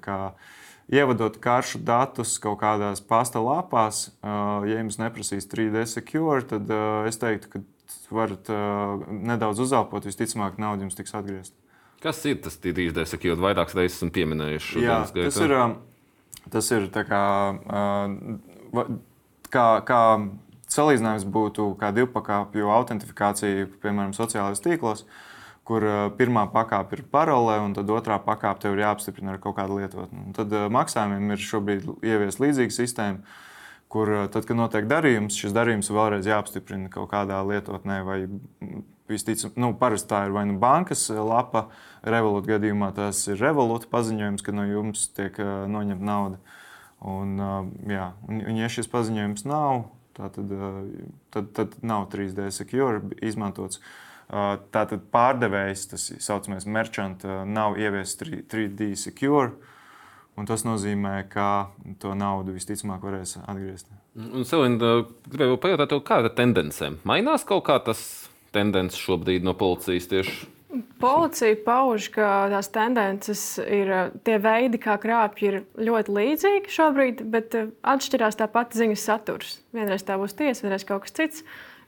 Ievadot 0.92 1.38
karšu 1.40 1.80
datus 1.80 2.36
kaut 2.42 2.58
kādās 2.60 3.00
pasta 3.00 3.40
lapās, 3.40 4.10
ja 4.22 4.78
jums 4.78 5.00
neprasīs 5.00 5.48
3D 5.48 5.86
secure, 5.88 6.42
tad 6.44 6.68
es 7.08 7.18
teiktu, 7.20 7.50
ka 7.52 7.62
varat 8.14 8.50
nedaudz 9.08 9.62
uzelpot, 9.64 10.04
visticamāk, 10.04 10.60
nauda 10.60 10.84
jums 10.84 10.98
tiks 10.98 11.16
atgriezta. 11.16 11.56
Kas 12.04 12.20
ir 12.28 12.36
tas 12.44 12.58
3D 12.60 13.06
secure? 13.08 13.38
Vairākas 13.40 13.76
reizes 13.78 13.96
esmu 13.96 14.12
pieminējuši. 14.12 14.84
Jā, 14.84 15.02
tas 15.08 15.40
ir. 15.40 15.56
Tas 16.52 16.66
ir 16.76 16.90
kā, 16.92 17.24
kā, 19.48 19.66
kā 19.88 20.00
salīdzinājums 20.74 21.24
būtu 21.32 21.70
kā 21.80 21.88
divpakāpju 21.96 22.68
autentifikācija, 22.74 23.70
piemēram, 23.80 24.12
sociālajos 24.12 24.60
tīklos, 24.64 25.06
kur 25.64 25.84
pirmā 26.18 26.44
pakāpe 26.52 26.98
ir 26.98 27.02
parole, 27.10 27.56
un 27.64 27.74
tad 27.76 27.88
otrā 27.92 28.18
pakāpe 28.22 28.68
ir 28.70 28.82
jāapstiprina 28.84 29.34
ar 29.34 29.40
kaut 29.42 29.56
kādu 29.56 29.80
lietotni. 29.80 30.26
Tad 30.36 30.52
maksājumiem 30.72 31.32
ir 31.32 31.44
šobrīd 31.44 31.88
ieviesta 32.04 32.44
līdzīga 32.44 32.76
sistēma, 32.76 33.38
kur 33.92 34.12
tad, 34.34 34.44
kad 34.44 34.58
notiek 34.60 34.88
darījums, 34.90 35.38
šis 35.40 35.56
darījums 35.56 35.92
vēlreiz 35.94 36.28
jāapstiprina 36.28 36.92
kaut 36.92 37.08
kādā 37.14 37.40
lietotnē 37.48 38.02
visticamāk, 39.08 39.56
nu, 39.60 39.72
parasti 39.80 40.12
tā 40.12 40.22
ir 40.28 40.36
vai 40.36 40.44
nu 40.48 40.58
bankas 40.60 41.06
lapa, 41.16 41.68
revolūta 42.04 42.54
gadījumā 42.54 42.92
tas 42.96 43.24
ir 43.30 43.40
revolūta 43.40 43.88
paziņojums, 43.92 44.44
ka 44.44 44.52
no 44.56 44.68
jums 44.68 45.08
tiek 45.16 45.40
noņemta 45.40 46.12
nauda. 46.12 46.40
Un, 47.04 47.36
jā, 47.88 48.12
un, 48.28 48.40
un, 48.40 48.56
ja 48.56 48.68
šis 48.72 48.88
paziņojums 48.92 49.44
nav, 49.48 49.86
tad, 50.16 50.36
tad, 51.32 51.52
tad 51.56 51.76
nav 51.84 52.08
3D 52.12 52.48
secure 52.52 53.02
izmantots. 53.24 53.80
Uh, 53.80 54.13
tātad 54.74 55.04
pārdevējs, 55.12 55.86
tas 55.92 56.08
saucamais 56.24 56.66
merchant, 56.66 57.24
uh, 57.26 57.42
nav 57.48 57.78
ieviesis 57.80 58.18
3D 58.50 58.94
secure. 58.98 59.52
Un 60.34 60.48
tas 60.50 60.64
nozīmē, 60.66 61.28
ka 61.30 61.70
to 62.02 62.10
naudu 62.18 62.56
visticamāk 62.56 63.04
varēs 63.06 63.36
atgriezt. 63.44 63.86
Un, 64.18 64.42
Selina, 64.46 65.04
gribēju 65.30 65.60
pajautāt, 65.62 65.94
kāda 66.06 66.32
ir 66.32 66.34
tendence? 66.38 66.90
Mainās 67.06 67.46
kaut 67.46 67.62
kā 67.68 67.78
tas 67.86 68.00
tendence 68.54 68.98
šobrīd 68.98 69.46
no 69.46 69.54
policijas 69.58 70.10
tieši? 70.10 70.34
Policija 70.98 71.54
pauž, 71.62 72.08
ka 72.14 72.28
tās 72.50 72.70
tendences 72.74 73.42
ir 73.62 73.90
tie 74.26 74.40
veidi, 74.42 74.80
kā 74.82 74.96
krāpji 74.98 75.50
ir 75.50 75.58
ļoti 75.86 76.14
līdzīgi 76.16 76.72
šobrīd, 76.74 77.22
bet 77.30 77.54
atšķirās 77.86 78.40
tā 78.40 78.48
pati 78.50 78.80
ziņas 78.80 79.04
saturs. 79.06 79.52
Vienreiz 79.76 80.02
tā 80.06 80.18
būs 80.18 80.34
tiesa, 80.34 80.64
vienreiz 80.66 80.86
kaut 80.88 81.06
kas 81.06 81.14
cits. 81.14 81.44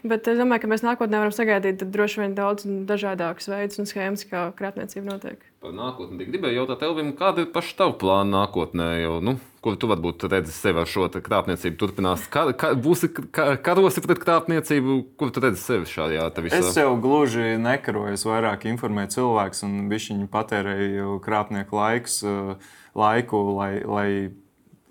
Bet 0.07 0.29
es 0.31 0.39
domāju, 0.39 0.63
ka 0.63 0.71
mēs 0.71 0.85
nākotnē 0.85 1.21
varam 1.23 1.35
sagaidīt 1.35 1.83
droši 1.93 2.23
vien 2.23 2.37
daudz 2.37 2.67
dažādākus 2.89 3.49
veidus 3.51 3.81
un 3.83 3.89
schēmas, 3.91 4.25
kā 4.29 4.47
krāpniecība 4.59 5.09
notiek. 5.09 5.43
Par 5.65 5.75
nākotni 5.75 6.27
gribēju 6.29 6.61
jautāt, 6.61 6.85
Elvim, 6.87 7.11
kāda 7.19 7.43
ir 7.43 7.51
paša 7.55 7.75
tava 7.81 7.95
plāna 7.99 8.43
nākotnē? 8.43 8.89
Jo, 9.01 9.17
nu, 9.25 9.37
kur 9.65 9.79
tu 9.81 9.89
varbūt 9.91 10.29
redzi 10.31 10.55
sevi 10.55 10.83
ar 10.83 10.91
šo 10.91 11.09
krāpniecību 11.11 11.81
turpinās? 11.81 12.29
Kā, 12.31 12.45
kā, 12.59 12.71
būsi 12.79 13.11
kā, 13.11 13.49
karosi 13.67 14.05
pret 14.05 14.23
krāpniecību, 14.23 14.99
kur 15.19 15.33
tu 15.35 15.43
redzi 15.43 15.63
sevi 15.65 15.91
šajā 15.91 16.29
visā? 16.45 16.61
Es 16.61 16.79
jau 16.79 16.93
gluži 17.03 17.57
nekaroju, 17.63 18.15
es 18.15 18.27
vairāk 18.29 18.69
informēju 18.71 19.17
cilvēkus 19.17 19.67
un 19.67 19.77
viņi 19.91 20.31
patērēju 20.31 21.19
krāpnieku 21.25 21.81
laiks, 21.81 22.23
laiku, 22.95 23.43
lai, 23.59 23.73
lai 23.83 24.09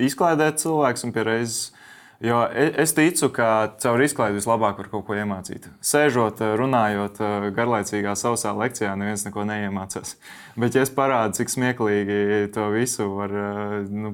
izklaidētu 0.01 0.65
cilvēkus 0.65 1.07
un 1.07 1.15
pie 1.15 1.27
reizes 1.29 1.84
Jo 2.23 2.45
e, 2.53 2.69
es 2.79 2.93
ticu, 2.95 3.27
ka 3.35 3.47
caur 3.81 3.99
izklaidi 4.03 4.37
vislabāk 4.37 4.77
var 4.79 4.87
kaut 4.91 5.03
ko 5.07 5.17
iemācīt. 5.19 5.67
Sēžot, 5.83 6.39
eh, 6.45 6.53
runājot 6.59 7.19
eh, 7.19 7.47
garlaicīgā 7.55 8.13
sausā 8.15 8.53
lekcijā, 8.55 8.93
neviens 8.95 9.25
neko 9.27 9.43
neiemācās. 9.49 10.15
Bet, 10.61 10.77
ja 10.77 10.85
es 10.85 10.93
parādu, 10.95 11.35
cik 11.41 11.51
smieklīgi 11.51 12.53
to 12.55 12.69
visu 12.71 13.09
var 13.17 13.35
nu, 13.91 14.13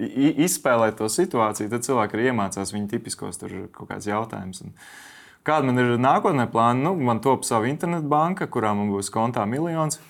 izspēlēt, 0.00 0.96
to 0.96 1.10
situāciju, 1.12 1.68
tad 1.74 1.84
cilvēki 1.84 2.16
arī 2.16 2.30
iemācās 2.32 2.72
viņa 2.72 2.88
tipiskos 2.94 3.42
kaut 3.44 3.90
kādus 3.90 4.08
jautājumus. 4.08 4.64
Kāda 5.44 5.68
man 5.68 5.80
ir 5.80 5.92
nākotnē 6.00 6.46
plāna? 6.52 6.88
Nu, 6.88 6.94
man 6.96 7.20
top 7.24 7.44
sava 7.48 7.68
internetbanka, 7.68 8.48
kurā 8.48 8.72
man 8.76 8.88
būs 8.92 9.12
kontā 9.12 9.44
miljons 9.48 10.00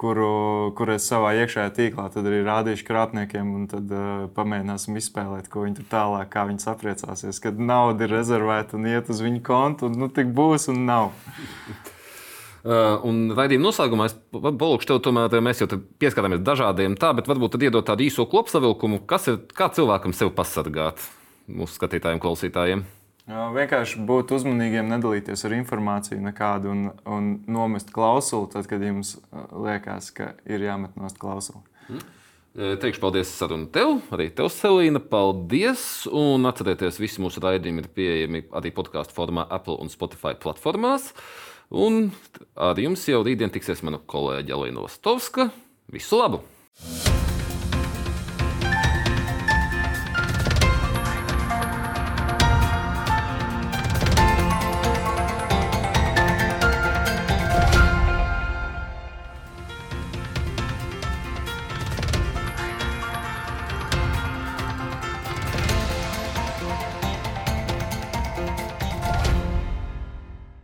kuru, 0.00 0.72
kuru 0.76 0.94
es 0.94 1.06
savā 1.10 1.34
iekšējā 1.42 1.72
tīklā 1.76 2.06
arī 2.16 2.38
rādīšu 2.46 2.86
krāpniekiem, 2.88 3.50
un 3.58 3.66
tad 3.68 3.90
uh, 3.92 4.22
pamēģināsim 4.32 4.96
izspēlēt, 4.96 5.50
ko 5.52 5.66
viņi 5.66 5.76
tur 5.80 5.88
tālāk, 5.90 6.30
kā 6.32 6.46
viņi 6.48 6.64
sapriecāsies. 6.64 7.42
Kad 7.44 7.60
nauda 7.60 8.06
ir 8.06 8.14
rezervēta 8.16 8.78
un 8.78 8.88
iet 8.88 9.10
uz 9.12 9.20
viņu 9.20 9.42
kontu, 9.44 9.90
un 9.90 10.00
nu, 10.00 10.08
tik 10.08 10.32
būs 10.36 10.70
un 10.72 10.86
nav. 10.88 11.12
Uh, 12.66 12.96
un 13.06 13.28
raidījuma 13.36 13.68
noslēgumā 13.68 14.08
es 14.08 14.16
palikšu 14.32 14.88
tev, 14.88 15.02
tomēr 15.04 15.36
mēs 15.44 15.60
jau 15.62 15.68
pieskarāmies 16.00 16.40
dažādiem 16.42 16.96
tā, 16.98 17.12
bet 17.14 17.28
varbūt 17.28 17.54
tad 17.54 17.68
iedot 17.68 17.86
tādu 17.86 18.08
īso 18.08 18.24
kopsavilkumu, 18.32 19.04
kas 19.06 19.28
ir, 19.30 19.42
kā 19.54 19.68
cilvēkam 19.76 20.16
sevi 20.16 20.32
pasargāt 20.34 21.04
mūsu 21.46 21.76
skatītājiem, 21.76 22.24
klausītājiem. 22.24 22.88
Vienkārši 23.26 24.04
būt 24.06 24.30
uzmanīgiem, 24.36 24.86
nedalīties 24.86 25.42
ar 25.48 25.54
informāciju 25.56 26.20
nekādu 26.22 26.70
un, 26.70 26.84
un 27.10 27.32
nomest 27.50 27.90
klausuli, 27.94 28.46
tad, 28.52 28.68
kad 28.70 28.84
jums 28.86 29.16
liekas, 29.50 30.12
ka 30.14 30.36
ir 30.46 30.62
jāmet 30.62 30.94
nost 31.00 31.18
klausuli. 31.18 31.64
Mm. 31.90 32.04
Teikšu 32.56 33.02
paldies 33.02 33.28
sarunu 33.36 33.66
tev, 33.68 33.98
arī 34.14 34.30
tev, 34.32 34.46
Selīna. 34.54 35.02
Paldies! 35.02 36.06
Un 36.08 36.48
atcerieties, 36.48 37.02
visi 37.02 37.20
mūsu 37.20 37.42
raidījumi 37.44 37.84
ir 37.84 37.90
pieejami 37.98 38.44
arī 38.56 38.72
podkāstu 38.78 39.18
formā 39.18 39.44
Apple 39.52 39.76
un 39.82 39.92
Spotify 39.92 40.32
platformās. 40.40 41.10
Un 41.68 42.14
ar 42.54 42.78
jums 42.80 43.04
jau 43.10 43.20
rītdien 43.26 43.52
tiksies 43.52 43.84
mana 43.84 44.00
kolēģe 44.00 44.56
Alina 44.56 44.86
Lastovska. 44.86 45.50
Visu 45.92 46.22
labu! 46.22 46.44